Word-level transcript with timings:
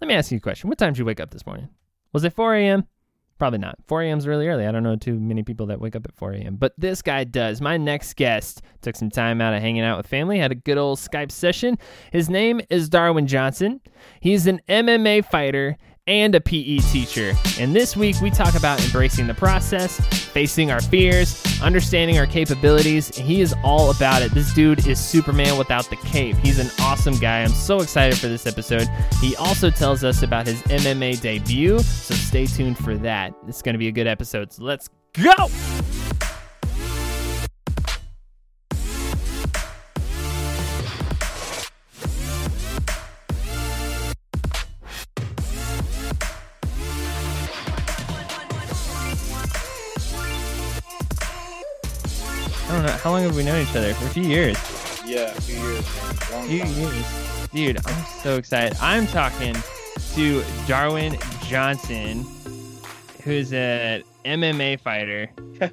Let 0.00 0.08
me 0.08 0.14
ask 0.14 0.30
you 0.30 0.38
a 0.38 0.40
question. 0.40 0.68
What 0.68 0.78
time 0.78 0.92
did 0.92 0.98
you 0.98 1.04
wake 1.04 1.20
up 1.20 1.30
this 1.30 1.44
morning? 1.44 1.68
Was 2.12 2.24
it 2.24 2.32
4 2.32 2.54
a.m.? 2.54 2.86
Probably 3.38 3.58
not. 3.58 3.76
4 3.86 4.02
a.m. 4.02 4.18
is 4.18 4.26
really 4.26 4.48
early. 4.48 4.66
I 4.66 4.72
don't 4.72 4.82
know 4.82 4.96
too 4.96 5.18
many 5.18 5.42
people 5.42 5.66
that 5.66 5.80
wake 5.80 5.96
up 5.96 6.04
at 6.04 6.14
4 6.14 6.32
a.m. 6.32 6.56
But 6.56 6.74
this 6.76 7.00
guy 7.00 7.24
does. 7.24 7.60
My 7.60 7.78
next 7.78 8.16
guest 8.16 8.60
took 8.82 8.96
some 8.96 9.10
time 9.10 9.40
out 9.40 9.54
of 9.54 9.62
hanging 9.62 9.82
out 9.82 9.96
with 9.96 10.06
family, 10.06 10.38
had 10.38 10.52
a 10.52 10.56
good 10.56 10.76
old 10.76 10.98
Skype 10.98 11.30
session. 11.30 11.78
His 12.12 12.28
name 12.28 12.60
is 12.68 12.90
Darwin 12.90 13.26
Johnson. 13.26 13.80
He's 14.20 14.46
an 14.46 14.60
MMA 14.68 15.24
fighter 15.24 15.78
and 16.10 16.34
a 16.34 16.40
PE 16.40 16.78
teacher. 16.78 17.32
And 17.58 17.74
this 17.74 17.96
week 17.96 18.20
we 18.20 18.30
talk 18.30 18.56
about 18.56 18.84
embracing 18.84 19.28
the 19.28 19.34
process, 19.34 20.00
facing 20.32 20.72
our 20.72 20.80
fears, 20.80 21.42
understanding 21.62 22.18
our 22.18 22.26
capabilities. 22.26 23.16
And 23.16 23.26
he 23.26 23.40
is 23.40 23.54
all 23.62 23.92
about 23.92 24.20
it. 24.20 24.32
This 24.32 24.52
dude 24.52 24.86
is 24.88 24.98
Superman 24.98 25.56
without 25.56 25.88
the 25.88 25.96
cape. 25.96 26.36
He's 26.38 26.58
an 26.58 26.68
awesome 26.80 27.16
guy. 27.18 27.42
I'm 27.42 27.50
so 27.50 27.80
excited 27.80 28.18
for 28.18 28.26
this 28.26 28.44
episode. 28.44 28.88
He 29.20 29.36
also 29.36 29.70
tells 29.70 30.02
us 30.02 30.22
about 30.22 30.48
his 30.48 30.60
MMA 30.62 31.20
debut, 31.20 31.78
so 31.78 32.14
stay 32.14 32.46
tuned 32.46 32.76
for 32.76 32.98
that. 32.98 33.32
It's 33.46 33.62
going 33.62 33.74
to 33.74 33.78
be 33.78 33.88
a 33.88 33.92
good 33.92 34.08
episode. 34.08 34.52
So 34.52 34.64
let's 34.64 34.90
go. 35.12 35.48
How 53.02 53.12
long 53.12 53.22
have 53.22 53.34
we 53.34 53.42
known 53.42 53.62
each 53.62 53.74
other? 53.74 53.94
For 53.94 54.04
a 54.04 54.10
few 54.10 54.24
years. 54.24 54.58
Yeah, 55.06 55.34
a 55.34 55.40
few 55.40 55.58
years. 55.58 56.30
Long 56.30 56.46
Few 56.46 56.64
years. 56.64 57.48
Dude, 57.50 57.86
I'm 57.86 58.04
so 58.22 58.36
excited. 58.36 58.76
I'm 58.78 59.06
talking 59.06 59.56
to 60.12 60.44
Darwin 60.66 61.16
Johnson, 61.46 62.26
who's 63.24 63.54
an 63.54 64.02
MMA 64.26 64.80
fighter 64.80 65.30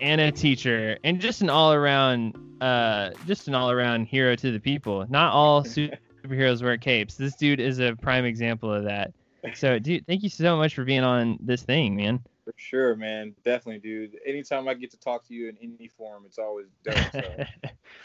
and 0.00 0.22
a 0.22 0.32
teacher, 0.32 0.96
and 1.04 1.20
just 1.20 1.42
an 1.42 1.50
all 1.50 1.74
around 1.74 2.34
uh 2.62 3.10
just 3.26 3.46
an 3.46 3.54
all 3.54 3.70
around 3.70 4.06
hero 4.06 4.34
to 4.34 4.50
the 4.50 4.58
people. 4.58 5.04
Not 5.10 5.34
all 5.34 5.62
superheroes 5.64 6.62
wear 6.62 6.78
capes. 6.78 7.16
This 7.16 7.36
dude 7.36 7.60
is 7.60 7.78
a 7.78 7.94
prime 7.94 8.24
example 8.24 8.72
of 8.72 8.84
that. 8.84 9.12
So 9.52 9.78
dude, 9.78 10.06
thank 10.06 10.22
you 10.22 10.30
so 10.30 10.56
much 10.56 10.74
for 10.74 10.84
being 10.84 11.04
on 11.04 11.36
this 11.42 11.62
thing, 11.62 11.94
man. 11.94 12.20
For 12.44 12.52
sure, 12.56 12.94
man. 12.94 13.34
Definitely, 13.44 13.80
dude. 13.80 14.18
Anytime 14.26 14.68
I 14.68 14.74
get 14.74 14.90
to 14.90 14.98
talk 14.98 15.26
to 15.28 15.34
you 15.34 15.48
in 15.48 15.56
any 15.62 15.88
form, 15.88 16.24
it's 16.26 16.38
always 16.38 16.66
dope. 16.84 16.96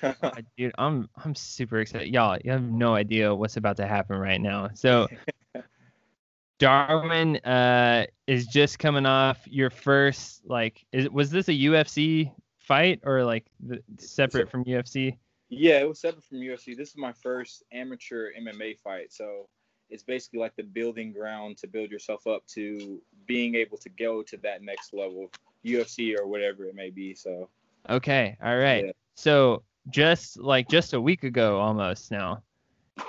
So. 0.02 0.14
Dude, 0.58 0.72
I'm 0.78 1.10
I'm 1.24 1.36
super 1.36 1.80
excited. 1.80 2.14
Y'all, 2.14 2.38
you 2.44 2.52
have 2.52 2.64
no 2.64 2.96
idea 2.96 3.36
what's 3.36 3.58
about 3.58 3.76
to 3.78 3.88
happen 3.88 4.18
right 4.18 4.40
now. 4.40 4.70
So 4.74 5.08
Darwin 6.60 7.38
uh 7.38 8.06
is 8.28 8.48
just 8.48 8.80
coming 8.80 9.06
off 9.06 9.40
your 9.46 9.70
first 9.70 10.42
like 10.46 10.86
is 10.94 11.10
was 11.10 11.32
this 11.32 11.50
a 11.50 11.54
UFC 11.54 12.32
fight 12.58 13.02
or 13.04 13.26
like 13.26 13.46
the, 13.60 13.84
separate 13.98 14.50
from 14.50 14.64
UFC? 14.64 15.18
yeah, 15.50 15.80
it 15.80 15.90
was 15.90 16.00
separate 16.00 16.24
from 16.24 16.38
UFC. 16.38 16.78
This 16.78 16.90
is 16.90 16.98
my 16.98 17.12
first 17.12 17.64
amateur 17.72 18.30
MMA 18.40 18.78
fight. 18.80 19.12
So 19.12 19.50
it's 19.90 20.04
basically 20.04 20.40
like 20.40 20.56
the 20.56 20.64
building 20.64 21.12
ground 21.12 21.58
to 21.58 21.68
build 21.68 21.90
yourself 21.92 22.28
up 22.28 22.46
to 22.48 23.02
being 23.26 23.56
able 23.56 23.78
to 23.78 23.90
go 23.90 24.22
to 24.24 24.38
that 24.38 24.62
next 24.64 24.94
level, 24.94 25.30
UFC 25.66 26.18
or 26.20 26.28
whatever 26.28 26.66
it 26.66 26.76
may 26.76 26.90
be. 26.90 27.14
So 27.16 27.50
Okay, 27.90 28.38
all 28.44 28.58
right. 28.58 28.86
Yeah. 28.88 28.92
So 29.16 29.64
just 29.90 30.38
like 30.40 30.68
just 30.70 30.94
a 30.94 31.02
week 31.02 31.24
ago 31.24 31.60
almost 31.60 32.12
now. 32.12 32.44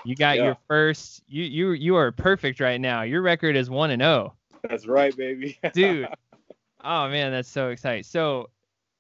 You 0.05 0.15
got 0.15 0.37
Yeah. 0.37 0.45
your 0.45 0.57
first 0.69 1.23
you 1.27 1.43
you 1.45 1.71
you 1.73 1.97
are 1.97 2.11
perfect 2.13 2.61
right 2.61 2.81
now. 2.81 3.03
Your 3.03 3.23
record 3.23 3.57
is 3.57 3.69
1 3.71 3.91
and 3.91 4.01
0. 4.03 4.35
that's 4.69 4.87
right, 4.87 5.15
baby. 5.17 5.59
dude. 5.73 6.09
Oh 6.83 7.11
man, 7.11 7.31
that's 7.31 7.49
so 7.51 7.69
exciting. 7.69 8.05
So, 8.05 8.49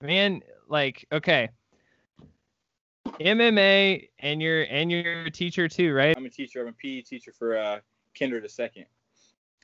man, 0.02 0.42
like, 0.68 1.06
okay, 1.12 1.48
MMA 3.19 4.09
and 4.19 4.43
you're 4.43 4.62
and 4.62 4.91
you're 4.91 5.22
a 5.22 5.31
teacher 5.31 5.69
too, 5.69 5.93
right? 5.93 6.16
I'm 6.16 6.26
a 6.26 6.31
teacher. 6.31 6.62
I'm 6.62 6.69
a 6.69 6.72
PE 6.72 7.03
teacher 7.03 7.32
for 7.37 7.56
uh, 7.56 7.81
Kinder 8.19 8.41
the 8.41 8.48
second. 8.48 8.87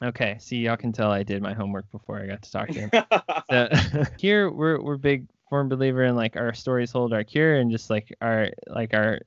Okay, 0.02 0.36
see, 0.38 0.58
y'all 0.58 0.76
can 0.76 0.92
tell 0.92 1.10
I 1.10 1.22
did 1.22 1.42
my 1.42 1.54
homework 1.54 1.90
before 1.90 2.20
I 2.20 2.26
got 2.26 2.42
to 2.42 2.50
talk 2.50 2.68
to 2.68 2.80
him. 2.80 2.90
So, 3.50 3.68
here 4.18 4.50
we're 4.50 4.80
we're 4.82 4.96
big 4.96 5.26
firm 5.48 5.68
believer 5.68 6.02
in 6.02 6.16
like 6.16 6.36
our 6.36 6.52
stories 6.52 6.90
hold 6.90 7.12
our 7.12 7.22
cure 7.22 7.56
and 7.56 7.70
just 7.70 7.90
like 7.90 8.14
our 8.20 8.50
like 8.66 8.92
our 8.92 9.20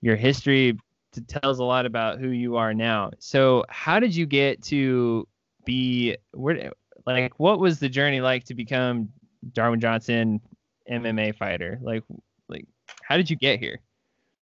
your 0.00 0.16
history 0.16 0.78
tells 1.26 1.58
a 1.58 1.64
lot 1.64 1.86
about 1.86 2.18
who 2.18 2.28
you 2.28 2.56
are 2.56 2.72
now. 2.72 3.10
So 3.18 3.64
how 3.68 4.00
did 4.00 4.14
you 4.14 4.26
get 4.26 4.62
to 4.64 5.26
be 5.64 6.16
where 6.32 6.72
like 7.06 7.38
what 7.38 7.58
was 7.58 7.78
the 7.78 7.88
journey 7.88 8.20
like 8.20 8.44
to 8.44 8.54
become 8.54 9.10
Darwin 9.52 9.80
Johnson 9.80 10.40
MMA 10.90 11.36
fighter? 11.36 11.78
Like 11.82 12.02
how 13.02 13.16
did 13.16 13.30
you 13.30 13.36
get 13.36 13.58
here? 13.58 13.80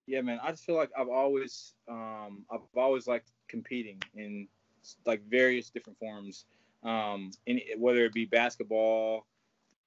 Yeah, 0.07 0.21
man. 0.21 0.39
I 0.43 0.51
just 0.51 0.65
feel 0.65 0.75
like 0.75 0.91
I've 0.97 1.09
always, 1.09 1.73
um, 1.89 2.45
I've 2.51 2.59
always 2.75 3.07
liked 3.07 3.31
competing 3.47 4.01
in 4.15 4.47
like 5.05 5.21
various 5.29 5.69
different 5.69 5.97
forms. 5.99 6.45
Um, 6.83 7.31
in, 7.47 7.59
whether 7.77 8.05
it 8.05 8.13
be 8.13 8.25
basketball, 8.25 9.25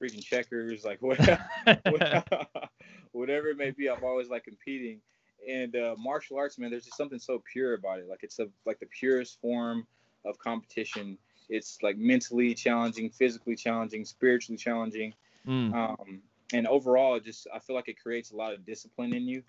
freaking 0.02 0.22
checkers, 0.24 0.84
like 0.84 1.00
whatever, 1.02 1.44
whatever 3.12 3.48
it 3.48 3.56
may 3.56 3.70
be, 3.70 3.88
I've 3.88 4.02
always 4.02 4.28
liked 4.28 4.46
competing. 4.46 5.00
And 5.48 5.76
uh, 5.76 5.94
martial 5.96 6.36
arts, 6.36 6.58
man, 6.58 6.70
there's 6.70 6.84
just 6.84 6.96
something 6.96 7.20
so 7.20 7.42
pure 7.52 7.74
about 7.74 8.00
it. 8.00 8.08
Like 8.08 8.20
it's 8.22 8.38
a, 8.40 8.48
like 8.66 8.80
the 8.80 8.86
purest 8.86 9.40
form 9.40 9.86
of 10.24 10.36
competition. 10.38 11.16
It's 11.48 11.78
like 11.82 11.96
mentally 11.96 12.54
challenging, 12.54 13.08
physically 13.10 13.54
challenging, 13.54 14.04
spiritually 14.04 14.58
challenging. 14.58 15.14
Mm, 15.46 15.72
Um, 15.72 16.22
and 16.52 16.66
overall, 16.66 17.20
just 17.20 17.46
I 17.54 17.58
feel 17.58 17.76
like 17.76 17.88
it 17.88 18.00
creates 18.00 18.30
a 18.30 18.36
lot 18.36 18.54
of 18.54 18.64
discipline 18.64 19.14
in 19.14 19.28
you. 19.28 19.42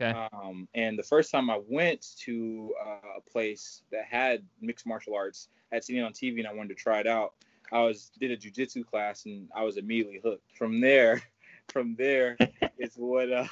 Okay. 0.00 0.18
Um, 0.32 0.66
and 0.74 0.98
the 0.98 1.02
first 1.02 1.30
time 1.30 1.50
I 1.50 1.60
went 1.68 2.16
to 2.20 2.72
uh, 2.84 3.18
a 3.18 3.30
place 3.30 3.82
that 3.92 4.06
had 4.06 4.42
mixed 4.60 4.86
martial 4.86 5.14
arts, 5.14 5.48
I 5.70 5.76
had 5.76 5.84
seen 5.84 5.96
it 5.96 6.02
on 6.02 6.12
TV 6.12 6.38
and 6.38 6.46
I 6.46 6.54
wanted 6.54 6.70
to 6.70 6.82
try 6.82 7.00
it 7.00 7.06
out. 7.06 7.34
I 7.72 7.82
was 7.82 8.10
did 8.18 8.30
a 8.30 8.36
jujitsu 8.36 8.84
class 8.86 9.26
and 9.26 9.48
I 9.54 9.62
was 9.62 9.76
immediately 9.76 10.20
hooked. 10.22 10.56
From 10.56 10.80
there, 10.80 11.22
from 11.72 11.96
there 11.96 12.38
is 12.78 12.94
what 12.96 13.30
uh, 13.30 13.46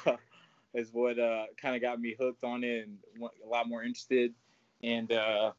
is 0.73 0.89
what 0.91 1.19
uh, 1.19 1.45
kind 1.61 1.75
of 1.75 1.81
got 1.81 2.01
me 2.01 2.15
hooked 2.19 2.43
on 2.43 2.63
it 2.63 2.87
and 2.87 2.97
a 3.21 3.47
lot 3.47 3.67
more 3.67 3.83
interested. 3.83 4.33
And 4.81 5.11
uh, 5.11 5.51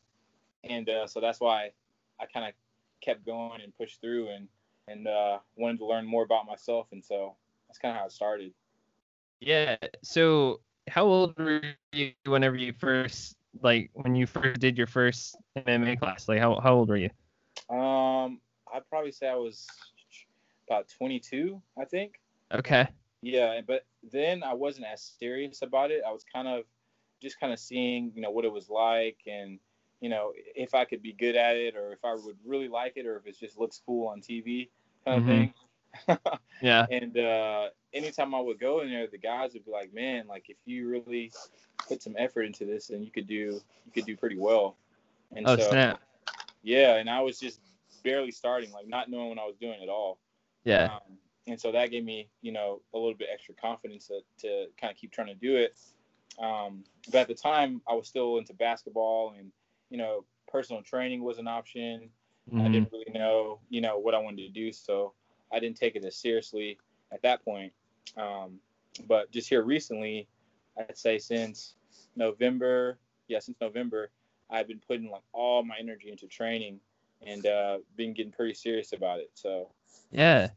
and 0.65 0.89
uh, 0.89 1.07
so 1.07 1.21
that's 1.21 1.41
why 1.41 1.71
I 2.19 2.27
kind 2.27 2.47
of 2.47 2.55
kept 3.01 3.25
going 3.25 3.61
and 3.63 3.77
pushed 3.77 4.01
through 4.01 4.29
and 4.29 4.49
and 4.91 5.07
uh, 5.07 5.39
wanted 5.57 5.79
to 5.79 5.87
learn 5.87 6.07
more 6.07 6.25
about 6.25 6.47
myself. 6.47 6.89
And 6.93 7.05
so 7.05 7.37
that's 7.69 7.79
kind 7.79 7.95
of 7.95 8.01
how 8.01 8.07
it 8.07 8.13
started. 8.13 8.53
yeah. 9.41 9.77
So 10.03 10.61
how 10.89 11.05
old 11.05 11.39
were 11.39 11.63
you 11.93 12.13
whenever 12.27 12.57
you 12.57 12.73
first 12.73 13.37
like 13.63 13.91
when 13.95 14.15
you 14.15 14.27
first 14.27 14.61
did 14.61 14.77
your 14.79 14.87
first 14.87 15.37
MMA 15.57 15.99
class? 15.99 16.29
Like 16.29 16.41
how 16.41 16.61
how 16.61 16.75
old 16.75 16.89
were 16.89 16.97
you? 16.97 17.11
Um, 17.69 18.41
I'd 18.73 18.89
probably 18.89 19.13
say 19.13 19.29
I 19.29 19.37
was 19.37 19.67
about 20.69 20.89
22, 20.99 21.61
I 21.81 21.85
think. 21.85 22.21
Okay. 22.53 22.87
Yeah, 23.23 23.61
but 23.67 23.85
then 24.13 24.43
I 24.43 24.55
wasn't 24.55 24.87
as 24.87 25.03
serious 25.19 25.63
about 25.63 25.91
it. 25.91 26.03
I 26.07 26.13
was 26.13 26.25
kind 26.33 26.49
of 26.49 26.65
just 27.21 27.39
kind 27.39 27.53
of 27.53 27.59
seeing, 27.59 28.13
you 28.15 28.23
know, 28.23 28.31
what 28.31 28.45
it 28.45 28.53
was 28.53 28.69
like 28.71 29.19
and, 29.27 29.59
you 30.01 30.09
know, 30.09 30.33
if 30.55 30.75
I 30.75 30.85
could 30.85 31.03
be 31.03 31.13
good 31.13 31.37
at 31.37 31.57
it 31.57 31.77
or 31.77 31.93
if 31.93 32.05
I 32.05 32.15
would 32.15 32.39
really 32.45 32.69
like 32.69 32.95
it 32.97 33.07
or 33.07 33.19
if 33.19 33.27
it 33.27 33.39
just 33.39 33.59
looks 33.59 33.83
cool 33.85 34.09
on 34.09 34.21
TV 34.21 34.71
kind 35.05 35.19
of 35.19 35.25
Mhm. 35.25 35.27
thing. 35.27 35.55
Yeah. 36.63 36.87
and 36.91 37.17
uh, 37.19 37.71
anytime 37.95 38.35
I 38.35 38.41
would 38.41 38.61
go 38.61 38.81
in 38.81 38.91
there, 38.91 39.07
the 39.07 39.19
guys 39.19 39.55
would 39.55 39.65
be 39.65 39.71
like, 39.71 39.93
"Man, 39.95 40.27
like 40.27 40.51
if 40.51 40.57
you 40.67 40.89
really 40.89 41.33
put 41.89 42.03
some 42.03 42.15
effort 42.19 42.43
into 42.43 42.65
this, 42.67 42.89
then 42.89 43.03
you 43.03 43.11
could 43.11 43.27
do 43.27 43.61
you 43.85 43.93
could 43.95 44.05
do 44.05 44.17
pretty 44.17 44.39
well." 44.39 44.77
And 45.35 45.49
Oh 45.49 45.57
so, 45.57 45.71
snap. 45.71 46.01
yeah, 46.63 46.97
and 46.97 47.09
I 47.09 47.21
was 47.21 47.41
just 47.41 47.61
barely 48.05 48.31
starting, 48.31 48.71
like 48.73 48.87
not 48.89 49.09
knowing 49.11 49.31
what 49.31 49.39
I 49.39 49.47
was 49.47 49.57
doing 49.57 49.83
at 49.83 49.89
all. 49.89 50.19
Yeah. 50.65 50.95
Um, 50.95 51.19
and 51.47 51.59
so 51.61 51.73
that 51.73 51.91
gave 51.91 52.05
me, 52.05 52.29
you 52.43 52.53
know, 52.53 52.83
a 52.95 52.99
little 52.99 53.15
bit 53.15 53.29
extra 53.33 53.55
confidence 53.55 54.07
to, 54.09 54.21
to 54.43 54.67
kind 54.79 54.91
of 54.91 54.97
keep 54.97 55.11
trying 55.13 55.29
to 55.29 55.35
do 55.35 55.57
it. 55.57 55.77
Um, 56.39 56.85
but 57.11 57.23
at 57.23 57.29
the 57.29 57.35
time, 57.35 57.81
I 57.89 57.95
was 57.95 58.07
still 58.07 58.39
into 58.39 58.55
basketball, 58.55 59.35
and 59.39 59.51
you 59.89 59.99
know, 59.99 60.25
personal 60.47 60.83
training 60.83 61.23
was 61.23 61.39
an 61.39 61.49
option. 61.49 62.11
I 62.59 62.69
Mhm. 62.69 62.73
didn't 62.73 62.93
really 62.93 63.11
know, 63.13 63.61
you 63.69 63.81
know, 63.81 63.99
what 63.99 64.15
I 64.15 64.19
wanted 64.19 64.43
to 64.43 64.49
do, 64.49 64.73
so 64.73 65.15
I 65.53 65.61
didn't 65.61 65.77
take 65.77 65.97
it 65.97 66.05
as 66.05 66.17
seriously 66.17 66.79
at 67.13 67.23
that 67.23 67.45
point. 67.45 67.73
Um, 68.17 68.61
but 69.07 69.31
just 69.31 69.49
here 69.49 69.63
recently, 69.63 70.29
I'd 70.77 70.97
say 70.97 71.19
since 71.19 71.77
November, 72.17 72.99
yeah, 73.29 73.39
since 73.39 73.61
November, 73.61 74.11
I've 74.51 74.67
been 74.69 74.81
putting 74.87 75.11
like 75.11 75.23
all 75.33 75.63
my 75.63 75.77
energy 75.79 76.11
into 76.11 76.27
training 76.27 76.81
and 77.25 77.47
uh, 77.47 77.79
been 77.97 78.13
getting 78.15 78.33
pretty 78.33 78.55
serious 78.55 78.93
about 78.93 79.21
it. 79.21 79.31
So 79.35 79.71
Yeah. 80.11 80.51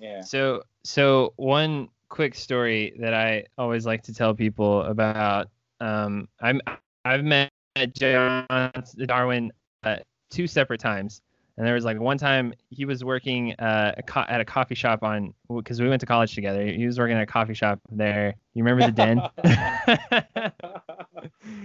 yeah, 0.00 0.26
So 0.26 0.62
so 0.84 1.32
one 1.36 1.88
quick 2.08 2.34
story 2.34 2.94
that 2.98 3.14
I 3.14 3.44
always 3.58 3.86
like 3.86 4.02
to 4.04 4.14
tell 4.14 4.34
people 4.34 4.82
about 4.82 5.48
um 5.80 6.28
I'm 6.40 6.60
I've 7.04 7.24
met 7.24 7.50
John 7.94 8.70
Darwin 9.06 9.52
uh, 9.82 9.98
two 10.30 10.46
separate 10.46 10.80
times. 10.80 11.22
And 11.56 11.66
there 11.66 11.74
was 11.74 11.84
like 11.84 11.98
one 11.98 12.18
time 12.18 12.52
he 12.68 12.84
was 12.84 13.02
working 13.02 13.54
uh, 13.54 13.94
a 13.96 14.02
co- 14.02 14.26
at 14.28 14.40
a 14.40 14.44
coffee 14.44 14.74
shop 14.74 15.02
on 15.02 15.32
because 15.48 15.80
we 15.80 15.88
went 15.88 16.00
to 16.00 16.06
college 16.06 16.34
together. 16.34 16.66
He 16.66 16.84
was 16.84 16.98
working 16.98 17.16
at 17.16 17.22
a 17.22 17.26
coffee 17.26 17.54
shop 17.54 17.80
there. 17.90 18.34
You 18.52 18.62
remember 18.62 18.86
the 18.86 18.92
den? 18.92 19.22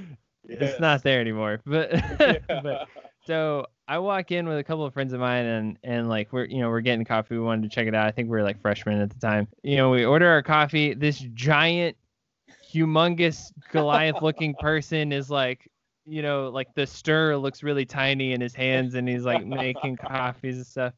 It's 0.59 0.79
not 0.79 1.03
there 1.03 1.21
anymore. 1.21 1.61
But, 1.65 1.91
but 2.17 2.87
so 3.25 3.65
I 3.87 3.99
walk 3.99 4.31
in 4.31 4.47
with 4.47 4.57
a 4.57 4.63
couple 4.63 4.85
of 4.85 4.93
friends 4.93 5.13
of 5.13 5.19
mine 5.19 5.45
and 5.45 5.77
and 5.83 6.09
like 6.09 6.33
we're 6.33 6.45
you 6.45 6.59
know 6.59 6.69
we're 6.69 6.81
getting 6.81 7.05
coffee. 7.05 7.35
We 7.35 7.41
wanted 7.41 7.69
to 7.69 7.73
check 7.73 7.87
it 7.87 7.95
out. 7.95 8.07
I 8.07 8.11
think 8.11 8.27
we 8.27 8.37
were 8.37 8.43
like 8.43 8.61
freshmen 8.61 8.99
at 8.99 9.09
the 9.09 9.19
time. 9.19 9.47
You 9.63 9.77
know 9.77 9.89
we 9.89 10.03
order 10.03 10.27
our 10.27 10.41
coffee. 10.41 10.93
This 10.93 11.19
giant, 11.33 11.95
humongous 12.73 13.51
Goliath 13.71 14.21
looking 14.21 14.55
person 14.55 15.11
is 15.11 15.29
like 15.29 15.69
you 16.05 16.21
know 16.21 16.49
like 16.49 16.73
the 16.75 16.87
stir 16.87 17.35
looks 17.37 17.63
really 17.63 17.85
tiny 17.85 18.33
in 18.33 18.41
his 18.41 18.55
hands 18.55 18.95
and 18.95 19.07
he's 19.07 19.23
like 19.23 19.45
making 19.45 19.95
coffees 20.01 20.57
and 20.57 20.65
stuff. 20.65 20.93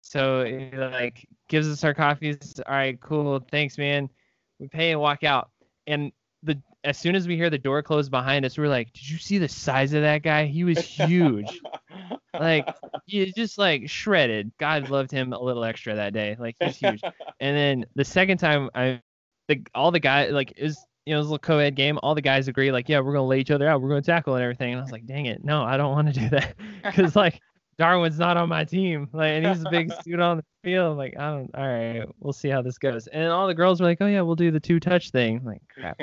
So 0.00 0.44
he 0.44 0.70
like 0.76 1.26
gives 1.48 1.68
us 1.68 1.82
our 1.82 1.94
coffees. 1.94 2.60
All 2.66 2.74
right, 2.74 3.00
cool. 3.00 3.40
Thanks, 3.50 3.78
man. 3.78 4.10
We 4.58 4.68
pay 4.68 4.92
and 4.92 5.00
walk 5.00 5.24
out. 5.24 5.50
And 5.86 6.12
the 6.42 6.60
as 6.84 6.98
soon 6.98 7.16
as 7.16 7.26
we 7.26 7.36
hear 7.36 7.48
the 7.48 7.58
door 7.58 7.82
close 7.82 8.10
behind 8.10 8.44
us, 8.44 8.58
we're 8.58 8.68
like, 8.68 8.92
"Did 8.92 9.08
you 9.08 9.18
see 9.18 9.38
the 9.38 9.48
size 9.48 9.94
of 9.94 10.02
that 10.02 10.22
guy? 10.22 10.44
He 10.44 10.64
was 10.64 10.78
huge. 10.78 11.60
like 12.38 12.68
he's 13.06 13.32
just 13.32 13.56
like 13.56 13.88
shredded. 13.88 14.52
God 14.58 14.90
loved 14.90 15.10
him 15.10 15.32
a 15.32 15.42
little 15.42 15.64
extra 15.64 15.94
that 15.94 16.12
day. 16.12 16.36
Like 16.38 16.56
he's 16.60 16.76
huge." 16.76 17.00
And 17.40 17.56
then 17.56 17.86
the 17.94 18.04
second 18.04 18.38
time, 18.38 18.68
I, 18.74 19.00
the 19.48 19.62
all 19.74 19.90
the 19.90 20.00
guys 20.00 20.32
like 20.32 20.52
is 20.56 20.78
you 21.06 21.12
know, 21.12 21.18
it 21.18 21.20
was 21.20 21.26
a 21.26 21.30
little 21.30 21.38
co-ed 21.38 21.74
game. 21.76 21.98
All 22.02 22.14
the 22.14 22.22
guys 22.22 22.48
agree, 22.48 22.72
like, 22.72 22.88
yeah, 22.88 23.00
we're 23.00 23.12
gonna 23.12 23.26
lay 23.26 23.40
each 23.40 23.50
other 23.50 23.68
out. 23.68 23.82
We're 23.82 23.90
gonna 23.90 24.02
tackle 24.02 24.34
and 24.34 24.42
everything. 24.42 24.72
And 24.72 24.80
I 24.80 24.82
was 24.82 24.92
like, 24.92 25.06
dang 25.06 25.26
it, 25.26 25.44
no, 25.44 25.62
I 25.62 25.76
don't 25.76 25.92
want 25.92 26.12
to 26.12 26.20
do 26.20 26.28
that, 26.30 26.54
because 26.82 27.14
like 27.16 27.40
Darwin's 27.76 28.18
not 28.18 28.36
on 28.36 28.48
my 28.48 28.64
team. 28.64 29.08
Like, 29.12 29.30
and 29.30 29.46
he's 29.46 29.62
a 29.64 29.70
big 29.70 29.92
student 30.00 30.22
on 30.22 30.36
the 30.38 30.44
field. 30.62 30.92
I'm 30.92 30.96
like, 30.96 31.14
I 31.18 31.30
don't. 31.30 31.50
All 31.54 31.66
right, 31.66 32.04
we'll 32.20 32.32
see 32.32 32.48
how 32.48 32.62
this 32.62 32.78
goes. 32.78 33.06
And 33.08 33.28
all 33.28 33.46
the 33.46 33.54
girls 33.54 33.80
were 33.80 33.86
like, 33.86 34.00
oh 34.00 34.06
yeah, 34.06 34.22
we'll 34.22 34.36
do 34.36 34.50
the 34.50 34.60
two 34.60 34.80
touch 34.80 35.10
thing. 35.10 35.38
I'm 35.38 35.44
like, 35.44 35.62
crap. 35.68 36.00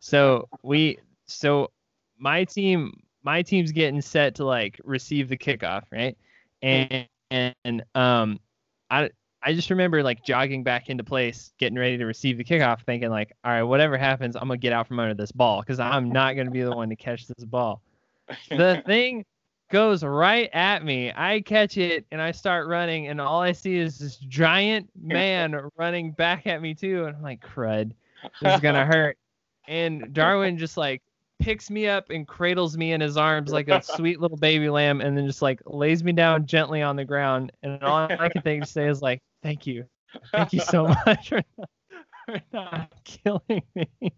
so 0.00 0.48
we, 0.62 0.98
so 1.26 1.70
my 2.18 2.44
team, 2.44 3.00
my 3.22 3.42
team's 3.42 3.70
getting 3.70 4.00
set 4.00 4.34
to 4.36 4.44
like 4.44 4.80
receive 4.84 5.28
the 5.28 5.36
kickoff, 5.36 5.84
right? 5.92 6.16
And 6.62 7.06
and 7.30 7.84
um, 7.94 8.40
I 8.90 9.10
I 9.42 9.54
just 9.54 9.70
remember 9.70 10.02
like 10.02 10.22
jogging 10.24 10.62
back 10.62 10.90
into 10.90 11.02
place, 11.02 11.52
getting 11.58 11.78
ready 11.78 11.96
to 11.96 12.04
receive 12.04 12.36
the 12.36 12.44
kickoff, 12.44 12.82
thinking 12.82 13.10
like, 13.10 13.32
all 13.42 13.52
right, 13.52 13.62
whatever 13.62 13.96
happens, 13.96 14.36
I'm 14.36 14.48
gonna 14.48 14.58
get 14.58 14.72
out 14.72 14.86
from 14.86 15.00
under 15.00 15.14
this 15.14 15.32
ball 15.32 15.60
because 15.60 15.80
I'm 15.80 16.10
not 16.10 16.36
gonna 16.36 16.50
be 16.50 16.62
the 16.62 16.74
one 16.74 16.90
to 16.90 16.96
catch 16.96 17.26
this 17.26 17.44
ball. 17.44 17.80
The 18.50 18.82
thing 18.86 19.24
goes 19.70 20.04
right 20.04 20.50
at 20.52 20.84
me. 20.84 21.12
I 21.14 21.40
catch 21.40 21.78
it 21.78 22.04
and 22.10 22.20
I 22.20 22.32
start 22.32 22.66
running, 22.66 23.08
and 23.08 23.20
all 23.20 23.40
I 23.40 23.52
see 23.52 23.76
is 23.76 23.98
this 23.98 24.16
giant 24.16 24.90
man 25.00 25.56
running 25.76 26.12
back 26.12 26.46
at 26.46 26.60
me 26.60 26.74
too, 26.74 27.06
and 27.06 27.16
I'm 27.16 27.22
like, 27.22 27.40
crud, 27.40 27.92
this 28.42 28.54
is 28.54 28.60
gonna 28.60 28.84
hurt. 28.92 29.16
And 29.66 30.12
Darwin 30.12 30.58
just 30.58 30.76
like 30.76 31.02
picks 31.38 31.70
me 31.70 31.88
up 31.88 32.10
and 32.10 32.28
cradles 32.28 32.76
me 32.76 32.92
in 32.92 33.00
his 33.00 33.16
arms 33.16 33.50
like 33.50 33.68
a 33.68 33.82
sweet 33.82 34.20
little 34.20 34.36
baby 34.36 34.68
lamb, 34.68 35.00
and 35.00 35.16
then 35.16 35.26
just 35.26 35.40
like 35.40 35.62
lays 35.64 36.04
me 36.04 36.12
down 36.12 36.44
gently 36.44 36.82
on 36.82 36.96
the 36.96 37.06
ground. 37.06 37.52
And 37.62 37.82
all 37.82 38.06
I 38.10 38.28
can 38.28 38.42
think 38.42 38.64
to 38.64 38.70
say 38.70 38.86
is 38.86 39.00
like, 39.00 39.22
thank 39.42 39.66
you, 39.66 39.84
thank 40.32 40.52
you 40.52 40.60
so 40.60 40.86
much 41.06 41.28
for 41.30 41.42
not, 41.58 41.70
for 42.26 42.42
not 42.52 42.92
killing 43.04 43.62
me. 43.74 44.12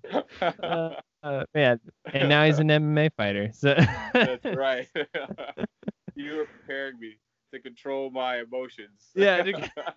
Uh, 0.63 0.95
uh, 1.23 1.45
man, 1.55 1.81
and 2.13 2.29
now 2.29 2.45
he's 2.45 2.59
an 2.59 2.69
MMA 2.69 3.11
fighter. 3.17 3.51
So 3.53 3.75
That's 4.13 4.45
right. 4.45 4.89
you 6.15 6.35
were 6.37 6.47
preparing 6.47 6.99
me 6.99 7.19
to 7.53 7.61
control 7.61 8.11
my 8.11 8.41
emotions. 8.41 9.11
yeah, 9.15 9.43
to, 9.43 9.53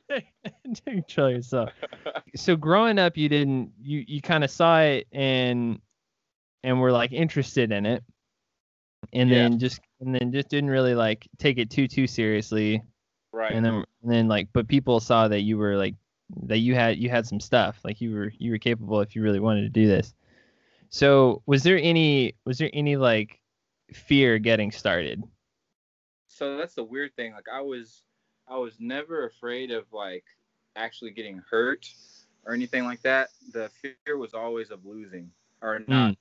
to 0.10 0.81
control 0.86 1.30
yourself. 1.31 1.71
So 2.36 2.56
growing 2.56 3.00
up, 3.00 3.18
you 3.18 3.30
didn't 3.30 3.71
you 3.81 4.04
you 4.07 4.21
kind 4.21 4.44
of 4.44 4.51
saw 4.51 4.81
it 4.81 5.07
and 5.12 5.80
and 6.63 6.80
were 6.81 6.92
like 6.92 7.12
interested 7.13 7.71
in 7.71 7.86
it, 7.86 8.04
and 9.13 9.30
Yeah. 9.30 9.44
then 9.44 9.60
just 9.60 9.80
and 10.01 10.13
then 10.13 10.31
just 10.31 10.50
didn't 10.50 10.69
really 10.69 10.95
like 10.95 11.28
take 11.39 11.57
it 11.57 11.69
too 11.69 11.88
too 11.88 12.07
seriously, 12.07 12.81
right. 13.36 13.52
and 13.52 13.66
then 13.66 13.74
and 14.04 14.12
then 14.12 14.28
like 14.28 14.48
but 14.54 14.68
people 14.68 15.00
saw 15.00 15.28
that 15.28 15.42
you 15.42 15.58
were 15.58 15.76
like 15.76 15.96
that 16.44 16.60
you 16.60 16.74
had 16.74 16.98
you 16.98 17.10
had 17.10 17.28
some 17.28 17.40
stuff 17.40 17.80
like 17.84 18.02
you 18.02 18.12
were 18.12 18.32
you 18.40 18.52
were 18.52 18.58
capable 18.58 19.02
if 19.02 19.16
you 19.16 19.22
really 19.22 19.40
wanted 19.40 19.62
to 19.62 19.70
do 19.70 19.88
this. 19.88 20.14
So 20.90 21.42
was 21.46 21.64
there 21.64 21.80
any 21.82 22.36
was 22.46 22.58
there 22.58 22.70
any 22.74 22.96
like 22.96 23.42
fear 23.94 24.40
getting 24.40 24.72
started? 24.72 25.24
so 26.36 26.58
that's 26.58 26.76
the 26.76 26.84
weird 26.84 27.16
thing. 27.16 27.34
Like 27.34 27.48
I 27.52 27.62
was, 27.62 28.04
I 28.48 28.58
was 28.58 28.76
never 28.80 29.26
afraid 29.26 29.72
of 29.72 29.86
like 29.94 30.26
actually 30.76 31.12
getting 31.12 31.42
hurt 31.50 31.88
or 32.46 32.54
anything 32.54 32.84
like 32.84 33.02
that. 33.04 33.30
The 33.54 33.70
fear 33.81 34.18
was 34.18 34.34
always 34.34 34.70
of 34.70 34.86
losing 34.86 35.31
or 35.62 35.81
not, 35.88 36.16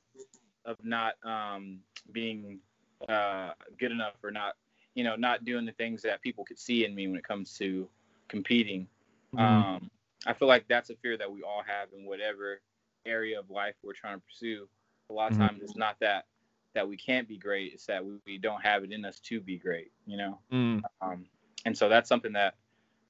of 0.64 0.76
not 0.84 1.14
um, 1.24 1.80
being 2.12 2.60
uh, 3.08 3.50
good 3.78 3.90
enough 3.90 4.14
or 4.22 4.30
not, 4.30 4.54
you 4.94 5.04
know, 5.04 5.16
not 5.16 5.44
doing 5.44 5.64
the 5.66 5.72
things 5.72 6.02
that 6.02 6.22
people 6.22 6.44
could 6.44 6.58
see 6.58 6.84
in 6.84 6.94
me 6.94 7.08
when 7.08 7.16
it 7.16 7.24
comes 7.26 7.56
to 7.58 7.88
competing. 8.28 8.88
Mhm. 9.32 9.66
Um, 9.76 9.90
I 10.26 10.32
feel 10.34 10.48
like 10.48 10.66
that's 10.68 10.90
a 10.90 10.96
fear 10.96 11.16
that 11.16 11.30
we 11.30 11.42
all 11.42 11.62
have 11.66 11.88
in 11.96 12.06
whatever 12.06 12.60
area 13.06 13.38
of 13.38 13.50
life 13.50 13.74
we're 13.82 13.92
trying 13.92 14.18
to 14.18 14.24
pursue. 14.24 14.68
A 15.10 15.12
lot 15.12 15.32
of 15.32 15.36
Mhm. 15.36 15.38
times 15.38 15.62
it's 15.62 15.76
not 15.76 15.98
that 16.00 16.26
that 16.74 16.88
we 16.88 16.96
can't 16.96 17.28
be 17.28 17.38
great; 17.38 17.72
it's 17.72 17.86
that 17.86 18.04
we, 18.04 18.14
we 18.26 18.38
don't 18.38 18.62
have 18.62 18.84
it 18.84 18.92
in 18.92 19.04
us 19.04 19.20
to 19.20 19.40
be 19.40 19.58
great. 19.58 19.92
You 20.06 20.16
know, 20.18 20.38
Mm. 20.50 20.84
um, 21.00 21.26
and 21.64 21.76
so 21.76 21.88
that's 21.88 22.08
something 22.08 22.32
that 22.32 22.54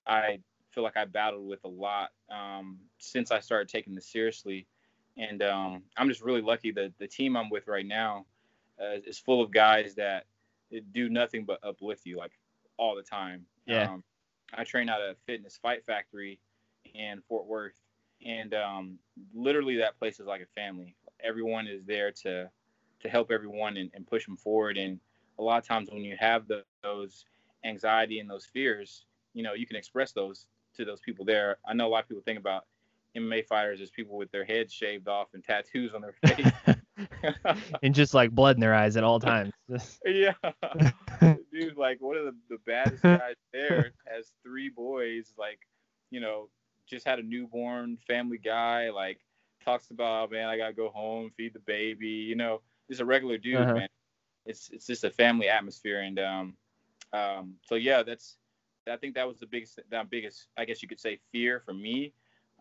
I 0.06 0.40
feel 0.70 0.82
like 0.82 0.96
I 0.96 1.04
battled 1.04 1.46
with 1.46 1.64
a 1.64 1.68
lot 1.68 2.10
um, 2.30 2.78
since 2.98 3.30
I 3.30 3.40
started 3.40 3.68
taking 3.68 3.94
this 3.94 4.06
seriously. 4.06 4.66
And 5.16 5.42
um, 5.42 5.82
I'm 5.96 6.08
just 6.08 6.22
really 6.22 6.42
lucky 6.42 6.72
that 6.72 6.92
the 6.98 7.06
team 7.06 7.36
I'm 7.36 7.50
with 7.50 7.66
right 7.68 7.86
now 7.86 8.26
uh, 8.80 8.96
is 9.06 9.18
full 9.18 9.42
of 9.42 9.52
guys 9.52 9.94
that 9.96 10.24
do 10.92 11.08
nothing 11.08 11.44
but 11.44 11.58
uplift 11.62 12.06
you 12.06 12.16
like 12.16 12.32
all 12.76 12.96
the 12.96 13.02
time. 13.02 13.46
Yeah. 13.66 13.90
Um, 13.90 14.04
I 14.52 14.64
train 14.64 14.88
out 14.88 15.00
of 15.00 15.16
Fitness 15.26 15.58
Fight 15.60 15.84
Factory 15.84 16.38
in 16.94 17.20
Fort 17.28 17.46
Worth, 17.46 17.74
and 18.24 18.54
um, 18.54 18.98
literally 19.34 19.76
that 19.76 19.98
place 19.98 20.20
is 20.20 20.26
like 20.26 20.42
a 20.42 20.60
family. 20.60 20.96
Everyone 21.22 21.66
is 21.66 21.84
there 21.84 22.12
to 22.22 22.50
to 23.04 23.08
help 23.08 23.30
everyone 23.30 23.76
and, 23.76 23.90
and 23.94 24.06
push 24.06 24.26
them 24.26 24.36
forward. 24.36 24.76
And 24.76 24.98
a 25.38 25.42
lot 25.42 25.58
of 25.58 25.68
times 25.68 25.90
when 25.92 26.02
you 26.02 26.16
have 26.18 26.48
the, 26.48 26.64
those 26.82 27.26
anxiety 27.64 28.18
and 28.18 28.28
those 28.28 28.46
fears, 28.46 29.04
you 29.34 29.42
know, 29.42 29.52
you 29.52 29.66
can 29.66 29.76
express 29.76 30.12
those 30.12 30.46
to 30.76 30.84
those 30.84 31.00
people 31.00 31.24
there. 31.24 31.58
I 31.66 31.74
know 31.74 31.86
a 31.86 31.90
lot 31.90 32.02
of 32.02 32.08
people 32.08 32.22
think 32.24 32.38
about 32.38 32.64
MMA 33.16 33.46
fighters 33.46 33.80
as 33.80 33.90
people 33.90 34.16
with 34.16 34.30
their 34.32 34.44
heads 34.44 34.72
shaved 34.72 35.06
off 35.06 35.28
and 35.34 35.44
tattoos 35.44 35.92
on 35.94 36.00
their 36.00 36.14
face. 36.24 36.50
and 37.82 37.94
just 37.94 38.14
like 38.14 38.30
blood 38.30 38.56
in 38.56 38.60
their 38.60 38.74
eyes 38.74 38.96
at 38.96 39.04
all 39.04 39.20
times. 39.20 39.52
Yeah. 40.04 40.34
Dude, 41.52 41.76
like 41.76 42.00
one 42.00 42.16
of 42.16 42.24
the, 42.24 42.34
the 42.48 42.58
baddest 42.66 43.06
guys 43.08 43.36
there 43.52 43.92
has 44.06 44.32
three 44.42 44.68
boys, 44.68 45.34
like, 45.38 45.60
you 46.10 46.20
know, 46.20 46.48
just 46.86 47.06
had 47.06 47.18
a 47.18 47.22
newborn 47.22 47.96
family 48.06 48.38
guy, 48.38 48.90
like 48.90 49.20
talks 49.64 49.90
about, 49.90 50.30
man, 50.30 50.48
I 50.48 50.56
gotta 50.56 50.72
go 50.74 50.90
home, 50.90 51.30
feed 51.36 51.54
the 51.54 51.60
baby, 51.60 52.08
you 52.08 52.36
know, 52.36 52.60
just 52.88 53.00
a 53.00 53.04
regular 53.04 53.38
dude, 53.38 53.56
Uh-huh. 53.56 53.74
man. 53.74 53.88
It's 54.46 54.70
it's 54.70 54.86
just 54.86 55.04
a 55.04 55.10
family 55.10 55.48
atmosphere 55.48 56.00
and 56.00 56.18
um 56.18 56.56
um 57.12 57.54
so 57.64 57.74
yeah, 57.76 58.02
that's 58.02 58.36
I 58.88 58.96
think 58.96 59.14
that 59.14 59.26
was 59.26 59.38
the 59.40 59.46
biggest 59.46 59.80
that 59.90 60.10
biggest 60.10 60.48
I 60.56 60.64
guess 60.64 60.82
you 60.82 60.88
could 60.88 61.00
say 61.00 61.18
fear 61.32 61.60
for 61.60 61.72
me. 61.74 62.12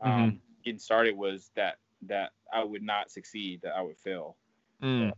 Um 0.01 0.39
getting 0.63 0.79
started 0.79 1.15
was 1.15 1.51
that 1.55 1.77
that 2.03 2.31
I 2.53 2.63
would 2.63 2.83
not 2.83 3.11
succeed, 3.11 3.61
that 3.63 3.75
I 3.75 3.81
would 3.81 3.97
fail. 3.97 4.37
Mm. 4.81 5.11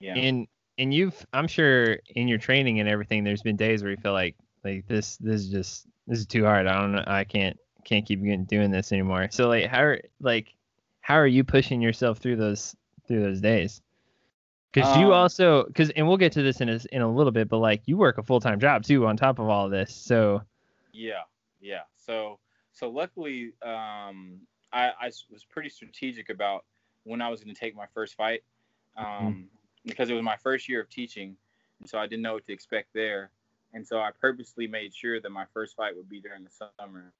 Yeah. 0.00 0.14
And 0.14 0.48
and 0.78 0.92
you've 0.92 1.26
I'm 1.32 1.48
sure 1.48 1.98
in 2.14 2.28
your 2.28 2.38
training 2.38 2.80
and 2.80 2.88
everything, 2.88 3.24
there's 3.24 3.42
been 3.42 3.56
days 3.56 3.82
where 3.82 3.90
you 3.90 3.96
feel 3.96 4.12
like 4.12 4.36
like 4.64 4.86
this 4.86 5.16
this 5.18 5.42
is 5.42 5.48
just 5.48 5.86
this 6.06 6.18
is 6.18 6.26
too 6.26 6.44
hard. 6.44 6.66
I 6.66 6.80
don't 6.80 6.92
know. 6.92 7.04
I 7.06 7.24
can't 7.24 7.58
can't 7.84 8.04
keep 8.04 8.20
doing 8.48 8.70
this 8.70 8.92
anymore. 8.92 9.28
So 9.30 9.48
like 9.48 9.66
how 9.66 9.82
are 9.82 10.00
like 10.20 10.54
how 11.00 11.14
are 11.14 11.26
you 11.26 11.44
pushing 11.44 11.80
yourself 11.80 12.18
through 12.18 12.36
those 12.36 12.76
through 13.06 13.22
those 13.22 13.40
days? 13.40 13.80
Because 14.72 14.96
you 14.96 15.06
Um, 15.06 15.12
also 15.12 15.64
because 15.64 15.90
and 15.90 16.06
we'll 16.06 16.18
get 16.18 16.32
to 16.32 16.42
this 16.42 16.60
in 16.60 16.68
a, 16.68 16.80
in 16.92 17.02
a 17.02 17.10
little 17.10 17.32
bit, 17.32 17.48
but 17.48 17.58
like 17.58 17.82
you 17.86 17.96
work 17.96 18.18
a 18.18 18.22
full 18.22 18.40
time 18.40 18.60
job 18.60 18.82
too 18.82 19.06
on 19.06 19.16
top 19.16 19.38
of 19.38 19.48
all 19.48 19.66
of 19.66 19.70
this. 19.70 19.94
So 19.94 20.42
Yeah, 20.92 21.22
yeah. 21.60 21.82
So 21.96 22.38
so 22.72 22.90
luckily, 22.90 23.54
um, 23.62 24.40
I, 24.72 24.90
I 25.00 25.06
was 25.30 25.44
pretty 25.48 25.70
strategic 25.70 26.28
about 26.28 26.64
when 27.04 27.22
I 27.22 27.30
was 27.30 27.42
going 27.42 27.54
to 27.54 27.58
take 27.58 27.74
my 27.74 27.86
first 27.94 28.16
fight, 28.16 28.42
um, 28.98 29.48
because 29.86 30.10
it 30.10 30.14
was 30.14 30.22
my 30.22 30.36
first 30.36 30.68
year 30.68 30.80
of 30.80 30.90
teaching, 30.90 31.36
and 31.80 31.88
so 31.88 31.98
I 31.98 32.06
didn't 32.06 32.22
know 32.22 32.34
what 32.34 32.46
to 32.46 32.52
expect 32.52 32.88
there, 32.92 33.30
and 33.72 33.86
so 33.86 33.98
I 33.98 34.10
purposely 34.20 34.66
made 34.66 34.94
sure 34.94 35.20
that 35.20 35.30
my 35.30 35.44
first 35.54 35.76
fight 35.76 35.96
would 35.96 36.08
be 36.08 36.20
during 36.20 36.44
the 36.44 36.68
summer, 36.78 37.12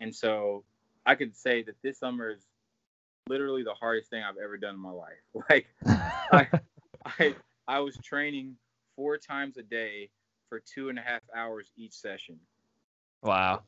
and 0.00 0.14
so 0.14 0.64
I 1.06 1.14
could 1.14 1.36
say 1.36 1.62
that 1.62 1.76
this 1.82 1.98
summer 1.98 2.30
is 2.30 2.46
literally 3.28 3.62
the 3.62 3.74
hardest 3.74 4.10
thing 4.10 4.22
I've 4.22 4.38
ever 4.42 4.56
done 4.56 4.74
in 4.74 4.80
my 4.80 4.90
life. 4.90 5.22
Like 5.50 5.66
I, 6.32 6.48
I 7.18 7.34
I 7.66 7.80
was 7.80 7.96
training 7.98 8.56
four 8.96 9.16
times 9.16 9.56
a 9.56 9.62
day 9.62 10.10
for 10.48 10.60
two 10.60 10.88
and 10.88 10.98
a 10.98 11.02
half 11.02 11.20
hours 11.34 11.70
each 11.76 11.92
session. 11.92 12.38
Wow. 13.22 13.62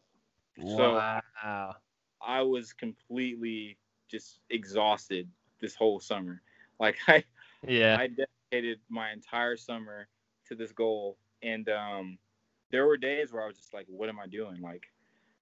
So 0.59 0.95
wow. 0.95 1.77
I 2.21 2.43
was 2.43 2.73
completely 2.73 3.79
just 4.11 4.41
exhausted 4.51 5.29
this 5.61 5.75
whole 5.75 6.01
summer. 6.01 6.43
Like 6.79 6.97
I, 7.09 7.25
Yeah. 7.67 7.97
I 7.99 8.09
dedicated 8.09 8.81
my 8.89 9.13
entire 9.13 9.57
summer 9.57 10.09
to 10.47 10.55
this 10.55 10.73
goal, 10.73 11.19
and 11.43 11.69
um, 11.69 12.19
there 12.71 12.87
were 12.87 12.97
days 12.97 13.33
where 13.33 13.43
I 13.43 13.47
was 13.47 13.57
just 13.57 13.75
like, 13.75 13.87
"What 13.89 14.09
am 14.09 14.19
I 14.19 14.27
doing? 14.27 14.61
Like, 14.61 14.85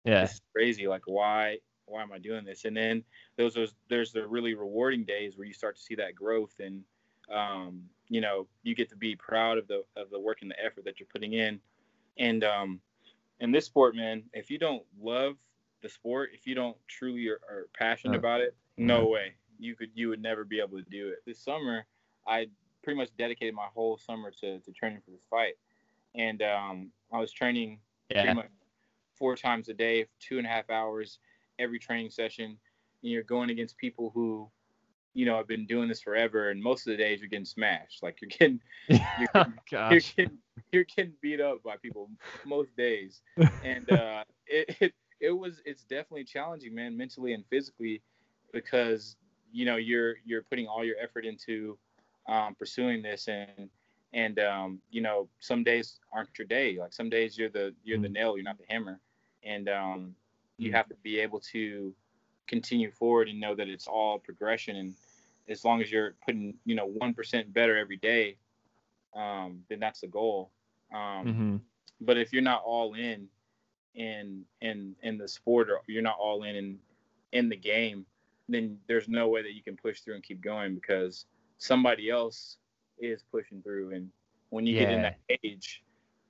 yeah. 0.04 0.22
this 0.22 0.40
crazy. 0.54 0.88
Like, 0.88 1.02
why, 1.06 1.58
why 1.87 2.02
am 2.02 2.12
I 2.12 2.18
doing 2.18 2.44
this?" 2.44 2.64
And 2.64 2.76
then 2.76 3.04
those 3.37 3.56
was 3.56 3.75
there's 3.88 4.12
the 4.12 4.26
really 4.26 4.54
rewarding 4.54 5.04
days 5.04 5.37
where 5.37 5.46
you 5.46 5.54
start 5.54 5.76
to 5.76 5.82
see 5.82 5.94
that 5.96 6.14
growth, 6.14 6.54
and 6.58 6.82
um, 7.32 7.82
you 8.08 8.20
know, 8.20 8.46
you 8.62 8.75
get 8.75 8.88
to 8.90 8.96
be 8.96 9.14
proud 9.16 9.58
of 9.58 9.68
the 9.68 9.84
of 9.96 10.10
the 10.10 10.20
work 10.20 10.42
and 10.42 10.50
the 10.50 10.64
effort 10.64 10.84
that 10.84 10.98
you're 10.98 11.08
putting 11.12 11.34
in. 11.34 11.60
And 12.18 12.42
um, 12.42 12.80
in 13.40 13.52
this 13.52 13.66
sport, 13.66 13.94
man, 13.94 14.25
if 14.32 14.50
you 14.50 14.58
don't 14.58 14.82
love 15.00 15.37
the 15.82 15.88
sport, 15.88 16.30
if 16.34 16.46
you 16.46 16.54
don't 16.54 16.76
truly 16.88 17.28
are, 17.28 17.40
are 17.48 17.68
passionate 17.78 18.16
Uh, 18.16 18.18
about 18.18 18.40
it, 18.40 18.56
no 18.76 19.06
way 19.06 19.34
you 19.58 19.75
could 19.75 19.90
you 19.94 20.08
would 20.08 20.22
never 20.22 20.44
be 20.44 20.60
able 20.60 20.78
to 20.78 20.90
do 20.90 21.08
it. 21.08 21.18
This 21.26 21.38
summer, 21.38 21.87
I 22.28 22.49
pretty 22.82 22.99
much 22.99 23.11
dedicated 23.16 23.54
my 23.54 23.68
whole 23.75 23.99
summer 23.99 24.30
to, 24.40 24.61
to 24.61 24.73
training 24.73 25.00
for 25.04 25.11
this 25.11 25.25
fight, 25.30 25.54
and 26.14 26.42
um, 26.42 26.92
I 27.12 27.18
was 27.20 27.32
training 27.32 27.80
Yeah. 28.11 28.20
pretty 28.23 28.35
much 28.37 28.49
four 29.16 29.37
times 29.37 29.68
a 29.68 29.75
day, 29.75 30.06
two 30.20 30.38
and 30.38 30.47
a 30.47 30.50
half 30.50 30.70
hours 30.70 31.18
every 31.58 31.78
training 31.78 32.11
session. 32.11 32.58
And 33.02 33.12
you're 33.12 33.23
going 33.23 33.50
against 33.50 33.76
people 33.78 34.11
who, 34.14 34.50
you 35.14 35.26
know, 35.26 35.37
have 35.37 35.49
been 35.49 35.66
doing 35.66 35.88
this 35.88 36.02
forever, 36.02 36.50
and 36.50 36.62
most 36.62 36.87
of 36.87 36.92
the 36.92 36.97
days 36.97 37.20
you're 37.20 37.28
getting 37.28 37.44
smashed. 37.44 38.02
Like 38.02 38.20
you're 38.20 38.30
getting 38.30 38.61
you're 39.16 39.28
oh, 39.35 39.44
getting, 39.44 39.54
you're 39.88 40.00
getting 40.00 40.38
you're 40.73 40.85
getting 40.85 41.12
beat 41.20 41.40
up 41.40 41.62
by 41.62 41.76
people 41.76 42.11
most 42.44 42.76
days, 42.76 43.23
and 43.62 43.90
uh, 43.90 44.25
it, 44.47 44.76
it 44.80 44.94
it 45.20 45.30
was 45.32 45.61
it's 45.64 45.85
definitely 45.85 46.25
challenging, 46.25 46.75
man, 46.75 46.97
mentally 46.97 47.32
and 47.32 47.44
physically, 47.50 48.02
because 48.52 49.16
you 49.52 49.64
know 49.64 49.76
you're 49.76 50.16
you're 50.25 50.42
putting 50.42 50.66
all 50.66 50.85
your 50.85 50.97
effort 51.00 51.25
into 51.25 51.78
um, 52.28 52.54
pursuing 52.54 53.02
this, 53.02 53.28
and 53.28 53.70
and 54.12 54.38
um, 54.38 54.80
you 54.90 55.00
know 55.00 55.28
some 55.40 55.64
days 55.64 56.00
aren't 56.12 56.37
your 56.38 56.47
day. 56.47 56.78
Like 56.78 56.92
some 56.92 57.08
days 57.11 57.38
you're 57.38 57.50
the 57.50 57.75
you're 57.85 57.99
the 57.99 58.08
Mm. 58.08 58.08
nail, 58.08 58.37
you're 58.37 58.44
not 58.44 58.58
the 58.58 58.66
hammer, 58.68 59.00
and 59.44 59.68
um, 59.68 60.14
you 60.58 60.70
Mm. 60.70 60.73
have 60.73 60.88
to 60.88 60.94
be 61.02 61.18
able 61.20 61.40
to 61.52 61.94
continue 62.47 62.90
forward 62.90 63.28
and 63.28 63.40
know 63.40 63.54
that 63.54 63.68
it's 63.68 63.87
all 63.87 64.18
progression 64.18 64.76
and 64.76 64.94
as 65.49 65.64
long 65.64 65.80
as 65.80 65.90
you're 65.90 66.14
putting 66.25 66.54
you 66.64 66.75
know 66.75 66.87
one 66.87 67.14
percent 67.14 67.52
better 67.52 67.76
every 67.76 67.97
day 67.97 68.37
um, 69.14 69.62
then 69.68 69.78
that's 69.80 70.00
the 70.00 70.06
goal 70.08 70.50
um, 70.94 71.37
hmm 71.37 71.56
but 72.00 72.16
if 72.16 72.32
you're 72.32 72.42
not 72.42 72.62
all 72.64 72.94
in 72.94 73.28
in 73.94 74.44
in 74.61 74.94
in 75.02 75.18
the 75.18 75.28
sport 75.28 75.70
or 75.70 75.80
you're 75.87 76.02
not 76.02 76.16
all 76.18 76.42
in 76.44 76.54
in 76.56 76.78
in 77.32 77.49
the 77.49 77.56
game 77.56 78.06
then 78.49 78.78
there's 78.88 79.08
no 79.08 79.28
way 79.28 79.42
that 79.42 79.54
you 79.54 79.62
can 79.62 79.76
push 79.76 80.00
through 80.00 80.14
and 80.14 80.23
keep 80.23 80.40
going 80.40 80.75
because 80.75 81.26
somebody 81.59 82.11
else 82.11 82.57
is 82.99 83.23
pushing 83.31 83.62
through 83.62 83.95
and 83.95 84.09
when 84.50 84.67
you 84.67 84.79
get 84.79 84.91
in 84.91 85.03
that 85.03 85.19
age 85.45 85.83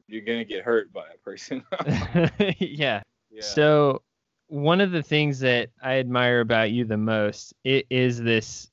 you're 0.07 0.25
gonna 0.25 0.45
get 0.45 0.65
hurt 0.65 0.93
by 0.93 1.05
that 1.07 1.23
person 1.23 1.65
yeah. 2.59 3.03
yeah 3.31 3.41
So 3.41 4.03
one 4.49 4.81
of 4.81 4.91
the 4.91 5.03
things 5.03 5.39
that 5.41 5.71
I 5.83 5.99
admire 5.99 6.41
about 6.41 6.71
you 6.71 6.85
the 6.85 6.97
most 6.97 7.55
it 7.65 7.87
is 7.91 8.21
this 8.21 8.71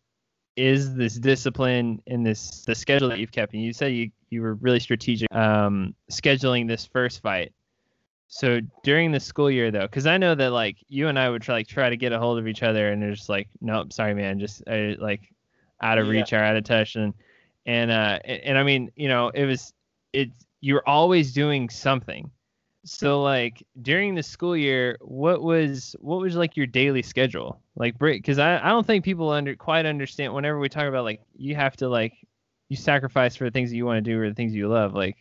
is 0.56 0.96
this 0.96 1.16
discipline 1.16 2.02
and 2.08 2.26
this 2.26 2.64
the 2.64 2.76
schedule 2.76 3.10
that 3.10 3.20
you've 3.20 3.32
kept. 3.32 3.54
And 3.54 3.62
you 3.62 3.74
said 3.74 3.88
you 3.88 4.10
you 4.30 4.42
were 4.42 4.56
really 4.56 4.80
strategic 4.80 5.34
um 5.34 5.94
scheduling 6.10 6.68
this 6.68 6.86
first 6.86 7.22
fight. 7.22 7.54
So 8.28 8.60
during 8.84 9.12
the 9.12 9.20
school 9.20 9.52
year 9.52 9.70
though, 9.70 9.82
because 9.82 10.08
I 10.08 10.18
know 10.18 10.34
that 10.36 10.52
like 10.52 10.78
you 10.88 11.10
and 11.10 11.20
I 11.20 11.30
would 11.30 11.42
try 11.42 11.56
like 11.56 11.68
try 11.68 11.90
to 11.90 11.98
get 11.98 12.14
a 12.14 12.20
hold 12.20 12.40
of 12.40 12.48
each 12.48 12.64
other 12.64 12.92
and 12.92 13.02
they're 13.02 13.14
just 13.14 13.30
like, 13.30 13.50
nope, 13.62 13.94
sorry 13.94 14.14
man, 14.14 14.40
just 14.40 14.64
uh, 14.68 14.96
like 14.98 15.30
out 15.82 15.98
of 15.98 16.08
Yeah. 16.08 16.12
reach 16.12 16.34
or 16.34 16.38
out 16.38 16.56
of 16.56 16.64
touch 16.64 16.96
and 16.96 17.14
and 17.66 17.92
uh 17.92 18.20
and, 18.26 18.58
I 18.58 18.64
mean 18.64 18.92
you 18.96 19.08
know 19.08 19.30
it 19.30 19.46
was 19.46 19.74
it's 20.14 20.46
you're 20.62 20.88
always 20.88 21.34
doing 21.34 21.70
something 21.70 22.32
so 22.86 23.22
like 23.24 23.66
during 23.82 24.14
the 24.14 24.22
school 24.22 24.56
year, 24.56 24.98
what 25.02 25.42
was 25.42 25.96
what 26.00 26.22
was 26.22 26.36
like 26.36 26.56
your 26.56 26.68
daily 26.68 27.02
schedule? 27.02 27.60
Like 27.76 27.98
because 27.98 28.38
I, 28.38 28.58
I 28.64 28.70
don't 28.70 28.86
think 28.86 29.04
people 29.04 29.32
under 29.32 29.56
quite 29.56 29.88
understand 29.88 30.34
whenever 30.34 30.60
we 30.60 30.70
talk 30.70 30.86
about 30.86 31.04
like 31.04 31.22
you 31.36 31.56
have 31.56 31.76
to 31.78 31.90
like 31.90 32.14
you 32.70 32.78
sacrifice 32.78 33.36
for 33.36 33.46
the 33.46 33.52
things 33.52 33.72
that 33.72 33.76
you 33.76 33.88
want 33.88 34.04
to 34.06 34.12
do 34.12 34.22
or 34.22 34.30
the 34.30 34.36
things 34.36 34.54
you 34.54 34.68
love. 34.68 34.94
Like 34.94 35.18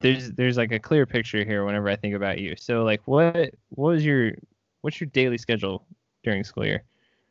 there's 0.00 0.30
there's 0.32 0.56
like 0.56 0.70
a 0.70 0.78
clear 0.78 1.06
picture 1.06 1.44
here 1.44 1.64
whenever 1.64 1.88
I 1.88 1.96
think 1.96 2.14
about 2.14 2.38
you. 2.38 2.54
So 2.56 2.84
like 2.84 3.02
what 3.06 3.34
what 3.70 3.90
was 3.90 4.04
your 4.04 4.32
what's 4.82 5.00
your 5.00 5.10
daily 5.10 5.38
schedule 5.38 5.84
during 6.22 6.44
school 6.44 6.64
year? 6.64 6.84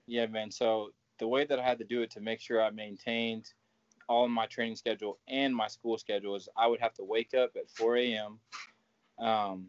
Yeah, 0.06 0.26
man. 0.26 0.52
So 0.52 0.90
the 1.20 1.28
way 1.28 1.46
that 1.46 1.60
I 1.60 1.64
had 1.64 1.80
to 1.80 1.86
do 1.86 2.02
it 2.02 2.12
to 2.12 2.22
make 2.22 2.42
sure 2.42 2.62
I 2.62 2.70
maintained 2.72 3.52
all 4.08 4.28
my 4.28 4.46
training 4.46 4.76
schedule 4.76 5.18
and 5.28 5.56
my 5.56 5.68
school 5.68 5.98
schedule 5.98 6.36
is 6.36 6.48
I 6.56 6.68
would 6.68 6.80
have 6.80 6.94
to 6.96 7.04
wake 7.04 7.34
up 7.34 7.52
at 7.56 7.70
4 7.72 7.98
a.m., 7.98 8.40
um, 9.20 9.68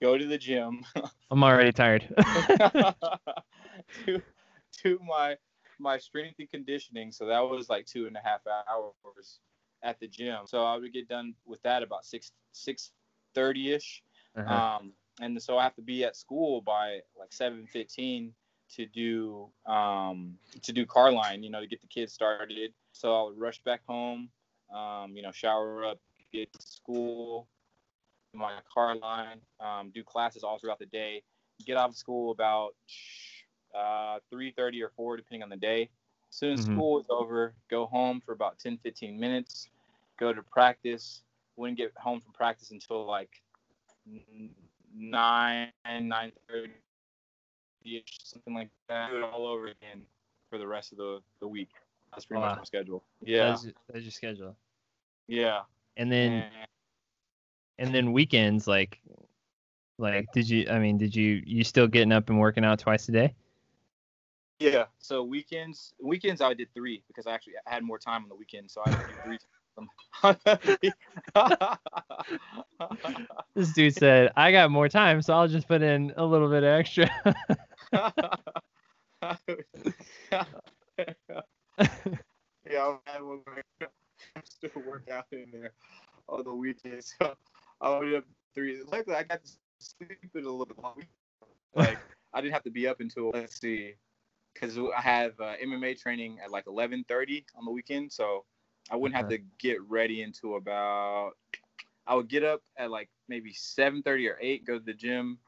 go 0.00 0.16
to 0.16 0.26
the 0.26 0.38
gym, 0.38 0.84
I'm 1.30 1.44
already 1.44 1.72
tired. 1.72 2.08
to, 4.04 4.22
do 4.82 4.98
my 5.06 5.36
my 5.78 5.98
strength 5.98 6.36
and 6.38 6.50
conditioning. 6.50 7.12
So 7.12 7.26
that 7.26 7.40
was 7.40 7.68
like 7.68 7.86
two 7.86 8.06
and 8.06 8.16
a 8.16 8.20
half 8.22 8.40
hours 8.46 9.40
at 9.82 10.00
the 10.00 10.06
gym. 10.08 10.40
So 10.46 10.64
I 10.64 10.76
would 10.76 10.92
get 10.92 11.08
done 11.08 11.34
with 11.46 11.62
that 11.62 11.82
about 11.82 12.04
six 12.04 12.32
six 12.52 12.92
thirty 13.34 13.72
ish. 13.72 14.02
Uh-huh. 14.36 14.78
Um, 14.80 14.92
and 15.20 15.40
so 15.42 15.58
I 15.58 15.64
have 15.64 15.74
to 15.76 15.82
be 15.82 16.04
at 16.04 16.16
school 16.16 16.60
by 16.62 17.00
like 17.18 17.32
seven 17.32 17.66
fifteen 17.66 18.32
to 18.76 18.86
do 18.86 19.48
um, 19.66 20.38
to 20.62 20.72
do 20.72 20.86
car 20.86 21.12
line, 21.12 21.42
you 21.42 21.50
know, 21.50 21.60
to 21.60 21.66
get 21.66 21.80
the 21.80 21.88
kids 21.88 22.12
started. 22.12 22.72
So 22.92 23.14
I 23.14 23.22
would 23.28 23.38
rush 23.38 23.60
back 23.60 23.82
home, 23.86 24.30
um, 24.74 25.14
you 25.16 25.22
know, 25.22 25.32
shower 25.32 25.84
up, 25.84 25.98
get 26.32 26.52
to 26.52 26.62
school, 26.62 27.48
my 28.34 28.52
car 28.72 28.94
line, 28.96 29.40
um, 29.60 29.90
do 29.90 30.02
classes 30.02 30.42
all 30.44 30.58
throughout 30.58 30.78
the 30.78 30.86
day. 30.86 31.22
Get 31.64 31.76
out 31.76 31.90
of 31.90 31.96
school 31.96 32.30
about 32.30 32.74
uh, 33.74 34.18
three 34.30 34.50
thirty 34.52 34.82
or 34.82 34.90
four, 34.90 35.16
depending 35.16 35.42
on 35.42 35.50
the 35.50 35.56
day. 35.56 35.90
As 36.30 36.36
soon 36.36 36.52
as 36.52 36.62
Mhm. 36.62 36.62
school 36.62 37.00
is 37.00 37.06
over, 37.10 37.54
go 37.70 37.86
home 37.86 38.20
for 38.20 38.32
about 38.32 38.58
10, 38.58 38.78
15 38.78 39.18
minutes, 39.18 39.68
go 40.18 40.32
to 40.32 40.42
practice. 40.42 41.22
Wouldn't 41.56 41.78
get 41.78 41.92
home 41.98 42.20
from 42.20 42.32
practice 42.32 42.70
until 42.70 43.06
like 43.06 43.42
nine, 44.94 45.72
nine 46.00 46.32
thirty, 46.48 46.72
something 48.06 48.54
like 48.54 48.68
that. 48.88 49.10
Do 49.10 49.18
it 49.18 49.22
all 49.22 49.46
over 49.46 49.66
again 49.66 50.02
for 50.50 50.58
the 50.58 50.66
rest 50.66 50.92
of 50.92 50.98
the, 50.98 51.20
the 51.40 51.48
week. 51.48 51.70
That's 52.12 52.26
pretty 52.26 52.42
Wow. 52.42 52.50
much 52.50 52.58
my 52.58 52.64
schedule. 52.64 53.04
Yeah, 53.24 53.50
That's, 53.50 53.66
that's 53.92 54.04
your 54.04 54.12
schedule. 54.12 54.56
yeah. 55.26 55.60
And 55.96 56.10
then 56.10 56.30
And 56.30 56.52
and 57.78 57.94
then 57.94 58.12
weekends 58.12 58.66
like 58.66 59.00
like 59.98 60.30
did 60.32 60.48
you 60.48 60.66
I 60.70 60.78
mean 60.78 60.96
did 60.96 61.14
you 61.14 61.42
you 61.44 61.64
still 61.64 61.86
getting 61.86 62.12
up 62.12 62.30
and 62.30 62.38
working 62.38 62.64
out 62.64 62.78
twice 62.78 63.08
a 63.08 63.12
day? 63.12 63.34
yeah, 64.60 64.86
so 64.98 65.22
weekends, 65.22 65.94
weekends 66.00 66.40
I 66.40 66.54
did 66.54 66.68
three 66.74 67.02
because 67.06 67.26
I 67.26 67.32
actually 67.32 67.54
had 67.66 67.84
more 67.84 67.98
time 67.98 68.24
on 68.24 68.28
the 68.28 68.34
weekend, 68.34 68.70
so 68.70 68.80
I 68.80 68.94
do 69.06 69.14
three. 69.22 69.38
This 73.54 73.72
dude 73.72 73.94
said, 73.94 74.32
I 74.36 74.52
got 74.52 74.70
more 74.70 74.88
time, 74.88 75.22
so 75.22 75.34
I'll 75.34 75.48
just 75.48 75.66
put 75.66 75.82
in 75.82 76.12
a 76.16 76.24
little 76.24 76.48
bit 76.48 76.64
extra. 76.64 77.10
yeah, 77.92 78.12
I 83.06 83.20
one 83.20 83.40
still 84.44 84.82
work 84.86 85.08
out 85.10 85.26
in 85.32 85.46
there 85.52 85.72
on 86.28 86.44
the 86.44 86.52
weekends. 86.52 87.14
So 87.18 87.34
I 87.80 87.98
would 87.98 88.14
up 88.14 88.24
three. 88.54 88.82
Luckily, 88.86 89.16
I 89.16 89.22
got 89.22 89.44
to 89.44 89.50
sleep 89.78 90.18
in 90.34 90.44
a 90.44 90.50
little 90.50 90.66
bit 90.66 90.82
longer. 90.82 91.06
Like 91.74 91.98
I 92.34 92.40
didn't 92.40 92.52
have 92.52 92.64
to 92.64 92.70
be 92.70 92.86
up 92.86 93.00
until 93.00 93.30
let's 93.32 93.60
see, 93.60 93.94
because 94.54 94.78
I 94.78 95.00
have 95.00 95.32
uh, 95.40 95.54
MMA 95.62 95.98
training 95.98 96.38
at 96.44 96.50
like 96.50 96.66
11:30 96.66 97.44
on 97.56 97.64
the 97.64 97.70
weekend, 97.70 98.12
so 98.12 98.44
I 98.90 98.96
wouldn't 98.96 99.16
have 99.16 99.28
to 99.28 99.38
get 99.58 99.78
ready 99.88 100.22
until 100.22 100.56
about. 100.56 101.32
I 102.06 102.14
would 102.14 102.28
get 102.28 102.44
up 102.44 102.62
at 102.76 102.90
like 102.90 103.08
maybe 103.28 103.52
7:30 103.52 104.28
or 104.28 104.38
8, 104.40 104.66
go 104.66 104.78
to 104.78 104.84
the 104.84 104.94
gym, 104.94 105.38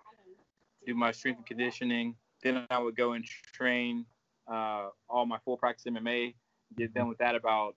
do 0.87 0.94
my 0.94 1.11
strength 1.11 1.38
and 1.38 1.47
conditioning. 1.47 2.14
Then 2.42 2.64
I 2.70 2.78
would 2.78 2.97
go 2.97 3.12
and 3.12 3.25
train 3.25 4.06
uh, 4.47 4.88
all 5.09 5.26
my 5.26 5.38
full 5.38 5.56
practice 5.56 5.87
MMA. 5.87 6.35
Get 6.76 6.94
done 6.94 7.09
with 7.09 7.18
that 7.18 7.35
about 7.35 7.76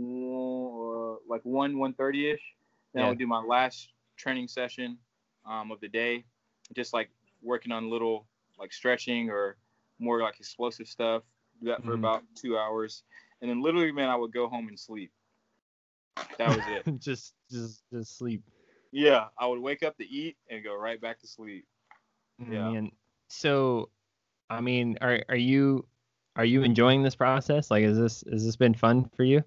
uh, 0.00 1.16
like 1.28 1.42
one 1.44 1.78
one 1.78 1.92
thirty 1.94 2.30
ish. 2.30 2.54
Then 2.92 3.04
I 3.04 3.08
would 3.08 3.18
do 3.18 3.26
my 3.26 3.40
last 3.42 3.90
training 4.16 4.48
session 4.48 4.98
um, 5.46 5.70
of 5.70 5.80
the 5.80 5.88
day, 5.88 6.24
just 6.74 6.92
like 6.92 7.10
working 7.42 7.72
on 7.72 7.90
little 7.90 8.26
like 8.58 8.72
stretching 8.72 9.30
or 9.30 9.56
more 9.98 10.20
like 10.20 10.38
explosive 10.38 10.86
stuff. 10.88 11.22
Do 11.60 11.68
that 11.68 11.84
for 11.84 11.92
Mhm. 11.92 11.98
about 11.98 12.22
two 12.34 12.56
hours, 12.56 13.02
and 13.40 13.50
then 13.50 13.62
literally, 13.62 13.92
man, 13.92 14.08
I 14.08 14.16
would 14.16 14.32
go 14.32 14.48
home 14.48 14.68
and 14.68 14.78
sleep. 14.78 15.12
That 16.38 16.48
was 16.54 16.66
it. 16.66 16.86
just 16.98 17.34
just 17.50 17.82
just 17.92 18.16
sleep. 18.16 18.42
Yeah, 18.92 19.28
I 19.38 19.46
would 19.46 19.60
wake 19.60 19.82
up 19.82 19.96
to 19.98 20.04
eat 20.08 20.36
and 20.48 20.64
go 20.64 20.74
right 20.74 21.00
back 21.00 21.20
to 21.20 21.26
sleep. 21.26 21.66
Yeah. 22.50 22.70
Man. 22.72 22.90
So, 23.28 23.90
I 24.50 24.60
mean, 24.60 24.98
are 25.00 25.22
are 25.28 25.36
you 25.36 25.86
are 26.36 26.44
you 26.44 26.62
enjoying 26.62 27.02
this 27.02 27.14
process? 27.14 27.70
Like, 27.70 27.84
is 27.84 27.96
this 27.96 28.24
has 28.30 28.44
this 28.44 28.56
been 28.56 28.74
fun 28.74 29.08
for 29.16 29.22
you? 29.22 29.42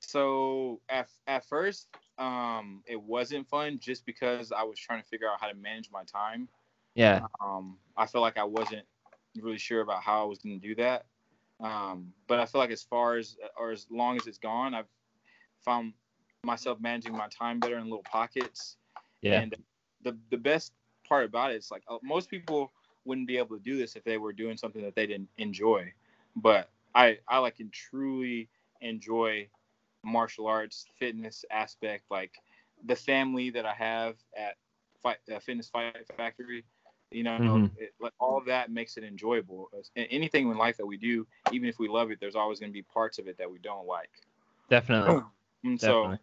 So 0.00 0.80
at 0.88 1.08
at 1.26 1.44
first, 1.46 1.88
um, 2.18 2.82
it 2.86 3.00
wasn't 3.00 3.48
fun 3.48 3.78
just 3.80 4.04
because 4.04 4.52
I 4.52 4.62
was 4.62 4.78
trying 4.78 5.02
to 5.02 5.08
figure 5.08 5.28
out 5.28 5.40
how 5.40 5.48
to 5.48 5.54
manage 5.54 5.90
my 5.90 6.04
time. 6.04 6.48
Yeah. 6.94 7.26
Um, 7.42 7.78
I 7.96 8.06
feel 8.06 8.20
like 8.20 8.36
I 8.36 8.44
wasn't 8.44 8.84
really 9.40 9.58
sure 9.58 9.80
about 9.80 10.02
how 10.02 10.22
I 10.22 10.24
was 10.26 10.38
going 10.38 10.60
to 10.60 10.68
do 10.68 10.74
that. 10.76 11.06
Um, 11.60 12.12
but 12.26 12.38
I 12.40 12.46
feel 12.46 12.60
like 12.60 12.70
as 12.70 12.82
far 12.82 13.16
as 13.16 13.36
or 13.56 13.70
as 13.70 13.86
long 13.90 14.16
as 14.16 14.26
it's 14.26 14.38
gone, 14.38 14.74
I've 14.74 14.88
found 15.64 15.94
myself 16.44 16.78
managing 16.80 17.12
my 17.12 17.28
time 17.28 17.60
better 17.60 17.78
in 17.78 17.84
little 17.84 18.04
pockets. 18.10 18.76
Yeah. 19.22 19.40
And 19.40 19.54
the 20.02 20.16
the 20.30 20.38
best 20.38 20.72
part 21.06 21.24
about 21.24 21.52
it 21.52 21.56
is 21.56 21.70
like 21.70 21.82
uh, 21.88 21.98
most 22.02 22.30
people 22.30 22.72
wouldn't 23.04 23.26
be 23.26 23.36
able 23.38 23.56
to 23.56 23.62
do 23.62 23.76
this 23.76 23.96
if 23.96 24.04
they 24.04 24.18
were 24.18 24.32
doing 24.32 24.56
something 24.56 24.82
that 24.82 24.94
they 24.94 25.06
didn't 25.06 25.28
enjoy. 25.38 25.92
But 26.36 26.70
I 26.94 27.18
I 27.28 27.38
like 27.38 27.56
can 27.56 27.70
truly 27.70 28.48
enjoy 28.80 29.48
martial 30.02 30.46
arts 30.46 30.86
fitness 30.98 31.44
aspect 31.50 32.04
like 32.10 32.32
the 32.84 32.96
family 32.96 33.50
that 33.50 33.66
I 33.66 33.74
have 33.74 34.16
at 34.36 34.56
fight, 35.02 35.18
uh, 35.34 35.38
Fitness 35.40 35.68
Fight 35.70 35.96
Factory. 36.16 36.64
You 37.10 37.24
know, 37.24 37.38
Mhm. 37.38 37.70
it, 37.76 37.92
like 38.00 38.12
all 38.18 38.42
that 38.46 38.70
makes 38.70 38.96
it 38.96 39.04
enjoyable. 39.04 39.70
Anything 39.96 40.50
in 40.50 40.56
life 40.56 40.76
that 40.76 40.86
we 40.86 40.96
do, 40.96 41.26
even 41.50 41.68
if 41.68 41.78
we 41.78 41.88
love 41.88 42.10
it, 42.10 42.18
there's 42.20 42.36
always 42.36 42.58
going 42.58 42.70
to 42.70 42.74
be 42.74 42.82
parts 42.82 43.18
of 43.18 43.26
it 43.28 43.38
that 43.38 43.50
we 43.50 43.58
don't 43.58 43.86
like. 43.86 44.10
Definitely. 44.68 45.20
And 45.64 45.80
so, 45.80 46.10
Definitely. 46.10 46.18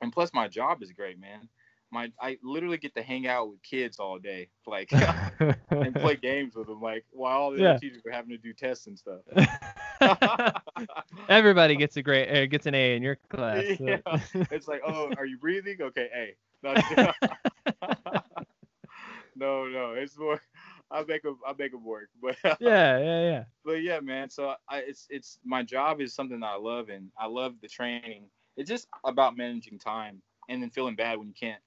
and 0.00 0.12
plus 0.12 0.32
my 0.32 0.48
job 0.48 0.82
is 0.82 0.92
great, 0.92 1.18
man. 1.18 1.48
My 1.94 2.10
I 2.20 2.36
literally 2.42 2.76
get 2.76 2.92
to 2.96 3.02
hang 3.02 3.28
out 3.28 3.50
with 3.50 3.62
kids 3.62 4.00
all 4.00 4.18
day, 4.18 4.48
like 4.66 4.90
and 5.70 5.94
play 5.94 6.16
games 6.16 6.56
with 6.56 6.66
them, 6.66 6.80
like 6.82 7.04
while 7.12 7.38
all 7.38 7.50
the 7.52 7.62
Yeah. 7.62 7.70
other 7.70 7.78
teachers 7.78 8.02
are 8.04 8.10
having 8.10 8.30
to 8.30 8.36
do 8.36 8.52
tests 8.52 8.88
and 8.88 8.98
stuff. 8.98 9.20
Everybody 11.28 11.76
gets 11.76 11.96
a 11.96 12.02
great 12.02 12.28
uh, 12.28 12.46
gets 12.46 12.66
an 12.66 12.74
A 12.74 12.96
in 12.96 13.02
your 13.04 13.16
class. 13.28 13.62
so- 13.78 13.84
Yeah. 13.86 14.46
It's 14.50 14.66
like, 14.66 14.82
oh, 14.84 15.12
are 15.16 15.24
you 15.24 15.38
breathing? 15.38 15.78
Okay, 15.80 16.08
A. 16.14 16.34
No, 16.64 16.74
no, 19.36 19.66
no. 19.68 19.92
It's 19.94 20.18
more. 20.18 20.40
I 20.90 21.02
make 21.04 21.22
them. 21.22 21.38
I 21.46 21.54
make 21.58 21.72
them 21.72 21.84
work, 21.84 22.08
but 22.22 22.36
yeah, 22.60 22.98
yeah, 22.98 22.98
yeah. 22.98 23.44
but 23.64 23.82
yeah, 23.82 24.00
man. 24.00 24.30
So 24.30 24.54
I, 24.68 24.78
it's 24.78 25.06
it's 25.10 25.38
my 25.44 25.62
job 25.62 26.00
is 26.00 26.14
something 26.14 26.40
that 26.40 26.46
I 26.46 26.56
love, 26.56 26.88
and 26.88 27.08
I 27.18 27.26
love 27.26 27.54
the 27.62 27.68
training. 27.68 28.24
It's 28.56 28.68
just 28.68 28.86
about 29.04 29.36
managing 29.36 29.78
time, 29.78 30.22
and 30.48 30.62
then 30.62 30.70
feeling 30.70 30.94
bad 30.94 31.18
when 31.18 31.28
you 31.28 31.34
can't 31.38 31.60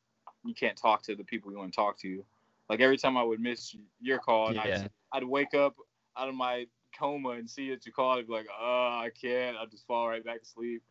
you 0.47 0.55
can't 0.55 0.77
talk 0.77 1.01
to 1.03 1.15
the 1.15 1.23
people 1.23 1.51
you 1.51 1.57
want 1.57 1.71
to 1.71 1.75
talk 1.75 1.97
to. 1.99 2.23
Like 2.69 2.79
every 2.81 2.97
time 2.97 3.17
I 3.17 3.23
would 3.23 3.39
miss 3.39 3.75
your 4.01 4.19
call, 4.19 4.47
and 4.47 4.55
Yeah. 4.57 4.87
I'd, 5.13 5.17
I'd 5.17 5.23
wake 5.23 5.53
up 5.53 5.75
out 6.17 6.27
of 6.29 6.35
my 6.35 6.65
coma 6.97 7.29
and 7.31 7.49
see 7.49 7.69
that 7.69 7.85
you 7.85 7.91
called, 7.91 8.19
I'd 8.19 8.27
be 8.27 8.33
like, 8.33 8.47
oh, 8.59 8.99
I 9.01 9.09
can't. 9.19 9.55
I'll 9.57 9.67
just 9.67 9.85
fall 9.87 10.07
right 10.09 10.23
back 10.23 10.41
to 10.41 10.45
sleep. 10.47 10.81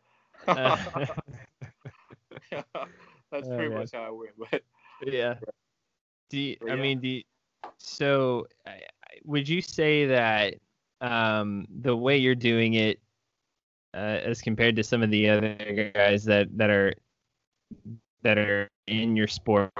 Uh, 0.47 0.77
That's 3.31 3.47
pretty 3.47 3.69
yeah. 3.73 3.79
much 3.79 3.91
how 3.93 4.03
I 4.03 4.09
went. 4.09 4.63
But 4.99 5.13
yeah. 5.13 5.35
Do 6.29 6.39
you, 6.39 6.57
But 6.61 6.71
I 6.71 6.75
mean, 6.75 6.99
do 6.99 7.07
you, 7.07 7.23
so 7.77 8.47
I- 8.65 8.71
I- 8.71 9.19
would 9.23 9.47
you 9.47 9.61
say 9.61 10.05
that 10.07 10.55
um, 11.01 11.67
the 11.81 11.95
way 11.95 12.17
you're 12.17 12.35
doing 12.35 12.75
it, 12.75 12.99
uh, 13.93 14.19
as 14.23 14.41
compared 14.41 14.75
to 14.75 14.83
some 14.83 15.01
of 15.01 15.09
the 15.11 15.29
other 15.29 15.91
guys 15.93 16.23
that 16.25 16.55
that 16.57 16.69
are 16.69 16.93
that 18.21 18.37
are 18.37 18.69
in 18.87 19.15
your 19.15 19.27
sport, 19.27 19.71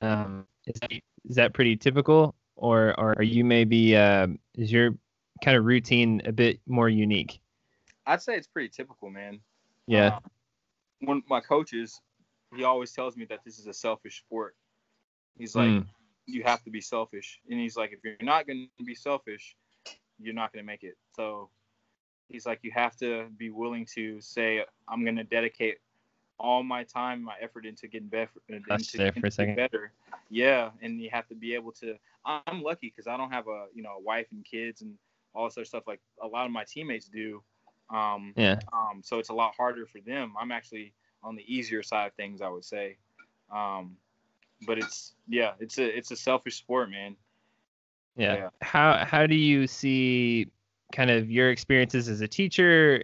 um, 0.00 0.46
is 0.66 0.80
that, 0.80 0.92
is 1.28 1.36
that 1.36 1.54
pretty 1.54 1.76
typical, 1.76 2.34
or 2.56 2.98
or 2.98 3.14
are 3.18 3.22
you 3.22 3.44
maybe 3.44 3.96
um, 3.96 4.38
is 4.56 4.72
your 4.72 4.94
kind 5.42 5.56
of 5.56 5.64
routine 5.64 6.22
a 6.24 6.32
bit 6.32 6.60
more 6.66 6.88
unique? 6.88 7.40
I'd 8.06 8.22
say 8.22 8.36
it's 8.36 8.46
pretty 8.46 8.68
typical, 8.68 9.10
man. 9.10 9.40
Yeah. 9.86 10.16
Um, 10.16 10.20
one 11.00 11.16
of 11.18 11.24
my 11.28 11.40
coaches, 11.40 12.00
he 12.54 12.64
always 12.64 12.92
tells 12.92 13.16
me 13.16 13.24
that 13.26 13.40
this 13.44 13.58
is 13.58 13.66
a 13.66 13.74
selfish 13.74 14.18
sport. 14.20 14.56
He's 15.38 15.54
like, 15.56 15.68
Mm. 15.68 15.86
you 16.26 16.42
have 16.44 16.62
to 16.64 16.70
be 16.70 16.80
selfish, 16.80 17.40
and 17.50 17.58
he's 17.58 17.76
like, 17.76 17.92
if 17.92 17.98
you're 18.04 18.16
not 18.22 18.46
going 18.46 18.68
to 18.78 18.84
be 18.84 18.94
selfish, 18.94 19.56
you're 20.18 20.34
not 20.34 20.52
going 20.52 20.62
to 20.62 20.66
make 20.66 20.82
it. 20.84 20.96
So 21.16 21.50
he's 22.28 22.46
like, 22.46 22.60
you 22.62 22.70
have 22.72 22.96
to 22.96 23.26
be 23.36 23.50
willing 23.50 23.86
to 23.94 24.20
say, 24.20 24.64
I'm 24.88 25.02
going 25.04 25.16
to 25.16 25.24
dedicate 25.24 25.78
all 26.38 26.62
my 26.62 26.84
time, 26.84 27.22
my 27.22 27.34
effort 27.40 27.66
into 27.66 27.86
getting 27.88 28.08
better. 28.08 28.30
Touch 28.68 28.92
there 28.92 29.12
for 29.12 29.26
a 29.26 29.30
second. 29.30 29.56
Better, 29.56 29.92
yeah. 30.30 30.70
And 30.82 31.00
you 31.00 31.10
have 31.10 31.26
to 31.28 31.34
be 31.34 31.54
able 31.54 31.72
to. 31.72 31.96
I'm 32.24 32.62
lucky 32.62 32.88
because 32.88 33.06
I 33.06 33.16
don't 33.16 33.30
have 33.30 33.48
a 33.48 33.66
you 33.74 33.82
know 33.82 33.96
a 33.98 34.00
wife 34.00 34.26
and 34.32 34.44
kids 34.44 34.82
and 34.82 34.94
all 35.34 35.46
this 35.46 35.56
other 35.56 35.64
stuff 35.64 35.84
like 35.86 36.00
a 36.22 36.26
lot 36.26 36.46
of 36.46 36.52
my 36.52 36.64
teammates 36.64 37.06
do. 37.06 37.42
Um, 37.90 38.32
Yeah. 38.36 38.60
um, 38.72 39.02
so 39.02 39.18
it's 39.18 39.28
a 39.28 39.34
lot 39.34 39.54
harder 39.56 39.86
for 39.86 40.00
them. 40.00 40.34
I'm 40.40 40.52
actually 40.52 40.94
on 41.22 41.36
the 41.36 41.42
easier 41.52 41.82
side 41.82 42.06
of 42.06 42.14
things, 42.14 42.40
I 42.40 42.48
would 42.48 42.64
say. 42.64 42.96
Um, 43.52 43.96
but 44.66 44.78
it's 44.78 45.14
yeah, 45.28 45.52
it's 45.60 45.78
a 45.78 45.96
it's 45.96 46.10
a 46.10 46.16
selfish 46.16 46.56
sport, 46.56 46.90
man. 46.90 47.16
Yeah. 48.16 48.34
Yeah. 48.34 48.48
How 48.62 49.04
how 49.04 49.26
do 49.26 49.34
you 49.34 49.66
see 49.66 50.48
kind 50.92 51.10
of 51.10 51.30
your 51.30 51.50
experiences 51.50 52.08
as 52.08 52.20
a 52.20 52.28
teacher 52.28 53.02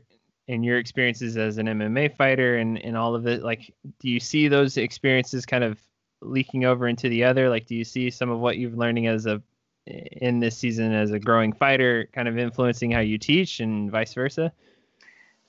and 0.50 0.64
your 0.64 0.78
experiences 0.78 1.36
as 1.36 1.58
an 1.58 1.66
MMA 1.66 2.16
fighter 2.16 2.58
and, 2.58 2.84
and 2.84 2.96
all 2.96 3.14
of 3.14 3.26
it? 3.26 3.42
Like, 3.42 3.72
do 4.00 4.08
you 4.10 4.18
see 4.20 4.48
those 4.48 4.76
experiences 4.76 5.46
kind 5.46 5.64
of 5.64 5.80
leaking 6.20 6.64
over 6.64 6.88
into 6.88 7.08
the 7.08 7.24
other? 7.24 7.48
Like, 7.48 7.66
do 7.66 7.74
you 7.74 7.84
see 7.84 8.10
some 8.10 8.30
of 8.30 8.40
what 8.40 8.58
you've 8.58 8.76
learning 8.76 9.06
as 9.06 9.26
a 9.26 9.40
in 9.86 10.40
this 10.40 10.56
season 10.56 10.92
as 10.92 11.10
a 11.10 11.18
growing 11.18 11.52
fighter 11.52 12.08
kind 12.12 12.28
of 12.28 12.38
influencing 12.38 12.90
how 12.90 13.00
you 13.00 13.18
teach 13.18 13.60
and 13.60 13.90
vice 13.90 14.12
versa? 14.14 14.52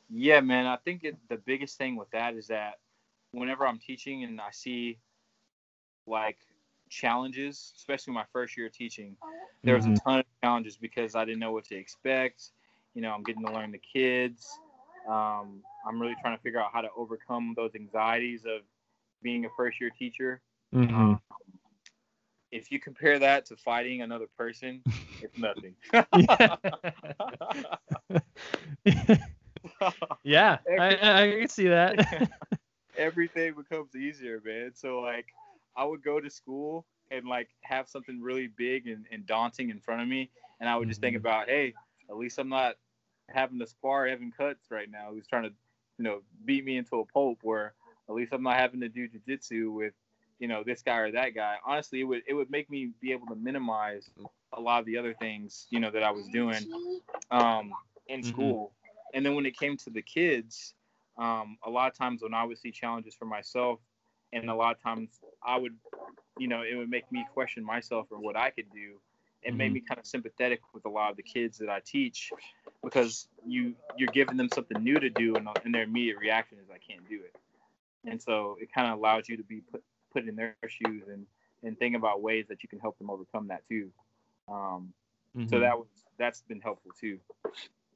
Yeah, 0.09 0.39
man. 0.39 0.65
I 0.65 0.77
think 0.77 1.03
it, 1.03 1.15
the 1.29 1.37
biggest 1.37 1.77
thing 1.77 1.95
with 1.95 2.09
that 2.11 2.35
is 2.35 2.47
that 2.47 2.79
whenever 3.31 3.67
I'm 3.67 3.79
teaching 3.79 4.23
and 4.23 4.39
I 4.39 4.51
see 4.51 4.99
like 6.07 6.37
challenges, 6.89 7.73
especially 7.77 8.13
my 8.13 8.25
first 8.33 8.57
year 8.57 8.67
of 8.67 8.73
teaching, 8.73 9.15
there 9.63 9.75
was 9.75 9.85
Mhm. 9.85 9.97
a 9.97 9.99
ton 9.99 10.19
of 10.19 10.25
challenges 10.43 10.77
because 10.77 11.15
I 11.15 11.25
didn't 11.25 11.39
know 11.39 11.51
what 11.51 11.65
to 11.65 11.75
expect. 11.75 12.51
You 12.93 13.01
know, 13.01 13.13
I'm 13.13 13.23
getting 13.23 13.45
to 13.45 13.51
learn 13.51 13.71
the 13.71 13.79
kids. 13.79 14.59
Um, 15.07 15.61
I'm 15.87 15.99
really 15.99 16.15
trying 16.21 16.35
to 16.35 16.41
figure 16.41 16.59
out 16.59 16.71
how 16.73 16.81
to 16.81 16.89
overcome 16.95 17.53
those 17.55 17.75
anxieties 17.75 18.43
of 18.45 18.61
being 19.21 19.45
a 19.45 19.49
first 19.57 19.79
year 19.79 19.91
teacher. 19.91 20.41
Mhm. 20.73 20.91
Um, 20.93 21.19
if 22.51 22.71
you 22.71 22.79
compare 22.79 23.19
that 23.19 23.45
to 23.47 23.55
fighting 23.55 24.01
another 24.01 24.27
person, 24.37 24.83
it's 25.21 25.37
nothing. 25.37 25.75
yeah, 30.23 30.57
I, 30.77 30.97
I 31.01 31.31
can 31.39 31.47
see 31.47 31.67
that. 31.67 31.95
Everything 32.97 33.53
becomes 33.55 33.95
easier, 33.95 34.41
man. 34.43 34.71
So 34.73 34.99
like, 34.99 35.27
I 35.75 35.85
would 35.85 36.03
go 36.03 36.19
to 36.19 36.29
school 36.29 36.85
and 37.11 37.25
like 37.27 37.49
have 37.61 37.87
something 37.87 38.21
really 38.21 38.47
big 38.47 38.87
and, 38.87 39.05
and 39.11 39.25
daunting 39.25 39.69
in 39.69 39.79
front 39.79 40.01
of 40.01 40.07
me, 40.07 40.29
and 40.59 40.69
I 40.69 40.77
would 40.77 40.87
just 40.87 41.01
think 41.01 41.15
Mhm. 41.15 41.17
about, 41.17 41.47
hey, 41.47 41.73
at 42.09 42.17
least 42.17 42.37
I'm 42.39 42.49
not 42.49 42.75
having 43.29 43.59
to 43.59 43.67
spar 43.67 44.07
Evan 44.07 44.31
Cutts 44.31 44.71
right 44.71 44.89
now, 44.89 45.09
who's 45.11 45.27
trying 45.27 45.43
to, 45.43 45.53
you 45.97 46.03
know, 46.03 46.21
beat 46.45 46.65
me 46.65 46.77
into 46.77 46.99
a 46.99 47.05
pulp. 47.05 47.39
Where 47.43 47.73
at 48.09 48.15
least 48.15 48.33
I'm 48.33 48.43
not 48.43 48.57
having 48.57 48.81
to 48.81 48.89
do 48.89 49.07
jujitsu 49.07 49.73
with, 49.73 49.93
you 50.39 50.47
know, 50.47 50.63
this 50.63 50.81
guy 50.81 50.97
or 50.97 51.11
that 51.11 51.29
guy. 51.35 51.57
Honestly, 51.65 52.01
it 52.01 52.03
would 52.05 52.23
it 52.27 52.33
would 52.33 52.49
make 52.49 52.69
me 52.69 52.91
be 53.01 53.11
able 53.11 53.27
to 53.27 53.35
minimize 53.35 54.09
a 54.53 54.59
lot 54.59 54.79
of 54.79 54.85
the 54.85 54.97
other 54.97 55.13
things, 55.13 55.67
you 55.69 55.79
know, 55.79 55.91
that 55.91 56.03
I 56.03 56.11
was 56.11 56.27
doing 56.29 56.67
um, 57.31 57.71
in 58.07 58.21
Mhm. 58.21 58.23
school. 58.23 58.73
And 59.13 59.25
then 59.25 59.35
when 59.35 59.45
it 59.45 59.57
came 59.57 59.77
to 59.77 59.89
the 59.89 60.01
kids, 60.01 60.73
um, 61.17 61.57
a 61.63 61.69
lot 61.69 61.91
of 61.91 61.97
times 61.97 62.21
when 62.23 62.33
I 62.33 62.43
would 62.43 62.57
see 62.57 62.71
challenges 62.71 63.15
for 63.15 63.25
myself, 63.25 63.79
and 64.33 64.49
a 64.49 64.55
lot 64.55 64.75
of 64.75 64.81
times 64.81 65.19
I 65.43 65.57
would, 65.57 65.77
you 66.37 66.47
know, 66.47 66.61
it 66.63 66.75
would 66.75 66.89
make 66.89 67.11
me 67.11 67.25
question 67.33 67.63
myself 67.63 68.07
or 68.11 68.19
what 68.19 68.35
I 68.37 68.49
could 68.51 68.71
do. 68.71 68.99
It 69.43 69.55
made 69.55 69.71
Mhm. 69.71 69.73
me 69.73 69.81
kind 69.81 69.99
of 69.99 70.05
sympathetic 70.05 70.61
with 70.73 70.85
a 70.85 70.89
lot 70.89 71.11
of 71.11 71.17
the 71.17 71.23
kids 71.23 71.57
that 71.59 71.69
I 71.69 71.81
teach 71.81 72.31
because 72.83 73.27
you 73.45 73.75
you're 73.97 74.09
giving 74.09 74.37
them 74.37 74.49
something 74.49 74.83
new 74.83 74.99
to 74.99 75.09
do, 75.09 75.37
and, 75.37 75.47
and 75.63 75.73
their 75.73 75.83
immediate 75.83 76.17
reaction 76.19 76.57
is 76.59 76.69
I 76.69 76.77
can't 76.79 77.07
do 77.09 77.21
it. 77.23 77.33
And 78.09 78.21
so 78.21 78.57
it 78.61 78.71
kind 78.73 78.91
of 78.91 78.99
allows 78.99 79.29
you 79.29 79.37
to 79.37 79.43
be 79.43 79.61
put 79.61 79.83
put 80.13 80.27
in 80.27 80.35
their 80.35 80.55
shoes 80.67 81.03
and 81.07 81.25
and 81.63 81.77
think 81.77 81.95
about 81.95 82.21
ways 82.21 82.47
that 82.49 82.63
you 82.63 82.69
can 82.69 82.79
help 82.79 82.97
them 82.97 83.09
overcome 83.09 83.47
that 83.47 83.67
too. 83.67 83.91
Um, 84.47 84.93
So 85.47 85.59
Mhm. 85.59 85.61
that 85.61 85.77
was 85.77 85.87
that's 86.17 86.41
been 86.41 86.61
helpful 86.61 86.91
too, 86.99 87.19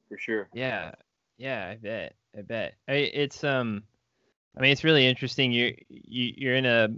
for 0.08 0.18
sure. 0.18 0.48
Yeah, 0.52 0.92
yeah, 1.38 1.68
I 1.70 1.76
bet, 1.76 2.14
I 2.36 2.42
bet. 2.42 2.74
I, 2.88 2.92
it's 2.94 3.44
um, 3.44 3.84
I 4.56 4.60
mean, 4.60 4.72
it's 4.72 4.84
really 4.84 5.06
interesting. 5.06 5.52
You're 5.52 5.72
you, 5.88 6.32
you're 6.36 6.54
in 6.56 6.66
a 6.66 6.88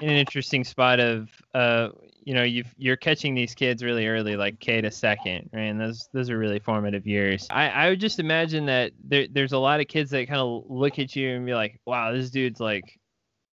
in 0.00 0.08
an 0.08 0.16
interesting 0.16 0.64
spot 0.64 1.00
of 1.00 1.28
uh, 1.54 1.88
you 2.28 2.34
know 2.34 2.42
you 2.42 2.62
you're 2.76 2.94
catching 2.94 3.34
these 3.34 3.54
kids 3.54 3.82
really 3.82 4.06
early, 4.06 4.36
like 4.36 4.60
K 4.60 4.82
to 4.82 4.90
second, 4.90 5.48
right? 5.50 5.62
And 5.62 5.80
those 5.80 6.10
those 6.12 6.28
are 6.28 6.36
really 6.36 6.58
formative 6.58 7.06
years. 7.06 7.46
I 7.50 7.70
I 7.70 7.88
would 7.88 8.00
just 8.00 8.18
imagine 8.18 8.66
that 8.66 8.92
there 9.02 9.26
there's 9.32 9.52
a 9.52 9.58
lot 9.58 9.80
of 9.80 9.88
kids 9.88 10.10
that 10.10 10.28
kind 10.28 10.38
of 10.38 10.64
look 10.68 10.98
at 10.98 11.16
you 11.16 11.30
and 11.30 11.46
be 11.46 11.54
like, 11.54 11.80
wow, 11.86 12.12
this 12.12 12.28
dude's 12.28 12.60
like, 12.60 13.00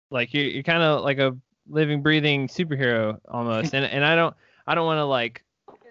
like 0.09 0.33
you're 0.33 0.45
you're 0.45 0.63
kind 0.63 0.81
of 0.81 1.03
like 1.03 1.19
a 1.19 1.37
living, 1.69 2.01
breathing 2.01 2.47
superhero 2.47 3.19
almost. 3.27 3.75
and 3.75 3.85
and 3.85 4.03
I 4.03 4.15
don't 4.15 4.35
I 4.65 4.73
don't 4.73 4.87
want 4.87 4.97
to 4.97 5.05
like 5.05 5.43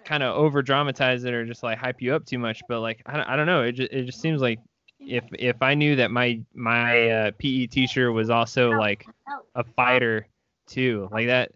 kind 0.03 0.21
of 0.21 0.35
over 0.35 0.61
dramatize 0.61 1.23
it 1.23 1.33
or 1.33 1.45
just 1.45 1.63
like 1.63 1.77
hype 1.77 2.01
you 2.01 2.13
up 2.13 2.25
too 2.25 2.37
much, 2.37 2.63
but 2.67 2.81
like 2.81 3.01
I 3.05 3.15
don't, 3.15 3.29
I 3.29 3.37
don't 3.37 3.47
know, 3.47 3.63
it 3.63 3.71
just 3.71 3.93
it 3.93 4.03
just 4.03 4.19
seems 4.19 4.41
like 4.41 4.59
if 4.99 5.23
if 5.39 5.61
I 5.61 5.73
knew 5.73 5.95
that 5.95 6.11
my 6.11 6.41
my 6.53 7.09
uh, 7.09 7.31
PE 7.37 7.67
teacher 7.67 8.11
was 8.11 8.29
also 8.29 8.71
like 8.71 9.07
a 9.55 9.63
fighter 9.63 10.27
too, 10.67 11.07
like 11.13 11.27
that, 11.27 11.53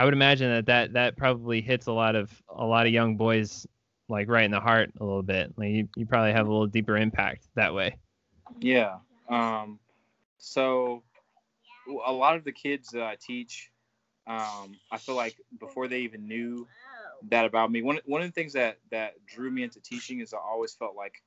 I 0.00 0.04
would 0.04 0.14
imagine 0.14 0.48
that 0.48 0.66
that 0.66 0.92
that 0.94 1.16
probably 1.18 1.60
hits 1.60 1.86
a 1.86 1.92
lot 1.92 2.16
of 2.16 2.32
a 2.48 2.64
lot 2.64 2.86
of 2.86 2.92
young 2.92 3.18
boys 3.18 3.66
like 4.08 4.30
right 4.30 4.46
in 4.46 4.50
the 4.50 4.58
heart 4.58 4.90
a 4.98 5.04
little 5.04 5.22
bit. 5.22 5.52
Like 5.58 5.68
you, 5.68 5.88
you 5.94 6.06
probably 6.06 6.32
have 6.32 6.46
a 6.46 6.50
little 6.50 6.66
deeper 6.66 6.96
impact 6.96 7.48
that 7.54 7.74
way. 7.74 7.98
Yeah. 8.60 8.96
Um. 9.28 9.78
So 10.38 11.02
a 11.86 12.10
lot 12.10 12.34
of 12.36 12.44
the 12.44 12.52
kids 12.52 12.88
that 12.92 13.02
I 13.02 13.18
teach, 13.20 13.70
um, 14.26 14.74
I 14.90 14.96
feel 14.96 15.16
like 15.16 15.36
before 15.58 15.86
they 15.86 16.00
even 16.00 16.26
knew 16.26 16.66
that 17.28 17.44
about 17.44 17.70
me, 17.70 17.82
one 17.82 18.00
one 18.06 18.22
of 18.22 18.26
the 18.26 18.32
things 18.32 18.54
that 18.54 18.78
that 18.90 19.26
drew 19.26 19.50
me 19.50 19.64
into 19.64 19.80
teaching 19.80 20.20
is 20.20 20.32
I 20.32 20.38
always 20.38 20.72
felt 20.72 20.96
like 20.96 21.22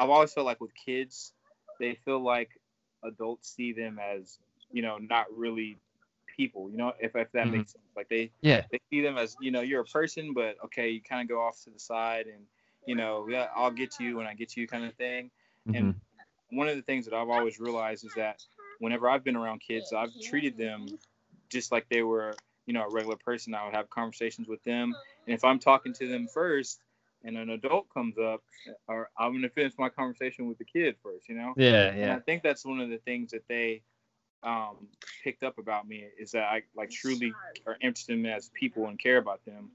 I've 0.00 0.10
always 0.10 0.32
felt 0.32 0.46
like 0.46 0.60
with 0.60 0.72
kids, 0.74 1.32
they 1.78 1.94
feel 1.94 2.18
like 2.18 2.50
adults 3.04 3.54
see 3.54 3.72
them 3.72 4.00
as 4.00 4.40
you 4.72 4.82
know 4.82 4.98
not 4.98 5.26
really 5.32 5.78
people. 6.36 6.70
You 6.70 6.76
know, 6.76 6.92
if 7.00 7.16
if 7.16 7.30
that 7.32 7.46
mm-hmm. 7.46 7.58
makes 7.58 7.72
sense. 7.72 7.84
Like 7.96 8.08
they 8.08 8.30
yeah 8.40 8.62
they 8.70 8.80
see 8.90 9.00
them 9.00 9.18
as 9.18 9.36
you 9.40 9.50
know 9.50 9.60
you're 9.60 9.82
a 9.82 9.84
person, 9.84 10.32
but 10.32 10.56
okay, 10.64 10.90
you 10.90 11.00
kind 11.02 11.22
of 11.22 11.28
go 11.28 11.40
off 11.40 11.62
to 11.64 11.70
the 11.70 11.78
side 11.78 12.26
and 12.26 12.44
you 12.86 12.94
know 12.94 13.26
yeah 13.28 13.48
I'll 13.54 13.70
get 13.70 13.90
to 13.92 14.04
you 14.04 14.16
when 14.16 14.26
I 14.26 14.34
get 14.34 14.50
to 14.50 14.60
you 14.60 14.66
kind 14.66 14.84
of 14.84 14.94
thing. 14.94 15.30
Mm-hmm. 15.68 15.76
And 15.76 15.94
one 16.50 16.68
of 16.68 16.76
the 16.76 16.82
things 16.82 17.04
that 17.06 17.14
I've 17.14 17.30
always 17.30 17.58
realized 17.58 18.04
is 18.04 18.12
that 18.16 18.42
whenever 18.78 19.08
I've 19.08 19.24
been 19.24 19.36
around 19.36 19.60
kids, 19.60 19.92
I've 19.92 20.10
treated 20.22 20.56
them 20.56 20.86
just 21.50 21.72
like 21.72 21.86
they 21.88 22.02
were 22.02 22.34
you 22.66 22.74
know 22.74 22.84
a 22.84 22.90
regular 22.90 23.16
person. 23.16 23.54
I 23.54 23.64
would 23.64 23.74
have 23.74 23.90
conversations 23.90 24.48
with 24.48 24.62
them, 24.64 24.94
and 25.26 25.34
if 25.34 25.44
I'm 25.44 25.58
talking 25.58 25.92
to 25.94 26.08
them 26.08 26.26
first 26.26 26.80
and 27.24 27.38
an 27.38 27.50
adult 27.50 27.88
comes 27.92 28.16
up, 28.18 28.42
or 28.86 29.10
I'm 29.18 29.32
gonna 29.32 29.48
finish 29.48 29.72
my 29.78 29.88
conversation 29.88 30.46
with 30.46 30.58
the 30.58 30.64
kid 30.64 30.96
first, 31.02 31.28
you 31.28 31.34
know? 31.34 31.54
Yeah, 31.56 31.70
yeah. 31.70 31.90
And 31.90 32.12
I 32.12 32.18
think 32.20 32.42
that's 32.42 32.64
one 32.64 32.80
of 32.80 32.90
the 32.90 32.98
things 32.98 33.30
that 33.30 33.48
they 33.48 33.82
um, 34.44 34.88
picked 35.22 35.42
up 35.42 35.58
about 35.58 35.88
me 35.88 36.04
is 36.18 36.32
that 36.32 36.44
I 36.44 36.62
like 36.76 36.90
truly 36.90 37.32
are 37.66 37.76
interested 37.80 38.14
in 38.14 38.22
them 38.22 38.32
as 38.32 38.50
people 38.54 38.86
and 38.86 38.98
care 38.98 39.18
about 39.18 39.44
them. 39.44 39.70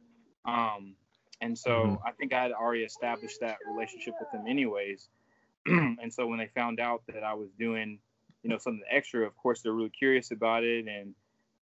Um, 0.46 0.96
and 1.42 1.58
so 1.58 1.72
mm-hmm. 1.72 2.08
I 2.08 2.12
think 2.12 2.34
I 2.34 2.42
had 2.42 2.52
already 2.52 2.84
established 2.84 3.40
that 3.42 3.58
relationship 3.72 4.16
with 4.20 4.32
them 4.32 4.46
anyways. 4.48 5.10
and 5.66 6.14
so 6.14 6.28
when 6.28 6.40
they 6.40 6.50
found 6.56 6.80
out 6.80 7.04
that 7.08 7.24
I 7.24 7.34
was 7.34 7.50
doing, 7.58 8.00
you 8.44 8.50
know, 8.50 8.58
something 8.58 8.84
extra, 8.90 9.26
of 9.26 9.36
course 9.38 9.62
they're 9.62 9.74
really 9.74 9.90
curious 9.90 10.32
about 10.32 10.64
it, 10.64 10.88
and 10.88 11.14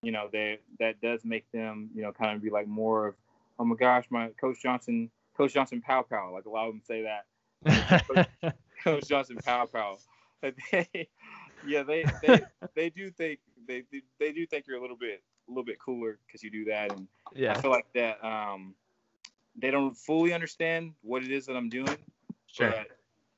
you 0.01 0.11
know, 0.11 0.29
they 0.31 0.59
that 0.79 1.01
does 1.01 1.21
make 1.23 1.51
them, 1.51 1.89
you 1.95 2.01
know, 2.01 2.11
kind 2.11 2.35
of 2.35 2.41
be 2.41 2.49
like 2.49 2.67
more 2.67 3.07
of, 3.07 3.15
oh 3.59 3.65
my 3.65 3.75
gosh, 3.75 4.05
my 4.09 4.29
Coach 4.39 4.61
Johnson 4.61 5.09
Coach 5.35 5.53
Johnson 5.53 5.81
pow 5.81 6.03
pow. 6.03 6.31
Like 6.33 6.45
a 6.45 6.49
lot 6.49 6.67
of 6.67 6.73
them 6.73 6.81
say 6.85 7.03
that. 7.03 8.05
Coach, 8.07 8.53
Coach 8.83 9.07
Johnson 9.07 9.37
pow 9.43 9.65
pow. 9.65 9.97
They, 10.71 11.09
yeah, 11.67 11.83
they, 11.83 12.05
they 12.21 12.41
they 12.75 12.89
do 12.89 13.11
think 13.11 13.39
they 13.67 13.83
they 14.19 14.31
do 14.31 14.45
think 14.47 14.65
you're 14.67 14.77
a 14.77 14.81
little 14.81 14.97
bit 14.97 15.21
a 15.47 15.51
little 15.51 15.63
bit 15.63 15.79
cooler 15.79 16.19
because 16.25 16.43
you 16.43 16.51
do 16.51 16.65
that, 16.65 16.91
and 16.91 17.07
yeah, 17.35 17.53
I 17.53 17.61
feel 17.61 17.71
like 17.71 17.87
that 17.93 18.23
um 18.23 18.75
they 19.59 19.71
don't 19.71 19.95
fully 19.95 20.33
understand 20.33 20.93
what 21.01 21.23
it 21.23 21.31
is 21.31 21.45
that 21.47 21.55
I'm 21.55 21.69
doing, 21.69 21.97
sure. 22.47 22.73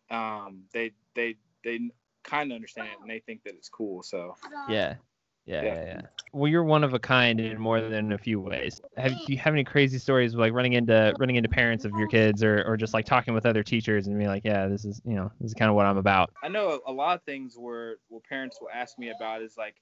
but 0.09 0.15
um 0.15 0.63
they 0.73 0.91
they 1.15 1.35
they 1.63 1.89
kind 2.23 2.51
of 2.51 2.55
understand 2.55 2.89
it 2.89 2.97
and 3.01 3.09
they 3.09 3.19
think 3.19 3.43
that 3.43 3.53
it's 3.55 3.69
cool. 3.69 4.03
So 4.03 4.35
yeah, 4.69 4.95
yeah, 5.49 5.63
yeah, 5.63 5.83
yeah. 5.85 6.01
Well, 6.31 6.47
you're 6.47 6.63
one 6.63 6.83
of 6.83 6.93
a 6.93 6.99
kind 6.99 7.39
in 7.39 7.59
more 7.59 7.81
than 7.81 8.11
a 8.11 8.19
few 8.19 8.39
ways. 8.39 8.79
Have 8.97 9.13
do 9.13 9.33
you 9.33 9.39
have 9.39 9.53
any 9.53 9.63
crazy 9.63 9.97
stories 9.97 10.35
like 10.35 10.53
running 10.53 10.73
into 10.73 11.15
running 11.17 11.37
into 11.37 11.49
parents 11.49 11.85
of 11.85 11.91
your 11.97 12.07
kids, 12.07 12.43
or, 12.43 12.63
or 12.67 12.77
just 12.77 12.93
like 12.93 13.05
talking 13.05 13.33
with 13.33 13.47
other 13.47 13.63
teachers 13.63 14.05
and 14.05 14.15
being 14.15 14.29
like, 14.29 14.45
yeah, 14.45 14.67
this 14.67 14.85
is 14.85 15.01
you 15.05 15.15
know 15.15 15.31
this 15.41 15.49
is 15.49 15.53
kind 15.55 15.69
of 15.69 15.75
what 15.75 15.87
I'm 15.87 15.97
about. 15.97 16.31
I 16.43 16.49
know 16.49 16.81
a, 16.85 16.91
lot 16.91 17.17
of 17.17 17.23
things 17.23 17.55
where 17.57 17.95
what 18.09 18.23
parents 18.25 18.59
will 18.61 18.69
ask 18.71 18.99
me 18.99 19.09
about 19.09 19.41
is 19.41 19.57
like, 19.57 19.75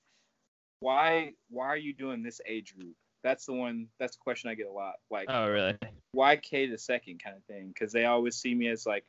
why 0.79 1.33
why 1.49 1.65
are 1.65 1.77
you 1.77 1.93
doing 1.93 2.23
this 2.23 2.39
age 2.47 2.73
group? 2.77 2.95
That's 3.23 3.45
the 3.45 3.53
one. 3.53 3.87
That's 3.99 4.15
the 4.15 4.21
question 4.21 4.49
I 4.49 4.55
get 4.55 4.67
a 4.67 4.71
lot. 4.71 4.95
Like, 5.11 5.27
oh 5.29 5.49
really? 5.49 5.77
Why 6.13 6.37
K 6.37 6.67
to 6.67 6.77
second 6.77 7.21
kind 7.21 7.35
of 7.35 7.43
thing? 7.43 7.67
Because 7.67 7.91
they 7.91 8.05
always 8.05 8.37
see 8.37 8.55
me 8.55 8.69
as 8.69 8.85
like 8.85 9.03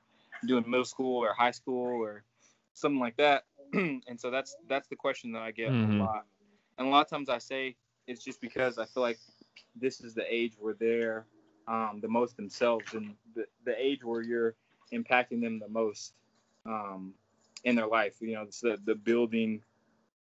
doing 0.44 0.68
middle 0.68 0.84
school 0.84 1.22
or 1.22 1.32
high 1.34 1.52
school 1.52 2.02
or 2.02 2.24
something 2.74 2.98
like 2.98 3.16
that. 3.18 3.44
and 3.72 4.02
so 4.18 4.32
that's 4.32 4.56
that's 4.68 4.88
the 4.88 4.96
question 4.96 5.30
that 5.32 5.42
I 5.42 5.52
get 5.52 5.70
mm-hmm. 5.70 6.00
a 6.00 6.04
lot 6.04 6.24
and 6.78 6.86
a 6.86 6.90
lot 6.90 7.00
of 7.00 7.10
times 7.10 7.28
I 7.28 7.38
say 7.38 7.76
it's 8.06 8.24
just 8.24 8.40
because 8.40 8.78
I 8.78 8.86
feel 8.86 9.02
like 9.02 9.18
this 9.76 10.00
is 10.00 10.14
the 10.14 10.24
age 10.32 10.54
where 10.58 10.74
they're 10.74 11.26
um, 11.66 11.98
the 12.00 12.08
most 12.08 12.36
themselves 12.36 12.94
and 12.94 13.14
the, 13.34 13.44
the 13.64 13.74
age 13.78 14.02
where 14.02 14.22
you're 14.22 14.54
impacting 14.92 15.42
them 15.42 15.58
the 15.58 15.68
most 15.68 16.14
um, 16.64 17.12
in 17.64 17.76
their 17.76 17.86
life. 17.86 18.14
You 18.20 18.34
know, 18.34 18.42
it's 18.42 18.60
the, 18.60 18.78
the 18.84 18.94
building 18.94 19.62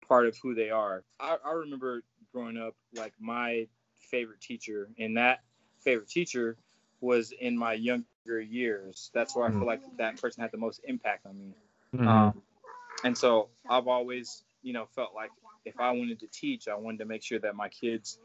part 0.08 0.26
of 0.26 0.38
who 0.42 0.56
they 0.56 0.70
are. 0.70 1.04
I, 1.20 1.38
I 1.46 1.52
remember 1.52 2.04
growing 2.34 2.58
up, 2.58 2.76
like 2.94 3.14
my 3.20 3.68
favorite 4.10 4.42
teacher, 4.42 4.90
and 4.98 5.18
that 5.18 5.42
favorite 5.80 6.10
teacher 6.10 6.58
was 7.02 7.32
in 7.32 7.58
my 7.58 7.74
younger 7.74 8.06
years. 8.42 9.12
That's 9.14 9.36
where 9.36 9.46
I 9.46 9.52
feel 9.52 9.66
like 9.66 9.82
that 9.98 10.20
person 10.20 10.42
had 10.42 10.52
the 10.52 10.58
most 10.58 10.82
impact 10.86 11.26
on 11.26 11.38
me. 11.38 11.54
Mm-hmm. 11.96 12.08
Um, 12.08 12.42
and 13.04 13.18
so 13.18 13.50
I've 13.70 13.88
always, 13.88 14.44
you 14.62 14.74
know, 14.74 14.86
felt 14.96 15.14
like 15.16 15.32
if 15.66 15.80
I 15.80 15.92
wanted 15.92 16.20
to 16.22 16.28
teach, 16.28 16.68
I 16.68 16.76
wanted 16.76 17.00
to 17.00 17.06
make 17.06 17.24
sure 17.24 17.40
that 17.40 17.56
my 17.56 17.70
kids 17.70 18.20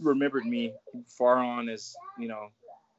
remembered 0.00 0.46
me 0.46 0.74
far 1.06 1.38
on 1.38 1.68
as 1.68 1.94
you 2.18 2.28
know, 2.28 2.48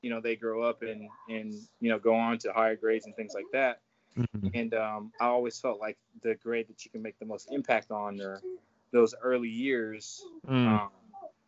you 0.01 0.09
know 0.09 0.21
they 0.21 0.35
grow 0.35 0.63
up 0.63 0.81
and 0.81 1.09
and 1.27 1.53
you 1.79 1.89
know 1.89 1.99
go 1.99 2.15
on 2.15 2.37
to 2.39 2.53
higher 2.53 2.75
grades 2.75 3.05
and 3.05 3.15
things 3.15 3.33
like 3.33 3.47
that. 3.53 3.81
Mm-hmm. 4.17 4.47
And 4.53 4.73
um, 4.73 5.11
I 5.19 5.25
always 5.25 5.59
felt 5.59 5.79
like 5.79 5.97
the 6.23 6.35
grade 6.35 6.67
that 6.69 6.83
you 6.83 6.91
can 6.91 7.01
make 7.01 7.19
the 7.19 7.25
most 7.25 7.49
impact 7.51 7.91
on 7.91 8.19
are 8.21 8.41
those 8.91 9.13
early 9.21 9.49
years, 9.49 10.25
mm. 10.47 10.67
um, 10.67 10.89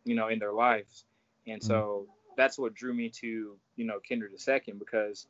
you 0.04 0.14
know, 0.14 0.28
in 0.28 0.38
their 0.38 0.52
lives. 0.52 1.04
And 1.46 1.60
mm. 1.60 1.64
so 1.64 2.06
that's 2.36 2.58
what 2.58 2.74
drew 2.74 2.94
me 2.94 3.08
to 3.08 3.56
you 3.76 3.84
know 3.84 3.98
Kinder 4.06 4.28
to 4.28 4.38
Second 4.38 4.78
because 4.78 5.26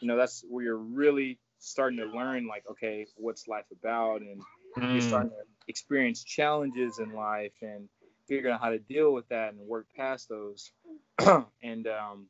you 0.00 0.08
know 0.08 0.16
that's 0.16 0.44
where 0.48 0.64
you're 0.64 0.76
really 0.76 1.38
starting 1.58 1.98
to 1.98 2.06
learn 2.06 2.46
like 2.46 2.64
okay 2.70 3.06
what's 3.16 3.48
life 3.48 3.64
about 3.72 4.20
and 4.20 4.40
mm. 4.84 4.92
you're 4.92 5.00
starting 5.00 5.30
to 5.30 5.36
experience 5.68 6.22
challenges 6.24 6.98
in 6.98 7.12
life 7.12 7.54
and 7.62 7.88
figure 8.28 8.50
out 8.50 8.60
how 8.60 8.70
to 8.70 8.78
deal 8.78 9.12
with 9.12 9.28
that 9.28 9.52
and 9.52 9.60
work 9.60 9.86
past 9.96 10.28
those. 10.28 10.72
and 11.62 11.86
um, 11.86 12.26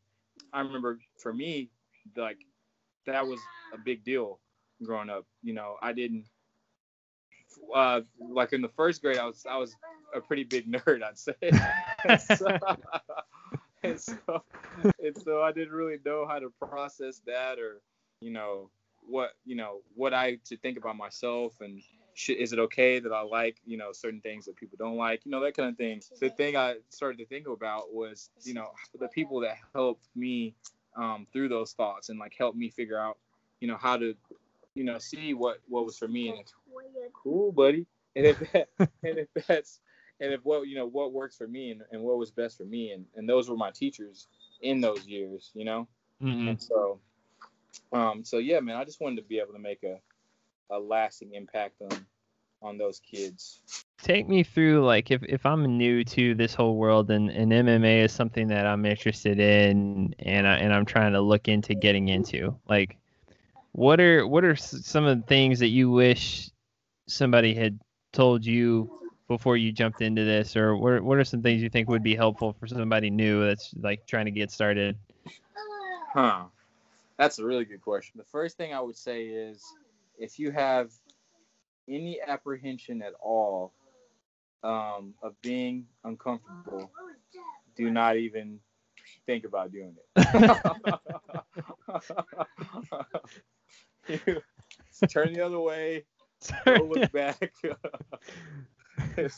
I 0.52 0.60
remember 0.60 0.98
for 1.18 1.32
me, 1.32 1.70
like 2.16 2.38
that 3.06 3.26
was 3.26 3.40
a 3.74 3.78
big 3.78 4.04
deal 4.04 4.40
growing 4.82 5.10
up. 5.10 5.26
You 5.42 5.54
know, 5.54 5.76
I 5.82 5.92
didn't 5.92 6.26
uh, 7.74 8.00
like 8.18 8.52
in 8.52 8.62
the 8.62 8.68
first 8.68 9.02
grade, 9.02 9.18
I 9.18 9.26
was 9.26 9.44
I 9.48 9.56
was 9.56 9.74
a 10.14 10.20
pretty 10.20 10.44
big 10.44 10.70
nerd, 10.72 11.02
I'd 11.02 11.18
say. 11.18 11.34
and, 12.04 12.20
so, 12.20 12.46
and, 13.82 14.00
so, 14.00 14.42
and 14.82 15.22
so 15.22 15.42
I 15.42 15.52
didn't 15.52 15.74
really 15.74 15.98
know 16.04 16.26
how 16.26 16.38
to 16.38 16.52
process 16.60 17.20
that 17.26 17.58
or 17.58 17.80
you 18.20 18.32
know 18.32 18.70
what 19.08 19.32
you 19.44 19.56
know 19.56 19.80
what 19.94 20.14
I 20.14 20.38
to 20.46 20.56
think 20.56 20.78
about 20.78 20.96
myself 20.96 21.54
and 21.60 21.80
should, 22.16 22.38
is 22.38 22.54
it 22.54 22.58
okay 22.58 22.98
that 22.98 23.12
I 23.12 23.20
like, 23.20 23.58
you 23.66 23.76
know, 23.76 23.92
certain 23.92 24.22
things 24.22 24.46
that 24.46 24.56
people 24.56 24.78
don't 24.78 24.96
like, 24.96 25.26
you 25.26 25.30
know, 25.30 25.40
that 25.40 25.54
kind 25.54 25.68
of 25.68 25.76
thing. 25.76 26.00
The 26.18 26.30
thing 26.30 26.56
I 26.56 26.76
started 26.88 27.18
to 27.18 27.26
think 27.26 27.46
about 27.46 27.92
was, 27.92 28.30
you 28.42 28.54
know, 28.54 28.70
the 28.98 29.08
people 29.08 29.40
that 29.40 29.58
helped 29.74 30.08
me 30.16 30.54
um, 30.96 31.26
through 31.30 31.50
those 31.50 31.72
thoughts 31.72 32.08
and 32.08 32.18
like 32.18 32.34
helped 32.36 32.56
me 32.56 32.70
figure 32.70 32.98
out, 32.98 33.18
you 33.60 33.68
know, 33.68 33.76
how 33.76 33.98
to, 33.98 34.14
you 34.74 34.82
know, 34.82 34.96
see 34.96 35.34
what 35.34 35.58
what 35.68 35.84
was 35.84 35.98
for 35.98 36.08
me 36.08 36.30
and 36.30 36.38
if, 36.40 37.12
cool, 37.12 37.52
buddy. 37.52 37.86
And 38.16 38.24
if 38.24 38.52
that, 38.52 38.68
and 38.78 38.90
if 39.02 39.28
that's 39.46 39.80
and 40.18 40.32
if 40.32 40.40
what 40.42 40.66
you 40.66 40.74
know 40.74 40.86
what 40.86 41.12
works 41.12 41.36
for 41.36 41.46
me 41.46 41.70
and, 41.70 41.82
and 41.92 42.00
what 42.00 42.16
was 42.16 42.30
best 42.30 42.56
for 42.56 42.64
me 42.64 42.92
and 42.92 43.04
and 43.14 43.28
those 43.28 43.50
were 43.50 43.58
my 43.58 43.70
teachers 43.70 44.26
in 44.62 44.80
those 44.80 45.06
years, 45.06 45.50
you 45.52 45.66
know. 45.66 45.86
Mm-hmm. 46.22 46.48
And 46.48 46.62
so, 46.62 46.98
um, 47.92 48.24
so 48.24 48.38
yeah, 48.38 48.60
man, 48.60 48.76
I 48.76 48.84
just 48.84 49.02
wanted 49.02 49.16
to 49.16 49.28
be 49.28 49.38
able 49.38 49.52
to 49.52 49.58
make 49.58 49.82
a 49.82 49.98
a 50.70 50.78
lasting 50.78 51.34
impact 51.34 51.80
on 51.82 52.06
on 52.62 52.78
those 52.78 53.00
kids. 53.00 53.60
Take 54.02 54.28
me 54.28 54.42
through 54.42 54.84
like 54.84 55.10
if, 55.10 55.22
if 55.24 55.44
I'm 55.44 55.76
new 55.76 56.04
to 56.04 56.34
this 56.34 56.54
whole 56.54 56.76
world 56.76 57.10
and, 57.10 57.30
and 57.30 57.52
MMA 57.52 58.04
is 58.04 58.12
something 58.12 58.48
that 58.48 58.66
I'm 58.66 58.86
interested 58.86 59.38
in 59.38 60.14
and 60.18 60.46
I, 60.46 60.56
and 60.56 60.72
I'm 60.72 60.84
trying 60.84 61.12
to 61.12 61.20
look 61.20 61.48
into 61.48 61.74
getting 61.74 62.08
into. 62.08 62.58
Like 62.68 62.96
what 63.72 64.00
are 64.00 64.26
what 64.26 64.44
are 64.44 64.56
some 64.56 65.04
of 65.04 65.20
the 65.20 65.26
things 65.26 65.58
that 65.58 65.68
you 65.68 65.90
wish 65.90 66.50
somebody 67.06 67.54
had 67.54 67.78
told 68.12 68.44
you 68.44 68.90
before 69.28 69.56
you 69.56 69.72
jumped 69.72 70.00
into 70.00 70.24
this, 70.24 70.56
or 70.56 70.76
what 70.76 71.02
what 71.02 71.18
are 71.18 71.24
some 71.24 71.42
things 71.42 71.62
you 71.62 71.68
think 71.68 71.88
would 71.88 72.02
be 72.02 72.14
helpful 72.14 72.54
for 72.58 72.66
somebody 72.66 73.10
new 73.10 73.44
that's 73.44 73.74
like 73.80 74.06
trying 74.06 74.24
to 74.24 74.30
get 74.30 74.50
started? 74.50 74.96
Huh. 76.12 76.44
That's 77.18 77.38
a 77.38 77.44
really 77.44 77.64
good 77.64 77.82
question. 77.82 78.12
The 78.16 78.24
first 78.24 78.56
thing 78.56 78.72
I 78.72 78.80
would 78.80 78.96
say 78.96 79.24
is 79.24 79.62
if 80.18 80.38
you 80.38 80.50
have 80.50 80.90
any 81.88 82.20
apprehension 82.26 83.02
at 83.02 83.12
all 83.20 83.72
um, 84.62 85.14
of 85.22 85.40
being 85.42 85.86
uncomfortable, 86.04 86.90
do 87.76 87.90
not 87.90 88.16
even 88.16 88.60
think 89.26 89.44
about 89.44 89.72
doing 89.72 89.94
it. 89.96 90.04
turn 95.08 95.32
the 95.32 95.44
other 95.44 95.60
way. 95.60 96.04
Don't 96.64 96.90
look 96.90 97.12
back. 97.20 97.52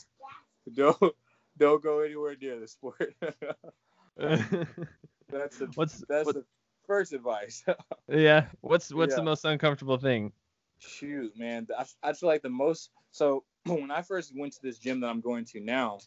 don't 0.73 1.15
don't 1.57 1.83
go 1.83 1.99
anywhere 1.99 2.35
near 2.41 2.59
the 2.59 2.67
sport. 2.67 3.15
that's 4.17 5.57
the 5.57 5.67
what's 5.75 6.03
that's 6.09 6.25
what, 6.25 6.35
the 6.35 6.45
first 6.85 7.13
advice. 7.13 7.63
yeah. 8.07 8.45
What's 8.61 8.93
what's 8.93 9.15
the 9.15 9.23
most 9.23 9.45
uncomfortable 9.45 9.97
thing? 9.97 10.33
Shoot, 10.79 11.37
man, 11.37 11.67
I, 11.77 11.85
I 12.03 12.13
feel 12.13 12.29
like 12.29 12.41
the 12.41 12.49
most. 12.49 12.91
So 13.11 13.43
when 13.65 13.91
I 13.91 14.01
first 14.01 14.33
went 14.37 14.53
to 14.53 14.61
this 14.61 14.79
gym 14.79 15.01
that 15.01 15.07
I'm 15.07 15.21
going 15.21 15.45
to 15.45 15.59
now, 15.61 15.99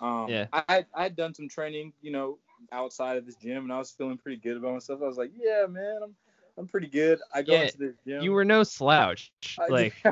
um, 0.00 0.38
Yeah. 0.38 0.48
I 0.52 0.72
I 0.86 0.92
had 0.94 1.08
done 1.16 1.34
some 1.34 1.40
training, 1.48 1.86
you 1.94 2.10
know, 2.12 2.38
outside 2.72 3.16
of 3.16 3.24
this 3.26 3.36
gym, 3.36 3.64
and 3.64 3.72
I 3.72 3.78
was 3.78 3.90
feeling 3.90 4.16
pretty 4.18 4.38
good 4.38 4.56
about 4.56 4.74
myself. 4.74 5.00
I 5.02 5.06
was 5.06 5.16
like, 5.18 5.32
yeah, 5.36 5.66
man, 5.68 6.00
I'm 6.02 6.14
I'm 6.58 6.66
pretty 6.66 6.88
good. 6.88 7.18
I 7.34 7.42
go 7.42 7.60
Yeah, 7.60 7.62
into 7.62 7.78
this 7.78 7.96
gym. 8.06 8.30
You 8.30 8.32
were 8.32 8.44
no 8.44 8.62
slouch. 8.64 9.32
I- 9.58 9.68
Like, 9.68 10.02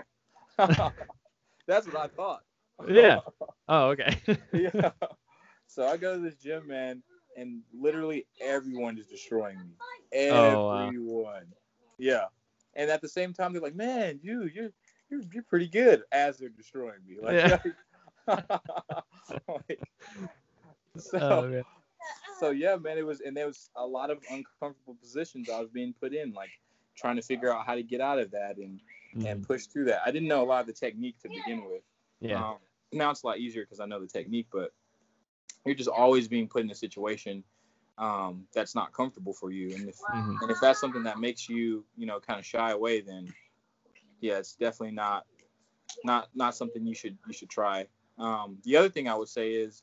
that's 1.67 1.87
what 1.87 1.97
I 1.97 2.09
thought. 2.09 2.43
Yeah. 2.89 3.21
oh, 3.69 3.89
okay. 3.91 4.17
yeah. 4.53 4.91
So 5.67 5.87
I 5.87 5.97
go 5.97 6.15
to 6.15 6.21
this 6.21 6.37
gym, 6.37 6.67
man, 6.69 7.03
and 7.37 7.63
literally 7.73 8.27
everyone 8.41 8.99
is 8.99 9.07
destroying 9.07 9.59
me. 9.59 9.75
Oh, 10.29 10.67
wow. 10.67 10.93
Everyone. 10.93 11.47
Yeah. 11.99 12.27
And 12.79 12.91
at 12.91 13.03
the 13.03 13.09
same 13.09 13.35
time, 13.35 13.53
they're 13.53 13.61
like, 13.61 13.75
"Man, 13.75 14.21
you, 14.23 14.45
you're, 14.55 14.71
you're, 15.11 15.21
you're 15.33 15.43
pretty 15.43 15.69
good." 15.69 16.05
As 16.13 16.39
they're 16.39 16.49
destroying 16.49 17.01
me. 17.07 17.17
Like, 17.21 17.35
Yeah. 17.35 17.59
like- 19.49 19.81
so, 20.97 21.19
oh, 21.21 21.63
so 22.39 22.51
yeah, 22.51 22.77
man, 22.77 22.99
it 22.99 23.07
was, 23.07 23.21
and 23.21 23.37
there 23.37 23.47
was 23.47 23.71
a 23.77 23.87
lot 23.87 24.11
of 24.11 24.19
uncomfortable 24.31 24.97
positions 25.01 25.51
I 25.51 25.61
was 25.61 25.69
being 25.71 25.93
put 26.01 26.15
in, 26.15 26.33
like 26.33 26.51
trying 26.97 27.17
to 27.17 27.23
figure 27.23 27.53
out 27.53 27.67
how 27.67 27.75
to 27.75 27.83
get 27.83 28.01
out 28.01 28.19
of 28.19 28.31
that 28.31 28.57
and 28.57 28.81
and 29.15 29.41
Mhm. 29.43 29.47
push 29.47 29.67
through 29.67 29.87
that. 29.87 30.03
I 30.05 30.11
didn't 30.11 30.29
know 30.29 30.43
a 30.43 30.47
lot 30.47 30.61
of 30.61 30.67
the 30.67 30.73
technique 30.73 31.19
to 31.23 31.29
begin 31.29 31.65
with. 31.65 31.83
Yeah. 32.21 32.51
Um, 32.51 32.57
now 32.93 33.11
it's 33.11 33.23
a 33.23 33.27
lot 33.27 33.39
easier 33.39 33.63
because 33.65 33.81
I 33.81 33.87
know 33.87 34.01
the 34.01 34.07
technique, 34.07 34.47
but 34.53 34.73
you're 35.65 35.75
just 35.75 35.89
always 35.89 36.29
being 36.29 36.47
put 36.47 36.63
in 36.63 36.71
a 36.71 36.75
situation 36.75 37.43
um, 37.99 38.47
that's 38.55 38.75
not 38.75 38.93
comfortable 38.93 39.33
for 39.35 39.51
you. 39.51 39.75
And 39.75 39.89
if 39.89 39.99
Mhm. 40.01 40.41
and 40.43 40.51
if 40.51 40.61
that's 40.61 40.81
something 40.81 41.05
that 41.05 41.19
makes 41.19 41.49
you, 41.49 41.85
you 41.97 42.07
know, 42.07 42.21
kind 42.21 42.39
of 42.39 42.47
shy 42.47 42.71
away, 42.71 43.01
then 43.01 43.29
yeah, 44.21 44.39
it's 44.39 44.55
definitely 44.55 44.95
not 44.95 45.27
not 46.05 46.29
not 46.35 46.55
something 46.55 46.87
you 46.87 46.95
should 46.95 47.19
you 47.27 47.33
should 47.35 47.51
try. 47.51 47.87
Um, 48.19 48.59
the 48.65 48.77
other 48.77 48.89
thing 48.89 49.09
I 49.09 49.15
would 49.15 49.29
say 49.29 49.53
is 49.53 49.83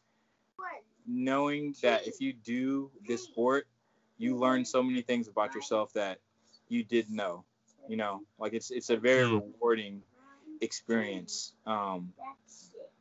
knowing 1.07 1.75
that 1.81 2.07
if 2.07 2.19
you 2.19 2.33
do 2.33 2.91
this 3.07 3.23
sport, 3.23 3.67
you 4.17 4.37
learn 4.37 4.65
so 4.65 4.81
many 4.83 5.01
things 5.01 5.27
about 5.27 5.53
yourself 5.53 5.93
that 5.93 6.19
you 6.69 6.83
didn't 6.83 7.15
know. 7.15 7.43
You 7.87 7.97
know, 7.97 8.21
like 8.39 8.53
it's 8.53 8.71
it's 8.71 8.89
a 8.89 8.97
very 8.97 9.25
Mm. 9.25 9.41
rewarding 9.41 10.01
experience 10.61 11.53
um, 11.65 12.13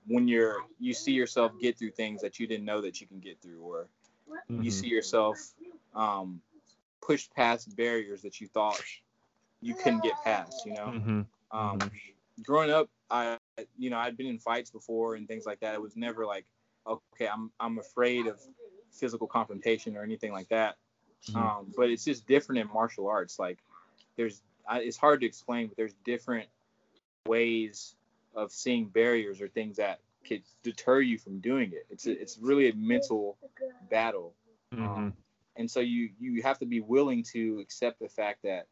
when 0.06 0.28
you're 0.28 0.56
you 0.78 0.92
see 0.92 1.12
yourself 1.12 1.52
get 1.60 1.78
through 1.78 1.92
things 1.92 2.20
that 2.22 2.38
you 2.38 2.46
didn't 2.46 2.64
know 2.64 2.80
that 2.82 3.00
you 3.00 3.06
can 3.06 3.20
get 3.20 3.40
through, 3.40 3.60
or 3.60 3.88
you 4.50 4.70
Mhm. 4.70 4.72
see 4.72 4.88
yourself 4.88 5.38
um, 5.94 6.40
push 7.00 7.28
past 7.30 7.74
barriers 7.76 8.22
that 8.22 8.40
you 8.40 8.48
thought 8.48 8.82
you 9.60 9.74
couldn't 9.74 10.02
get 10.02 10.14
past. 10.22 10.64
You 10.66 10.74
know, 10.74 10.92
Mhm. 10.92 11.26
um, 11.50 11.78
Mhm. 11.78 11.90
growing 12.42 12.70
up, 12.70 12.88
I 13.10 13.38
you 13.78 13.90
know 13.90 13.98
I'd 13.98 14.16
been 14.16 14.26
in 14.26 14.38
fights 14.38 14.70
before 14.70 15.14
and 15.14 15.28
things 15.28 15.46
like 15.46 15.60
that. 15.60 15.74
It 15.74 15.80
was 15.82 15.96
never 15.96 16.26
like 16.26 16.46
okay, 16.86 17.28
I'm 17.28 17.50
I'm 17.60 17.78
afraid 17.78 18.26
of 18.26 18.40
physical 18.90 19.26
confrontation 19.26 19.96
or 19.96 20.02
anything 20.02 20.32
like 20.32 20.48
that. 20.48 20.76
Mhm. 21.28 21.36
Um, 21.36 21.72
but 21.76 21.90
it's 21.90 22.04
just 22.04 22.26
different 22.26 22.60
in 22.60 22.68
martial 22.72 23.08
arts. 23.08 23.38
Like 23.38 23.58
there's 24.16 24.42
I, 24.66 24.80
it's 24.80 24.96
hard 24.96 25.20
to 25.20 25.26
explain, 25.26 25.68
but 25.68 25.76
there's 25.76 25.94
different 26.04 26.48
ways 27.26 27.94
of 28.34 28.50
seeing 28.52 28.86
barriers 28.86 29.40
or 29.40 29.48
things 29.48 29.76
that 29.76 30.00
could 30.24 30.42
deter 30.62 31.00
you 31.00 31.18
from 31.18 31.40
doing 31.40 31.72
it. 31.72 31.86
It's 31.90 32.06
a, 32.06 32.12
it's 32.20 32.38
really 32.38 32.70
a 32.70 32.74
mental 32.74 33.38
battle 33.90 34.34
Mhm. 34.72 35.12
and 35.56 35.70
so 35.70 35.80
you 35.80 36.10
you 36.18 36.42
have 36.42 36.58
to 36.58 36.66
be 36.66 36.80
willing 36.80 37.22
to 37.32 37.60
accept 37.60 38.00
the 38.00 38.08
fact 38.08 38.42
that 38.42 38.66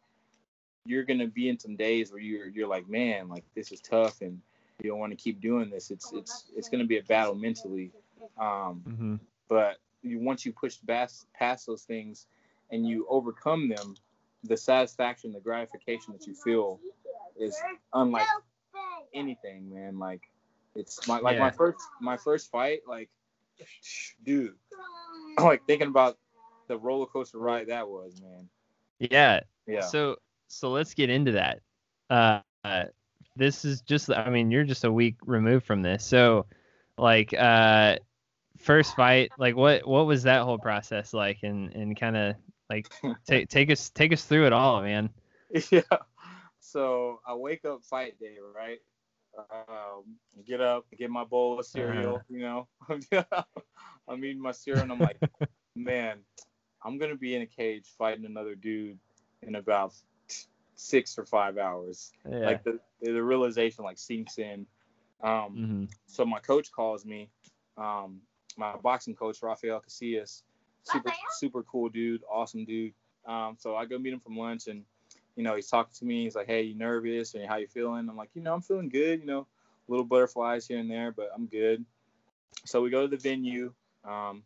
you're 0.84 1.04
gonna 1.04 1.26
be 1.28 1.48
in 1.48 1.58
some 1.58 1.76
days 1.76 2.10
where 2.10 2.20
you're 2.20 2.48
you're 2.48 2.66
like 2.68 2.88
man 2.88 3.28
like 3.28 3.44
this 3.54 3.70
is 3.72 3.80
tough 3.80 4.20
and 4.20 4.40
you 4.82 4.90
don't 4.90 4.98
want 4.98 5.12
to 5.12 5.16
keep 5.16 5.40
doing 5.40 5.70
this 5.70 5.90
it's 5.90 6.12
it's 6.12 6.50
it's 6.56 6.68
gonna 6.68 6.84
be 6.84 6.98
a 6.98 7.02
battle 7.04 7.34
mentally 7.34 7.92
um 8.38 8.82
Mhm. 8.88 9.20
but 9.48 9.78
you 10.02 10.18
once 10.18 10.44
you 10.44 10.52
push 10.52 10.78
past 10.86 11.26
past 11.34 11.66
those 11.66 11.84
things 11.84 12.26
and 12.70 12.86
you 12.86 13.06
overcome 13.08 13.68
them 13.68 13.94
the 14.44 14.56
satisfaction 14.56 15.32
the 15.32 15.40
gratification 15.40 16.12
that 16.14 16.26
you 16.26 16.34
feel 16.34 16.80
is 17.38 17.56
unlike 17.92 18.26
anything 19.14 19.72
man 19.72 19.98
like 19.98 20.31
it's 20.74 21.06
my 21.06 21.18
like 21.18 21.38
my 21.38 21.50
first 21.50 21.78
my 22.00 22.16
first 22.16 22.50
fight 22.50 22.80
like 22.86 23.10
dude 24.24 24.54
I'm 25.38 25.44
like 25.44 25.66
thinking 25.66 25.88
about 25.88 26.18
the 26.68 26.78
roller 26.78 27.06
coaster 27.06 27.38
ride 27.38 27.68
that 27.68 27.88
was, 27.88 28.20
man. 28.20 28.48
Yeah. 28.98 29.40
Yeah. 29.66 29.80
So 29.80 30.16
so 30.48 30.70
let's 30.70 30.94
get 30.94 31.10
into 31.10 31.32
that. 31.32 31.60
Uh, 32.10 32.40
uh, 32.64 32.84
this 33.36 33.64
is 33.64 33.80
just 33.82 34.10
I 34.10 34.30
mean 34.30 34.50
you're 34.50 34.64
just 34.64 34.84
a 34.84 34.92
week 34.92 35.16
removed 35.24 35.66
from 35.66 35.82
this. 35.82 36.04
So 36.04 36.46
like 36.98 37.34
uh 37.34 37.96
first 38.58 38.94
fight 38.94 39.30
like 39.38 39.56
what 39.56 39.86
what 39.86 40.06
was 40.06 40.22
that 40.24 40.42
whole 40.42 40.58
process 40.58 41.12
like 41.12 41.38
and 41.42 41.74
and 41.74 41.98
kind 41.98 42.16
of 42.16 42.36
like 42.70 42.92
take 43.26 43.48
take 43.48 43.70
us 43.70 43.90
take 43.90 44.12
us 44.12 44.24
through 44.24 44.46
it 44.46 44.52
all, 44.52 44.82
man. 44.82 45.10
yeah. 45.70 45.82
So 46.60 47.20
I 47.26 47.34
wake 47.34 47.64
up 47.64 47.84
fight 47.84 48.18
day, 48.18 48.36
right? 48.54 48.78
Um, 49.38 50.16
get 50.46 50.60
up, 50.60 50.86
get 50.96 51.10
my 51.10 51.24
bowl 51.24 51.58
of 51.58 51.66
cereal, 51.66 52.16
Uh-huh. 52.16 52.22
you 52.28 52.40
know. 52.40 52.68
I'm 54.08 54.24
eating 54.24 54.42
my 54.42 54.52
cereal 54.52 54.82
and 54.82 54.92
I'm 54.92 55.00
like, 55.00 55.18
man, 55.74 56.18
I'm 56.84 56.98
gonna 56.98 57.16
be 57.16 57.34
in 57.34 57.42
a 57.42 57.46
cage 57.46 57.86
fighting 57.96 58.24
another 58.24 58.54
dude 58.54 58.98
in 59.42 59.54
about 59.56 59.94
six 60.74 61.18
or 61.18 61.24
five 61.24 61.58
hours. 61.58 62.12
Yeah. 62.30 62.38
Like 62.44 62.62
the 62.64 62.80
the 63.00 63.22
realization 63.22 63.84
like 63.84 63.98
sinks 63.98 64.38
in. 64.38 64.66
Um, 65.22 65.60
hmm 65.60 65.84
so 66.06 66.24
my 66.24 66.38
coach 66.40 66.70
calls 66.72 67.04
me, 67.04 67.30
um, 67.76 68.20
my 68.56 68.76
boxing 68.76 69.14
coach 69.14 69.42
Rafael 69.42 69.80
Casillas, 69.80 70.42
super 70.82 71.12
super 71.30 71.62
cool 71.62 71.88
dude, 71.88 72.22
awesome 72.30 72.64
dude. 72.64 72.94
Um, 73.26 73.56
so 73.58 73.76
I 73.76 73.84
go 73.86 73.98
meet 73.98 74.12
him 74.12 74.20
from 74.20 74.36
lunch, 74.36 74.66
and 74.68 74.84
you 75.36 75.42
know 75.42 75.54
he's 75.54 75.68
talking 75.68 75.94
to 75.98 76.04
me. 76.04 76.24
He's 76.24 76.34
like, 76.34 76.46
"Hey, 76.46 76.62
you 76.62 76.74
nervous? 76.74 77.34
And 77.34 77.46
how 77.46 77.56
you 77.56 77.66
feeling?" 77.66 78.08
I'm 78.08 78.16
like, 78.16 78.30
"You 78.34 78.42
know, 78.42 78.54
I'm 78.54 78.62
feeling 78.62 78.88
good. 78.88 79.20
You 79.20 79.26
know, 79.26 79.46
little 79.88 80.04
butterflies 80.04 80.66
here 80.66 80.78
and 80.78 80.90
there, 80.90 81.12
but 81.12 81.30
I'm 81.34 81.46
good." 81.46 81.84
So 82.64 82.82
we 82.82 82.90
go 82.90 83.02
to 83.02 83.08
the 83.08 83.16
venue. 83.16 83.72
Um, 84.04 84.42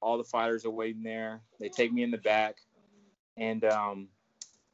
all 0.00 0.16
the 0.18 0.24
fighters 0.24 0.64
are 0.64 0.70
waiting 0.70 1.02
there. 1.02 1.42
They 1.58 1.68
take 1.68 1.92
me 1.92 2.02
in 2.02 2.10
the 2.10 2.18
back, 2.18 2.56
and 3.36 3.64
um, 3.64 4.08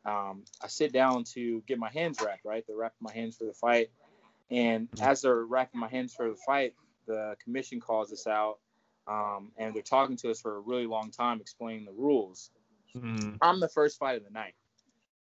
um, 0.05 0.45
I 0.63 0.69
sit 0.69 0.93
down 0.93 1.25
to 1.35 1.63
get 1.67 1.79
my 1.79 1.91
hands 1.91 2.21
wrapped. 2.25 2.45
Right, 2.45 2.65
they're 2.67 2.77
wrapping 2.77 2.97
my 3.01 3.13
hands 3.13 3.37
for 3.37 3.45
the 3.45 3.55
fight. 3.55 3.91
And 4.51 4.89
as 5.01 5.23
they're 5.23 5.45
wrapping 5.45 5.81
my 5.81 5.89
hands 5.89 6.15
for 6.15 6.29
the 6.29 6.37
fight, 6.37 6.75
the 7.07 7.37
commission 7.43 7.81
calls 7.81 8.13
us 8.13 8.27
out, 8.27 8.59
um, 9.07 9.53
and 9.57 9.75
they're 9.75 9.83
talking 9.83 10.17
to 10.19 10.31
us 10.31 10.41
for 10.41 10.57
a 10.57 10.61
really 10.61 10.87
long 10.87 11.11
time, 11.11 11.41
explaining 11.41 11.87
the 11.87 11.93
rules. 11.93 12.51
hmm 12.93 13.37
I'm 13.41 13.61
the 13.61 13.69
first 13.69 13.99
fight 13.99 14.19
of 14.19 14.25
the 14.25 14.31
night. 14.31 14.55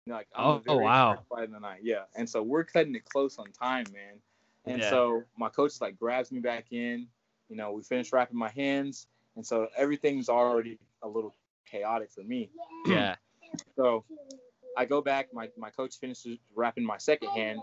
You 0.06 0.12
know, 0.12 0.16
like 0.18 0.28
I'm 0.34 0.44
Oh- 0.46 0.62
oh, 0.68 0.76
wow. 0.78 1.14
first 1.14 1.28
fight 1.28 1.44
of 1.44 1.50
the 1.52 1.60
night. 1.60 1.80
Yeah, 1.82 2.04
and 2.14 2.28
so 2.28 2.42
we're 2.42 2.64
cutting 2.64 2.94
it 2.94 3.04
close 3.04 3.38
on 3.38 3.50
time, 3.52 3.86
man. 3.92 4.20
And 4.66 4.80
Yeah. 4.80 4.90
so 4.90 5.24
my 5.36 5.48
coach 5.48 5.80
like 5.80 5.98
grabs 5.98 6.30
me 6.32 6.40
back 6.40 6.72
in. 6.72 7.08
You 7.48 7.56
know, 7.56 7.72
we 7.72 7.82
finish 7.82 8.12
wrapping 8.12 8.36
my 8.38 8.50
hands, 8.50 9.06
and 9.36 9.46
so 9.46 9.68
everything's 9.76 10.28
already 10.28 10.78
a 11.02 11.08
little 11.08 11.34
chaotic 11.66 12.10
for 12.10 12.22
me. 12.22 12.50
Yeah. 12.86 13.16
So 13.76 14.04
I 14.76 14.84
go 14.84 15.00
back. 15.00 15.32
My 15.32 15.48
my 15.56 15.70
coach 15.70 15.98
finishes 16.00 16.38
wrapping 16.56 16.84
my 16.84 16.98
second 16.98 17.28
hand, 17.30 17.60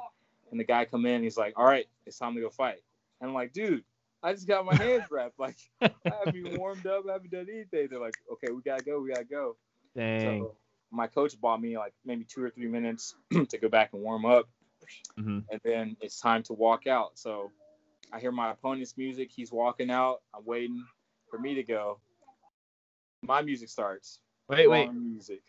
and 0.51 0.59
the 0.59 0.63
guy 0.63 0.85
come 0.85 1.05
in. 1.05 1.21
He's 1.23 1.37
like, 1.37 1.53
"All 1.57 1.65
right, 1.65 1.85
it's 2.05 2.17
time 2.17 2.33
to 2.35 2.39
go 2.41 2.49
fight." 2.49 2.81
And 3.19 3.29
I'm 3.29 3.33
like, 3.33 3.51
"Dude, 3.51 3.83
I 4.23 4.31
just 4.31 4.47
got 4.47 4.63
my 4.65 4.75
hands 4.75 5.03
wrapped. 5.11 5.37
Like, 5.39 5.57
I 5.81 5.91
haven't 6.05 6.35
even 6.37 6.57
warmed 6.57 6.85
up. 6.87 7.03
I 7.09 7.13
haven't 7.13 7.31
done 7.31 7.47
anything." 7.51 7.87
They're 7.89 7.99
like, 7.99 8.15
"Okay, 8.31 8.51
we 8.51 8.61
gotta 8.61 8.83
go. 8.85 9.01
We 9.01 9.09
gotta 9.09 9.25
go." 9.25 9.57
Dang. 9.95 10.43
So 10.43 10.55
my 10.91 11.07
coach 11.07 11.39
bought 11.39 11.61
me 11.61 11.77
like 11.77 11.93
maybe 12.05 12.25
two 12.25 12.43
or 12.43 12.49
three 12.49 12.67
minutes 12.67 13.15
to 13.49 13.57
go 13.57 13.69
back 13.69 13.93
and 13.93 14.01
warm 14.01 14.25
up, 14.25 14.47
hmm 15.17 15.39
and 15.51 15.59
then 15.63 15.97
it's 16.01 16.19
time 16.19 16.43
to 16.43 16.53
walk 16.53 16.87
out. 16.87 17.11
So 17.17 17.51
I 18.13 18.19
hear 18.19 18.31
my 18.31 18.51
opponent's 18.51 18.97
music. 18.97 19.29
He's 19.31 19.51
walking 19.51 19.89
out. 19.91 20.21
I'm 20.33 20.45
waiting 20.45 20.83
for 21.29 21.39
me 21.39 21.55
to 21.55 21.63
go. 21.63 21.99
My 23.21 23.41
music 23.41 23.69
starts. 23.69 24.19
Wait, 24.49 24.67
wait. 24.69 24.91
Music. 24.93 25.41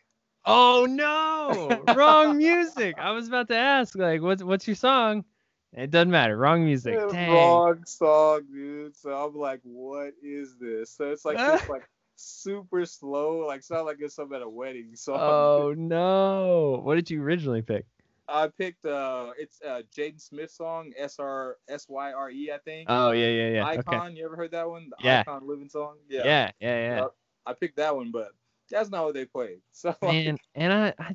Oh 0.45 0.87
no! 0.89 1.85
Wrong 1.95 2.37
music. 2.37 2.97
I 2.99 3.13
was 3.13 3.29
about 3.29 3.49
to 3.49 3.57
ask, 3.57 3.97
like, 3.97 4.21
what's 4.23 4.43
what's 4.43 4.67
your 4.67 4.77
song? 4.77 5.25
It 5.73 5.91
doesn't 5.91 6.11
matter. 6.11 6.37
Wrong 6.37 6.65
music. 6.65 6.99
Dang. 7.09 7.29
Wrong 7.31 7.85
song, 7.87 8.43
dude. 8.53 8.97
So 8.97 9.11
I'm 9.13 9.35
like, 9.37 9.61
what 9.63 10.13
is 10.23 10.57
this? 10.59 10.91
So 10.91 11.11
it's 11.11 11.25
like 11.25 11.39
just 11.47 11.69
like 11.69 11.89
super 12.17 12.85
slow, 12.85 13.47
like 13.47 13.63
sound 13.63 13.87
like 13.87 13.99
it's 14.01 14.15
something 14.15 14.37
at 14.37 14.43
a 14.43 14.49
wedding. 14.49 14.93
So 14.97 15.15
Oh 15.15 15.75
no! 15.77 16.81
What 16.83 16.95
did 16.97 17.11
you 17.11 17.23
originally 17.23 17.63
pick? 17.63 17.87
I 18.29 18.49
picked 18.49 18.85
uh 18.85 19.33
it's 19.39 19.61
uh 19.63 19.83
Jaden 19.95 20.21
Smith 20.21 20.51
song, 20.51 20.93
S 20.97 21.19
R 21.19 21.59
S 21.69 21.89
Y 21.89 22.13
R 22.13 22.31
E, 22.31 22.51
I 22.53 22.59
think. 22.59 22.89
Oh 22.89 23.11
yeah, 23.13 23.27
yeah, 23.29 23.49
yeah. 23.49 23.65
Icon, 23.65 24.01
Okay. 24.07 24.17
you 24.17 24.25
ever 24.25 24.37
heard 24.37 24.53
that 24.53 24.69
one? 24.69 24.89
The 24.91 24.97
Yeah. 24.99 25.23
Icon 25.23 25.47
Living 25.47 25.69
song? 25.69 25.97
Yeah, 26.09 26.51
yeah, 26.61 26.79
yeah. 26.79 27.03
Yep. 27.03 27.15
I 27.47 27.53
picked 27.55 27.77
that 27.77 27.95
one, 27.97 28.11
but 28.11 28.33
that's 28.71 28.91
not 28.91 29.05
what 29.05 29.15
they 29.15 29.25
played. 29.25 29.61
So 29.73 29.95
Man, 30.03 30.39
and 30.55 30.73
I, 30.73 30.95
I, 30.99 31.15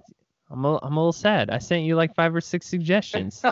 I'm 0.49 0.65
a, 0.65 0.77
I'm 0.81 0.93
a 0.95 0.99
little 0.99 1.11
sad. 1.11 1.49
I 1.49 1.57
sent 1.59 1.83
you 1.83 1.95
like 1.95 2.13
five 2.15 2.35
or 2.35 2.41
six 2.41 2.67
suggestions. 2.67 3.45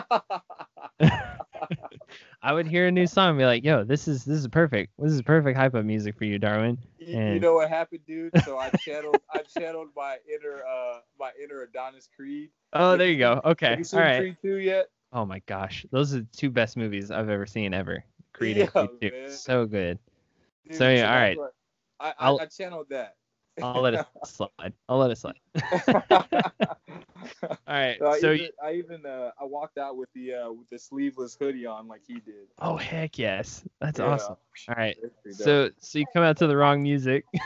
I 2.42 2.52
would 2.52 2.66
hear 2.66 2.86
a 2.86 2.90
new 2.92 3.06
song 3.06 3.30
and 3.30 3.38
be 3.38 3.44
like, 3.44 3.64
"Yo, 3.64 3.84
this 3.84 4.08
is 4.08 4.24
this 4.24 4.38
is 4.38 4.48
perfect. 4.48 4.92
This 4.98 5.12
is 5.12 5.22
perfect 5.22 5.56
hype 5.56 5.74
up 5.74 5.84
music 5.84 6.16
for 6.16 6.24
you, 6.24 6.38
Darwin." 6.38 6.78
You, 7.06 7.34
you 7.34 7.40
know 7.40 7.54
what 7.54 7.68
happened, 7.68 8.00
dude? 8.06 8.32
So 8.44 8.58
I 8.58 8.70
channeled 8.70 9.20
I 9.32 9.42
channeled 9.42 9.88
my 9.96 10.18
inner 10.32 10.62
uh 10.64 11.00
my 11.18 11.30
inner 11.42 11.62
Adonis 11.62 12.08
Creed. 12.14 12.50
Oh, 12.72 12.96
there 12.96 13.08
you 13.08 13.18
go. 13.18 13.40
Okay, 13.44 13.70
Have 13.70 13.78
you 13.78 13.84
seen 13.84 14.00
all 14.00 14.04
right. 14.06 14.20
Creed 14.20 14.36
2 14.42 14.56
yet? 14.56 14.86
Oh 15.12 15.24
my 15.24 15.40
gosh, 15.46 15.86
those 15.90 16.14
are 16.14 16.20
the 16.20 16.26
two 16.36 16.50
best 16.50 16.76
movies 16.76 17.10
I've 17.10 17.30
ever 17.30 17.46
seen 17.46 17.72
ever. 17.72 18.04
Creed 18.32 18.56
Yeah, 18.56 18.64
and 18.64 18.72
Creed 18.72 18.90
2. 19.00 19.10
man. 19.10 19.30
So 19.30 19.66
good. 19.66 19.98
Dude, 20.64 20.76
So, 20.76 20.90
yeah, 20.90 21.08
all 21.10 21.16
right. 21.16 21.38
I, 22.00 22.12
I, 22.18 22.30
I 22.32 22.46
channeled 22.46 22.88
that. 22.90 23.16
I'll 23.62 23.80
let 23.82 23.94
it 23.94 24.06
slide. 24.24 24.72
I'll 24.88 24.98
let 24.98 25.10
it 25.10 25.16
slide. 25.18 25.38
All 27.42 27.56
right. 27.66 27.96
So 27.98 28.06
I 28.06 28.18
So, 28.18 28.32
even, 28.32 28.38
you, 28.44 28.48
I 28.62 28.72
even 28.74 29.06
uh, 29.06 29.30
I 29.40 29.44
walked 29.44 29.78
out 29.78 29.96
with 29.96 30.08
the 30.14 30.34
uh, 30.34 30.52
with 30.52 30.68
the 30.70 30.78
sleeveless 30.78 31.36
hoodie 31.38 31.66
on 31.66 31.88
like 31.88 32.02
he 32.06 32.14
did. 32.14 32.46
oh 32.60 32.76
heck 32.76 33.18
yes, 33.18 33.64
that's 33.80 33.98
Yeah. 33.98 34.06
awesome. 34.06 34.36
All 34.68 34.74
right. 34.76 34.96
So 35.30 35.70
so 35.80 35.98
you 35.98 36.06
come 36.12 36.22
out 36.22 36.36
to 36.38 36.46
the 36.46 36.56
wrong 36.56 36.82
music. 36.82 37.24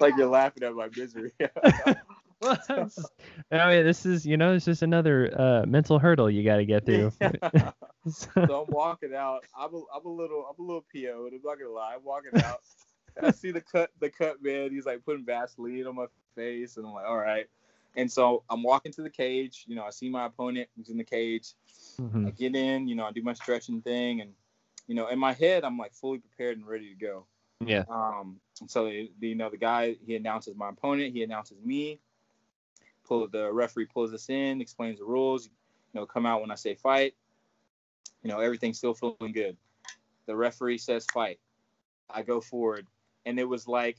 like 0.00 0.16
you're 0.16 0.26
laughing 0.28 0.62
at 0.62 0.74
my 0.74 0.88
misery. 0.96 1.32
well, 2.40 2.58
just- 2.68 3.10
I 3.50 3.74
mean, 3.74 3.84
this 3.84 4.06
is 4.06 4.24
you 4.26 4.36
know, 4.36 4.54
it's 4.54 4.64
just 4.64 4.82
another 4.82 5.32
uh, 5.38 5.66
mental 5.66 5.98
hurdle 5.98 6.30
you 6.30 6.44
got 6.44 6.56
to 6.56 6.64
get 6.64 6.86
through. 6.86 7.12
so 8.08 8.28
I'm 8.36 8.66
walking 8.68 9.14
out. 9.14 9.44
I'm 9.58 9.74
a, 9.74 9.78
I'm 9.94 10.06
a 10.06 10.08
little 10.08 10.46
I'm 10.48 10.62
a 10.62 10.66
little 10.66 10.84
PO'd. 10.92 11.32
I'm 11.34 11.40
not 11.44 11.58
gonna 11.58 11.70
lie. 11.70 11.94
I'm 11.96 12.04
walking 12.04 12.30
out. 12.36 12.60
I 13.22 13.30
see 13.30 13.50
the 13.50 13.60
cut 13.60 13.90
the 14.00 14.10
cut 14.10 14.42
man. 14.42 14.70
He's 14.70 14.86
like 14.86 15.04
putting 15.04 15.24
Vaseline 15.24 15.86
on 15.86 15.94
my 15.96 16.06
face, 16.34 16.76
and 16.76 16.86
I'm 16.86 16.92
like, 16.92 17.06
all 17.06 17.18
right. 17.18 17.46
And 17.96 18.10
so 18.10 18.44
I'm 18.48 18.62
walking 18.62 18.92
to 18.92 19.02
the 19.02 19.10
cage. 19.10 19.64
You 19.66 19.74
know, 19.76 19.84
I 19.84 19.90
see 19.90 20.08
my 20.08 20.26
opponent 20.26 20.68
who's 20.76 20.90
in 20.90 20.96
the 20.96 21.04
cage. 21.04 21.54
I 21.98 22.02
Mhm. 22.02 22.36
get 22.36 22.54
in. 22.54 22.86
You 22.88 22.94
know, 22.94 23.04
I 23.06 23.12
do 23.12 23.22
my 23.22 23.32
stretching 23.32 23.82
thing, 23.82 24.20
and 24.20 24.32
you 24.86 24.94
know, 24.94 25.08
in 25.08 25.18
my 25.18 25.32
head, 25.32 25.64
I'm 25.64 25.76
like 25.78 25.92
fully 25.94 26.18
prepared 26.18 26.56
and 26.58 26.66
ready 26.66 26.88
to 26.88 26.94
go. 26.94 27.26
Yeah. 27.64 27.84
Um, 27.88 28.40
so 28.66 28.86
the, 28.86 29.10
the- 29.18 29.28
you 29.28 29.34
know 29.34 29.50
the 29.50 29.56
guy 29.56 29.96
he 30.06 30.16
announces 30.16 30.54
my 30.56 30.68
opponent, 30.70 31.12
he 31.12 31.22
announces 31.22 31.58
me. 31.64 32.00
Pull 33.04 33.26
the 33.28 33.52
referee 33.52 33.86
pulls 33.86 34.12
us 34.14 34.28
in, 34.30 34.60
explains 34.60 34.98
the 34.98 35.04
rules. 35.04 35.46
You 35.46 36.00
know, 36.00 36.06
come 36.06 36.26
out 36.26 36.40
when 36.40 36.50
I 36.50 36.54
say 36.54 36.74
fight. 36.74 37.14
You 38.22 38.30
know, 38.30 38.38
everything's 38.38 38.78
still 38.78 38.94
feeling 38.94 39.32
good. 39.32 39.56
The 40.26 40.36
referee 40.36 40.78
says 40.78 41.06
fight. 41.12 41.40
I 42.08 42.22
go 42.22 42.40
forward, 42.40 42.86
and 43.26 43.38
it 43.38 43.44
was 43.48 43.66
like 43.68 43.96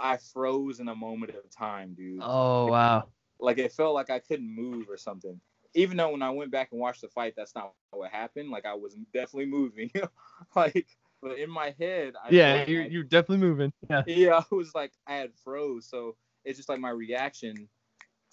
I 0.00 0.16
froze 0.16 0.80
in 0.80 0.88
a 0.88 0.94
moment 0.94 1.34
of 1.34 1.50
time, 1.50 1.94
dude. 1.94 2.20
Oh 2.22 2.66
wow. 2.66 3.08
Like 3.40 3.58
it 3.58 3.72
felt 3.72 3.94
like 3.94 4.10
I 4.10 4.18
couldn't 4.18 4.54
move 4.54 4.88
or 4.88 4.96
something. 4.96 5.40
Even 5.74 5.96
though 5.96 6.10
when 6.10 6.22
I 6.22 6.30
went 6.30 6.50
back 6.50 6.68
and 6.72 6.80
watched 6.80 7.02
the 7.02 7.08
fight, 7.08 7.34
that's 7.36 7.54
not 7.54 7.72
what 7.90 8.10
happened. 8.10 8.50
Like 8.50 8.64
I 8.66 8.74
was 8.74 8.94
definitely 9.12 9.46
moving. 9.46 9.90
like, 10.56 10.86
but 11.20 11.38
in 11.38 11.50
my 11.50 11.74
head, 11.78 12.14
I 12.24 12.30
Yeah, 12.30 12.64
you're 12.66 12.82
like- 12.84 12.92
you're 12.92 13.02
definitely 13.04 13.46
moving. 13.46 13.72
Yeah. 13.90 14.02
yeah, 14.06 14.42
I 14.50 14.54
was 14.54 14.74
like 14.74 14.92
I 15.06 15.14
had 15.14 15.32
froze. 15.44 15.86
So 15.88 16.16
it's 16.44 16.56
just 16.58 16.68
like 16.68 16.80
my 16.80 16.90
reaction. 16.90 17.68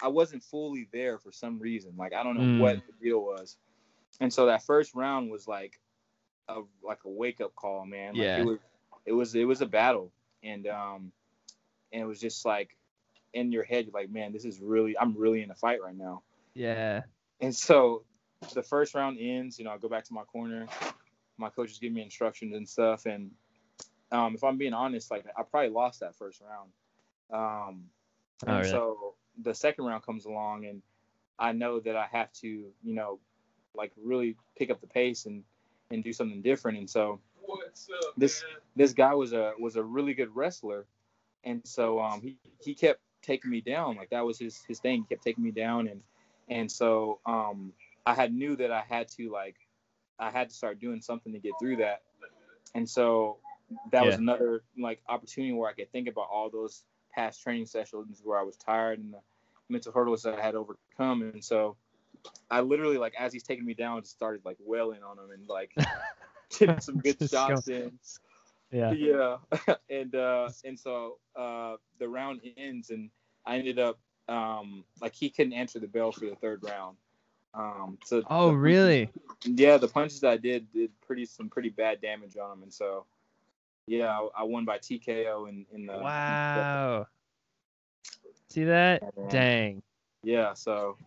I 0.02 0.08
wasn't 0.10 0.44
fully 0.44 0.88
there 0.94 1.18
for 1.20 1.32
some 1.32 1.58
reason. 1.60 1.94
Like 1.98 2.14
I 2.14 2.24
don't 2.24 2.36
know 2.38 2.44
Mm. 2.44 2.60
what 2.60 2.76
the 2.86 2.94
deal 3.06 3.22
was. 3.24 3.58
And 4.22 4.32
so 4.32 4.46
that 4.48 4.64
first 4.64 4.94
round 4.96 5.32
was 5.32 5.48
like 5.48 5.80
a 6.48 6.62
like 6.84 7.00
a 7.06 7.10
wake 7.10 7.42
up 7.42 7.56
call, 7.56 7.86
man. 7.86 8.14
Like 8.14 8.22
Yeah. 8.24 8.38
it 8.40 8.46
was 8.46 8.60
it 9.06 9.12
was 9.12 9.36
it 9.36 9.46
was 9.46 9.62
a 9.62 9.66
battle. 9.66 10.12
And 10.44 10.68
um 10.68 11.12
and 11.92 12.02
it 12.02 12.06
was 12.06 12.20
just 12.20 12.46
like 12.46 12.76
in 13.34 13.52
your 13.52 13.64
head, 13.64 13.90
like, 13.94 14.10
man, 14.10 14.32
this 14.32 14.46
is 14.46 14.60
really 14.60 14.98
I'm 14.98 15.16
really 15.18 15.42
in 15.42 15.52
a 15.52 15.56
fight 15.56 15.82
right 15.82 15.96
now. 15.96 16.22
Yeah. 16.54 17.04
And 17.42 17.54
so 17.56 18.04
the 18.54 18.64
first 18.64 18.96
round 18.96 19.18
ends, 19.20 19.60
you 19.60 19.66
know, 19.66 19.72
I 19.72 19.78
go 19.78 19.90
back 19.90 20.06
to 20.06 20.14
my 20.14 20.24
corner. 20.24 20.68
My 21.38 21.50
coaches 21.50 21.80
give 21.80 21.92
me 21.92 22.02
instructions 22.02 22.56
and 22.56 22.68
stuff. 22.68 23.06
And 23.06 23.32
um, 24.12 24.36
if 24.36 24.44
I'm 24.44 24.58
being 24.58 24.74
honest, 24.74 25.12
like 25.12 25.26
I 25.38 25.44
probably 25.44 25.70
lost 25.70 26.00
that 26.00 26.16
first 26.16 26.42
round. 26.42 26.70
Um, 27.32 27.86
Oh, 28.46 28.48
and 28.48 28.58
really? 28.60 28.70
so 28.70 29.16
the 29.42 29.54
second 29.54 29.86
round 29.86 30.04
comes 30.04 30.26
along, 30.26 30.66
and 30.66 30.82
I 31.40 31.52
know 31.52 31.80
that 31.80 31.96
I 31.96 32.08
have 32.12 32.32
to, 32.34 32.48
you 32.48 32.96
know, 32.96 33.20
like 33.74 33.92
really 34.02 34.36
pick 34.58 34.70
up 34.70 34.82
the 34.82 34.88
pace 34.88 35.26
and 35.26 35.44
and 35.92 36.04
do 36.04 36.12
something 36.14 36.42
different. 36.42 36.78
And 36.78 36.90
so 36.90 37.20
this 38.18 38.44
this 38.76 38.94
guy 38.94 39.14
was 39.14 39.34
a 39.34 39.54
was 39.60 39.76
a 39.76 39.84
really 39.84 40.14
good 40.14 40.36
wrestler, 40.36 40.86
and 41.44 41.62
so 41.66 42.00
um, 42.00 42.22
he 42.22 42.38
he 42.60 42.74
kept 42.74 43.00
taking 43.22 43.52
me 43.52 43.62
down. 43.62 43.96
Like 43.96 44.10
that 44.12 44.26
was 44.26 44.40
his 44.40 44.64
his 44.68 44.80
thing. 44.80 45.02
He 45.02 45.16
kept 45.16 45.24
taking 45.24 45.44
me 45.44 45.52
down, 45.52 45.88
and 45.88 46.02
and 46.50 46.72
so 46.72 47.20
um, 47.26 47.74
I 48.06 48.14
had 48.14 48.34
knew 48.34 48.56
that 48.58 48.72
I 48.72 48.84
had 48.88 49.08
to 49.10 49.30
like 49.32 49.56
I 50.20 50.32
had 50.32 50.50
to 50.50 50.56
start 50.56 50.80
doing 50.80 51.02
something 51.02 51.34
to 51.34 51.40
get 51.40 51.54
through 51.60 51.78
that, 51.78 52.02
and 52.74 52.90
so 52.90 53.38
that 53.92 54.06
was 54.06 54.16
another 54.16 54.64
like 54.78 55.02
opportunity 55.10 55.54
where 55.54 55.70
I 55.70 55.74
could 55.74 55.92
think 55.92 56.08
about 56.08 56.28
all 56.32 56.50
those 56.50 56.84
past 57.14 57.42
training 57.42 57.66
sessions 57.66 58.22
where 58.24 58.40
I 58.40 58.44
was 58.44 58.56
tired 58.58 59.00
and 59.00 59.14
the 59.14 59.20
mental 59.70 59.92
hurdles 59.92 60.24
that 60.24 60.38
I 60.38 60.42
had 60.42 60.56
overcome, 60.56 61.22
and 61.22 61.44
so. 61.44 61.76
I 62.50 62.62
literally 62.62 62.98
like 62.98 63.14
as 63.20 63.32
he's 63.34 63.44
taking 63.44 63.66
me 63.66 63.76
down, 63.76 64.02
just 64.02 64.16
started 64.16 64.42
like 64.46 64.58
wailing 64.60 65.04
on 65.04 65.20
him 65.20 65.30
and 65.32 65.48
like 65.48 65.76
getting 66.60 66.80
some 66.80 66.98
good 67.00 67.18
shots 67.30 67.68
in 67.68 67.92
Yeah. 68.72 68.92
yeah 68.94 69.38
and 69.90 70.16
uh 70.16 70.50
and 70.64 70.78
so 70.80 71.18
uh 71.36 71.76
the 72.00 72.08
round 72.08 72.42
ends 72.58 72.90
and 72.90 73.10
i 73.46 73.58
ended 73.58 73.80
up 73.80 74.00
um 74.28 74.84
like 75.02 75.14
he 75.14 75.30
couldn't 75.30 75.54
answer 75.54 75.80
the 75.80 75.88
bell 75.88 76.12
for 76.12 76.26
the 76.26 76.36
third 76.36 76.64
round 76.64 76.98
um 77.54 77.98
so 78.04 78.22
Oh 78.30 78.50
the- 78.50 78.58
really? 78.58 79.10
yeah 79.44 79.78
the 79.78 79.88
punches 79.88 80.24
i 80.24 80.36
did 80.38 80.72
did 80.74 80.92
pretty 81.06 81.26
some 81.26 81.50
pretty 81.50 81.70
bad 81.70 82.02
damage 82.02 82.36
on 82.38 82.52
him 82.58 82.64
and 82.64 82.74
so 82.74 83.06
yeah 83.88 84.08
i, 84.20 84.42
I 84.42 84.44
won 84.44 84.66
by 84.66 84.78
tko 84.80 85.48
in 85.50 85.66
in 85.74 85.86
the 85.86 85.94
Wow. 86.00 87.08
See 88.50 88.64
that? 88.66 89.04
Dang. 89.30 89.82
yeah 90.24 90.54
so 90.54 90.98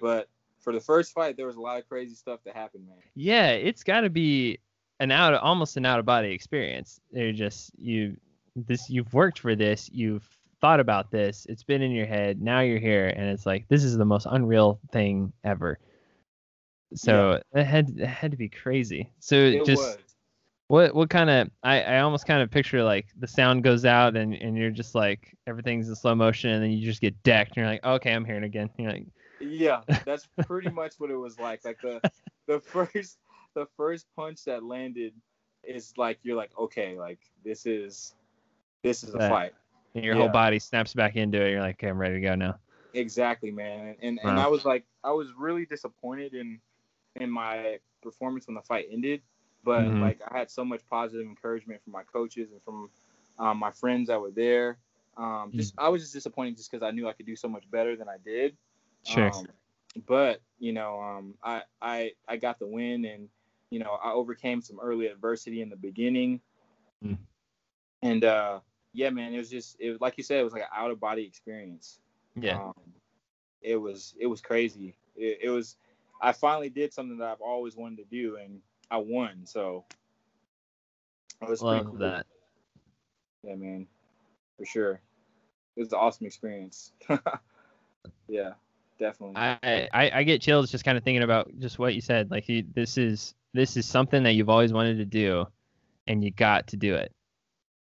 but 0.00 0.28
for 0.66 0.72
the 0.72 0.80
first 0.80 1.12
fight 1.12 1.36
there 1.36 1.46
was 1.46 1.54
a 1.54 1.60
lot 1.60 1.78
of 1.78 1.88
crazy 1.88 2.16
stuff 2.16 2.40
that 2.44 2.56
happened 2.56 2.84
man 2.88 2.96
Yeah, 3.14 3.50
it's 3.50 3.84
got 3.84 4.00
to 4.00 4.10
be 4.10 4.58
an 4.98 5.12
out 5.12 5.32
almost 5.34 5.76
an 5.76 5.86
out 5.86 6.00
of 6.00 6.06
body 6.06 6.32
experience. 6.32 7.00
They're 7.12 7.32
just 7.32 7.70
you 7.78 8.16
this 8.56 8.90
you've 8.90 9.14
worked 9.14 9.38
for 9.38 9.54
this, 9.54 9.88
you've 9.92 10.26
thought 10.60 10.80
about 10.80 11.12
this, 11.12 11.46
it's 11.48 11.62
been 11.62 11.82
in 11.82 11.92
your 11.92 12.06
head, 12.06 12.42
now 12.42 12.60
you're 12.60 12.80
here 12.80 13.06
and 13.16 13.30
it's 13.30 13.46
like 13.46 13.68
this 13.68 13.84
is 13.84 13.96
the 13.96 14.04
most 14.04 14.26
unreal 14.28 14.80
thing 14.90 15.32
ever. 15.44 15.78
So 16.96 17.40
it 17.54 17.64
had 17.64 17.90
it 17.96 18.06
had 18.08 18.32
to 18.32 18.36
be 18.36 18.48
crazy. 18.48 19.12
So 19.20 19.36
it 19.36 19.64
just 19.66 19.80
was 19.80 19.98
what 20.66 20.96
what 20.96 21.10
kind 21.10 21.30
of 21.30 21.48
I, 21.62 21.80
I 21.80 22.00
almost 22.00 22.26
kind 22.26 22.42
of 22.42 22.50
picture 22.50 22.82
like 22.82 23.06
the 23.16 23.28
sound 23.28 23.62
goes 23.62 23.84
out 23.84 24.16
and, 24.16 24.34
and 24.34 24.56
you're 24.58 24.72
just 24.72 24.96
like 24.96 25.36
everything's 25.46 25.88
in 25.88 25.94
slow 25.94 26.16
motion 26.16 26.50
and 26.50 26.64
then 26.64 26.72
you 26.72 26.84
just 26.84 27.00
get 27.00 27.22
decked 27.22 27.50
and 27.50 27.58
you're 27.58 27.66
like 27.66 27.84
okay 27.84 28.12
I'm 28.12 28.24
here 28.24 28.42
again 28.42 28.68
you're 28.78 28.90
like 28.90 29.06
Yeah, 29.40 29.82
that's 30.04 30.28
pretty 30.46 30.70
much 30.70 30.94
what 30.98 31.10
it 31.10 31.16
was 31.16 31.38
like. 31.38 31.64
Like 31.64 31.80
the 31.80 32.02
the 32.46 32.60
first 32.72 33.18
the 33.54 33.66
first 33.76 34.06
punch 34.16 34.44
that 34.44 34.62
landed 34.62 35.14
is 35.64 35.92
like 35.96 36.18
you're 36.22 36.36
like 36.36 36.50
okay, 36.58 36.98
like 36.98 37.20
this 37.44 37.66
is 37.66 38.14
this 38.82 39.02
is 39.02 39.14
a 39.14 39.18
Right. 39.18 39.28
fight. 39.28 39.54
and 39.94 40.04
your 40.04 40.14
Yeah. 40.14 40.20
whole 40.20 40.28
body 40.28 40.58
snaps 40.58 40.94
back 40.94 41.16
into 41.16 41.40
it 41.42 41.50
you're 41.50 41.60
like 41.60 41.76
okay 41.76 41.88
I'm 41.88 41.98
ready 41.98 42.14
to 42.14 42.20
go 42.20 42.34
now 42.34 42.58
Exactly, 42.94 43.50
man. 43.50 43.96
And 44.00 44.18
and, 44.18 44.24
Wow. 44.24 44.38
I 44.38 44.46
was 44.48 44.64
like 44.64 44.86
I 45.04 45.12
was 45.12 45.28
really 45.38 45.66
disappointed 45.66 46.34
in 46.34 46.60
in 47.16 47.30
my 47.30 47.78
performance 48.02 48.46
when 48.46 48.54
the 48.54 48.62
fight 48.62 48.86
ended, 48.90 49.22
but 49.64 49.84
Mhm. 49.88 50.00
like 50.00 50.20
I 50.28 50.38
had 50.38 50.50
so 50.50 50.64
much 50.64 50.82
positive 50.88 51.26
encouragement 51.26 51.82
from 51.82 51.92
my 51.92 52.02
coaches 52.04 52.50
and 52.52 52.62
from 52.62 52.90
um, 53.38 53.58
my 53.58 53.70
friends 53.70 54.08
that 54.08 54.20
were 54.20 54.30
there. 54.30 54.78
Um, 55.16 55.52
just 55.54 55.74
I 55.78 55.88
was 55.88 56.02
just 56.02 56.14
disappointed 56.14 56.56
just 56.56 56.70
because 56.70 56.82
I 56.82 56.90
knew 56.90 57.08
I 57.08 57.12
could 57.12 57.26
do 57.26 57.36
so 57.36 57.48
much 57.48 57.70
better 57.70 57.96
than 57.96 58.08
I 58.08 58.16
did. 58.24 58.56
Sure 59.06 59.32
Um, 59.32 59.48
but 60.06 60.40
you 60.58 60.72
know, 60.72 61.00
um, 61.00 61.34
I 61.42 61.62
I 61.80 62.12
I 62.28 62.36
got 62.36 62.58
the 62.58 62.66
win, 62.66 63.04
and 63.04 63.28
you 63.70 63.78
know, 63.80 63.98
I 64.02 64.12
overcame 64.12 64.60
some 64.62 64.78
early 64.80 65.06
adversity 65.06 65.62
in 65.62 65.70
the 65.70 65.76
beginning, 65.76 66.40
Mm. 67.04 67.18
and 68.02 68.24
uh, 68.24 68.60
yeah, 68.92 69.10
man, 69.10 69.34
it 69.34 69.38
was 69.38 69.50
just 69.50 69.76
it 69.80 69.90
was 69.90 70.00
like 70.00 70.16
you 70.18 70.24
said, 70.24 70.40
it 70.40 70.44
was 70.44 70.52
like 70.52 70.62
an 70.62 70.68
out 70.74 70.90
of 70.90 71.00
body 71.00 71.24
experience. 71.24 72.00
Yeah. 72.36 72.58
Um, 72.58 72.74
it 73.62 73.76
was 73.76 74.14
it 74.18 74.26
was 74.26 74.40
crazy. 74.40 74.96
It, 75.16 75.40
it 75.44 75.50
was 75.50 75.76
I 76.20 76.32
finally 76.32 76.70
did 76.70 76.92
something 76.92 77.18
that 77.18 77.28
I've 77.28 77.40
always 77.40 77.76
wanted 77.76 77.98
to 77.98 78.04
do, 78.04 78.36
and 78.36 78.60
I 78.90 78.98
won. 78.98 79.46
So 79.46 79.84
it 81.42 81.48
was 81.48 81.62
Love 81.62 81.98
cool. 81.98 81.98
that. 81.98 82.26
Yeah, 83.42 83.54
man, 83.56 83.86
for 84.56 84.64
sure. 84.66 85.00
It 85.76 85.80
was 85.80 85.92
an 85.92 85.98
awesome 85.98 86.26
experience. 86.26 86.92
yeah, 88.28 88.54
definitely. 88.98 89.36
I, 89.36 89.88
I 89.92 90.10
I 90.14 90.22
get 90.22 90.40
chills 90.40 90.70
just 90.70 90.84
kind 90.84 90.98
of 90.98 91.04
thinking 91.04 91.22
about 91.22 91.50
just 91.58 91.78
what 91.78 91.94
you 91.94 92.00
said. 92.00 92.30
Like 92.30 92.48
you, 92.48 92.64
this 92.74 92.98
is 92.98 93.34
this 93.52 93.76
is 93.76 93.86
something 93.86 94.22
that 94.24 94.32
you've 94.32 94.48
always 94.48 94.72
wanted 94.72 94.98
to 94.98 95.04
do, 95.04 95.46
and 96.06 96.22
you 96.22 96.30
got 96.30 96.68
to 96.68 96.76
do 96.76 96.94
it. 96.94 97.12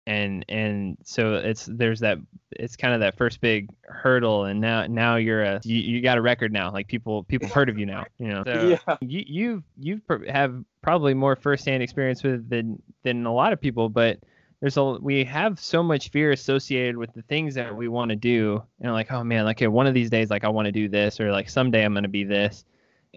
And 0.05 0.45
and 0.47 0.97
so 1.03 1.35
it's 1.35 1.65
there's 1.65 1.99
that 1.99 2.17
it's 2.51 2.77
kind 2.77 2.93
of 2.93 3.01
that 3.01 3.17
first 3.17 3.41
big 3.41 3.69
hurdle, 3.83 4.45
and 4.45 4.61
now 4.61 4.87
now 4.87 5.17
you're 5.17 5.43
a 5.43 5.61
you, 5.63 5.77
you 5.77 6.01
got 6.01 6.17
a 6.17 6.21
record 6.21 6.53
now. 6.53 6.71
Like 6.71 6.87
people 6.87 7.23
people 7.23 7.49
heard 7.49 7.67
of 7.69 7.77
you 7.77 7.85
now. 7.85 8.05
You 8.17 8.27
know. 8.29 8.43
So 8.45 8.77
yeah, 8.87 8.97
you 9.01 9.23
you 9.27 9.63
you 9.77 9.99
pr- 9.99 10.25
have 10.29 10.63
probably 10.81 11.13
more 11.13 11.35
firsthand 11.35 11.83
experience 11.83 12.23
with 12.23 12.49
than 12.49 12.81
than 13.03 13.25
a 13.25 13.33
lot 13.33 13.51
of 13.51 13.59
people, 13.59 13.89
but 13.89 14.19
there's 14.59 14.77
a 14.77 14.83
we 14.83 15.23
have 15.23 15.59
so 15.59 15.83
much 15.83 16.09
fear 16.09 16.31
associated 16.31 16.97
with 16.97 17.13
the 17.13 17.21
things 17.23 17.55
that 17.55 17.75
we 17.75 17.87
want 17.87 18.09
to 18.09 18.15
do, 18.15 18.63
and 18.81 18.91
like 18.91 19.11
oh 19.11 19.23
man, 19.23 19.45
like 19.45 19.57
okay, 19.57 19.67
one 19.67 19.87
of 19.87 19.93
these 19.93 20.09
days 20.09 20.29
like 20.29 20.43
I 20.43 20.49
want 20.49 20.65
to 20.65 20.71
do 20.71 20.89
this, 20.89 21.19
or 21.19 21.31
like 21.31 21.49
someday 21.49 21.83
I'm 21.83 21.93
gonna 21.93 22.07
be 22.07 22.23
this, 22.23 22.65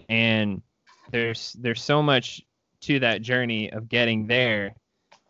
and 0.08 0.62
there's 1.10 1.54
there's 1.54 1.82
so 1.82 2.02
much 2.02 2.42
to 2.82 2.98
that 3.00 3.22
journey 3.22 3.72
of 3.72 3.88
getting 3.88 4.26
there, 4.26 4.74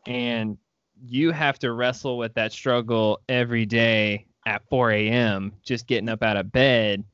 and 0.07 0.59
you 1.03 1.31
have 1.31 1.59
to 1.61 1.73
wrestle 1.73 2.19
with 2.19 2.35
that 2.35 2.53
struggle 2.53 3.21
every 3.29 3.67
day 3.67 4.27
at 4.47 4.69
4 4.69 4.91
a.m. 4.93 5.53
just 5.63 5.87
getting 5.87 6.09
up 6.09 6.23
out 6.23 6.37
of 6.37 6.51
bed 6.53 7.05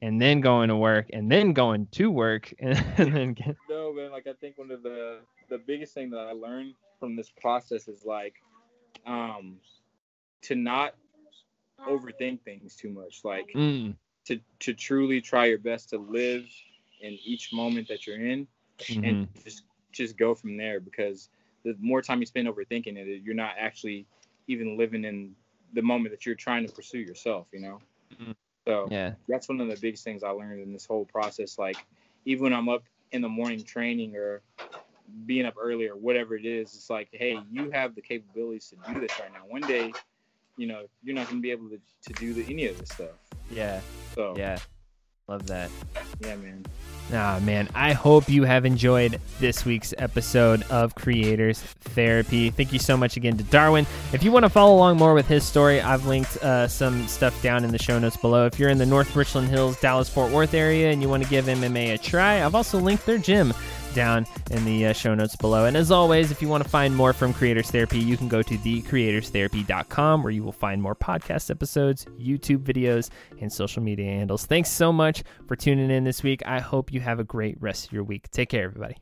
and 0.00 0.20
then 0.20 0.40
going 0.40 0.68
to 0.68 0.76
work 0.76 1.06
and 1.12 1.30
then 1.30 1.52
going 1.52 1.86
to 1.92 2.10
work 2.10 2.52
and, 2.58 2.76
then 2.96 3.32
get, 3.32 3.56
no, 3.68 3.92
man. 3.92 4.10
Like 4.10 4.26
I 4.26 4.32
think 4.34 4.58
one 4.58 4.70
of 4.70 4.82
the 4.82 5.18
the 5.48 5.58
biggest 5.58 5.94
thing 5.94 6.10
that 6.10 6.20
I 6.20 6.32
learned 6.32 6.74
from 6.98 7.16
this 7.16 7.30
process 7.40 7.88
is 7.88 8.04
like, 8.04 8.34
um, 9.06 9.56
to 10.42 10.54
not 10.54 10.94
overthink 11.86 12.40
things 12.42 12.76
too 12.76 12.90
much. 12.90 13.20
Like 13.24 13.50
mm, 13.54 13.94
to 14.26 14.40
to 14.60 14.74
truly 14.74 15.20
try 15.20 15.46
your 15.46 15.58
best 15.58 15.90
to 15.90 15.98
live 15.98 16.44
in 17.00 17.18
each 17.24 17.52
moment 17.52 17.88
that 17.88 18.06
you're 18.06 18.24
in, 18.24 18.46
mhm. 18.80 19.08
and 19.08 19.28
just 19.44 19.62
just 19.92 20.16
go 20.16 20.34
from 20.34 20.56
there. 20.56 20.80
Because 20.80 21.28
the 21.64 21.76
more 21.80 22.02
time 22.02 22.20
you 22.20 22.26
spend 22.26 22.48
overthinking 22.48 22.96
it, 22.96 23.22
you're 23.22 23.34
not 23.34 23.54
actually 23.58 24.06
even 24.46 24.76
living 24.76 25.04
in 25.04 25.34
the 25.74 25.82
moment 25.82 26.14
that 26.14 26.24
you're 26.24 26.34
trying 26.34 26.66
to 26.66 26.72
pursue 26.72 26.98
yourself. 26.98 27.46
You 27.52 27.60
know. 27.60 27.78
Mhm. 28.14 28.34
So 28.66 28.88
yeah 28.90 29.14
that's 29.28 29.48
one 29.48 29.60
of 29.60 29.68
the 29.68 29.76
biggest 29.76 30.04
things 30.04 30.22
I 30.22 30.30
learned 30.30 30.60
in 30.60 30.72
this 30.72 30.86
whole 30.86 31.04
process. 31.04 31.58
Like, 31.58 31.76
even 32.24 32.44
when 32.44 32.52
I'm 32.52 32.68
up 32.68 32.82
in 33.12 33.22
the 33.22 33.28
morning 33.28 33.62
training 33.62 34.16
or 34.16 34.42
being 35.26 35.46
up 35.46 35.54
early 35.60 35.88
or 35.88 35.96
whatever 35.96 36.36
it 36.36 36.44
is, 36.44 36.74
it's 36.74 36.90
like, 36.90 37.08
hey, 37.12 37.38
you 37.50 37.70
have 37.70 37.94
the 37.94 38.02
capabilities 38.02 38.70
to 38.70 38.92
do 38.92 39.00
this 39.00 39.12
right 39.20 39.32
now. 39.32 39.40
One 39.46 39.62
day, 39.62 39.92
you 40.56 40.66
know, 40.66 40.82
you're 41.02 41.14
not 41.14 41.26
going 41.26 41.38
to 41.38 41.42
be 41.42 41.50
able 41.50 41.68
to, 41.68 41.78
to 42.06 42.12
do 42.14 42.34
the, 42.34 42.44
any 42.50 42.66
of 42.66 42.78
this 42.78 42.90
stuff. 42.90 43.10
yeah 43.50 43.80
So, 44.14 44.34
yeah 44.36 44.58
love 45.28 45.46
that 45.46 45.70
yeah, 46.20 46.36
man. 46.36 46.64
Ah, 47.12 47.40
man, 47.42 47.68
I 47.74 47.94
hope 47.94 48.28
you 48.28 48.44
have 48.44 48.66
enjoyed 48.66 49.18
this 49.40 49.64
week's 49.64 49.94
episode 49.96 50.62
of 50.64 50.94
Creators 50.94 51.60
Therapy. 51.60 52.50
Thank 52.50 52.72
you 52.72 52.78
so 52.78 52.98
much 52.98 53.16
again 53.16 53.36
to 53.38 53.44
Darwin. 53.44 53.86
If 54.12 54.22
you 54.22 54.30
want 54.30 54.44
to 54.44 54.50
follow 54.50 54.74
along 54.74 54.98
more 54.98 55.14
with 55.14 55.26
his 55.26 55.42
story, 55.44 55.80
I've 55.80 56.04
linked 56.06 56.36
uh, 56.38 56.68
some 56.68 57.06
stuff 57.08 57.40
down 57.40 57.64
in 57.64 57.70
the 57.70 57.78
show 57.78 57.98
notes 57.98 58.18
below. 58.18 58.44
If 58.44 58.58
you're 58.58 58.68
in 58.68 58.76
the 58.76 58.84
North 58.84 59.16
Richland 59.16 59.48
Hills, 59.48 59.80
Dallas 59.80 60.08
Fort 60.08 60.30
Worth 60.32 60.52
area 60.52 60.90
and 60.90 61.00
you 61.00 61.08
want 61.08 61.22
to 61.22 61.30
give 61.30 61.46
MMA 61.46 61.94
a 61.94 61.98
try, 61.98 62.44
I've 62.44 62.54
also 62.54 62.78
linked 62.78 63.06
their 63.06 63.18
gym 63.18 63.54
down 63.94 64.26
in 64.50 64.64
the 64.64 64.86
uh, 64.86 64.92
show 64.92 65.14
notes 65.14 65.36
below. 65.36 65.64
And 65.64 65.76
as 65.76 65.90
always, 65.90 66.30
if 66.30 66.42
you 66.42 66.48
want 66.48 66.64
to 66.64 66.68
find 66.68 66.94
more 66.94 67.12
from 67.12 67.32
Creators 67.32 67.70
Therapy, 67.70 67.98
you 67.98 68.16
can 68.16 68.28
go 68.28 68.42
to 68.42 68.56
thecreatorstherapy.com 68.56 70.22
where 70.22 70.32
you 70.32 70.42
will 70.42 70.52
find 70.52 70.82
more 70.82 70.94
podcast 70.94 71.50
episodes, 71.50 72.06
YouTube 72.18 72.64
videos, 72.64 73.10
and 73.40 73.52
social 73.52 73.82
media 73.82 74.06
handles. 74.06 74.46
Thanks 74.46 74.70
so 74.70 74.92
much 74.92 75.22
for 75.46 75.56
tuning 75.56 75.90
in 75.90 76.04
this 76.04 76.22
week. 76.22 76.42
I 76.46 76.60
hope 76.60 76.92
you 76.92 77.00
have 77.00 77.20
a 77.20 77.24
great 77.24 77.56
rest 77.60 77.86
of 77.86 77.92
your 77.92 78.04
week. 78.04 78.30
Take 78.30 78.50
care, 78.50 78.64
everybody. 78.64 78.96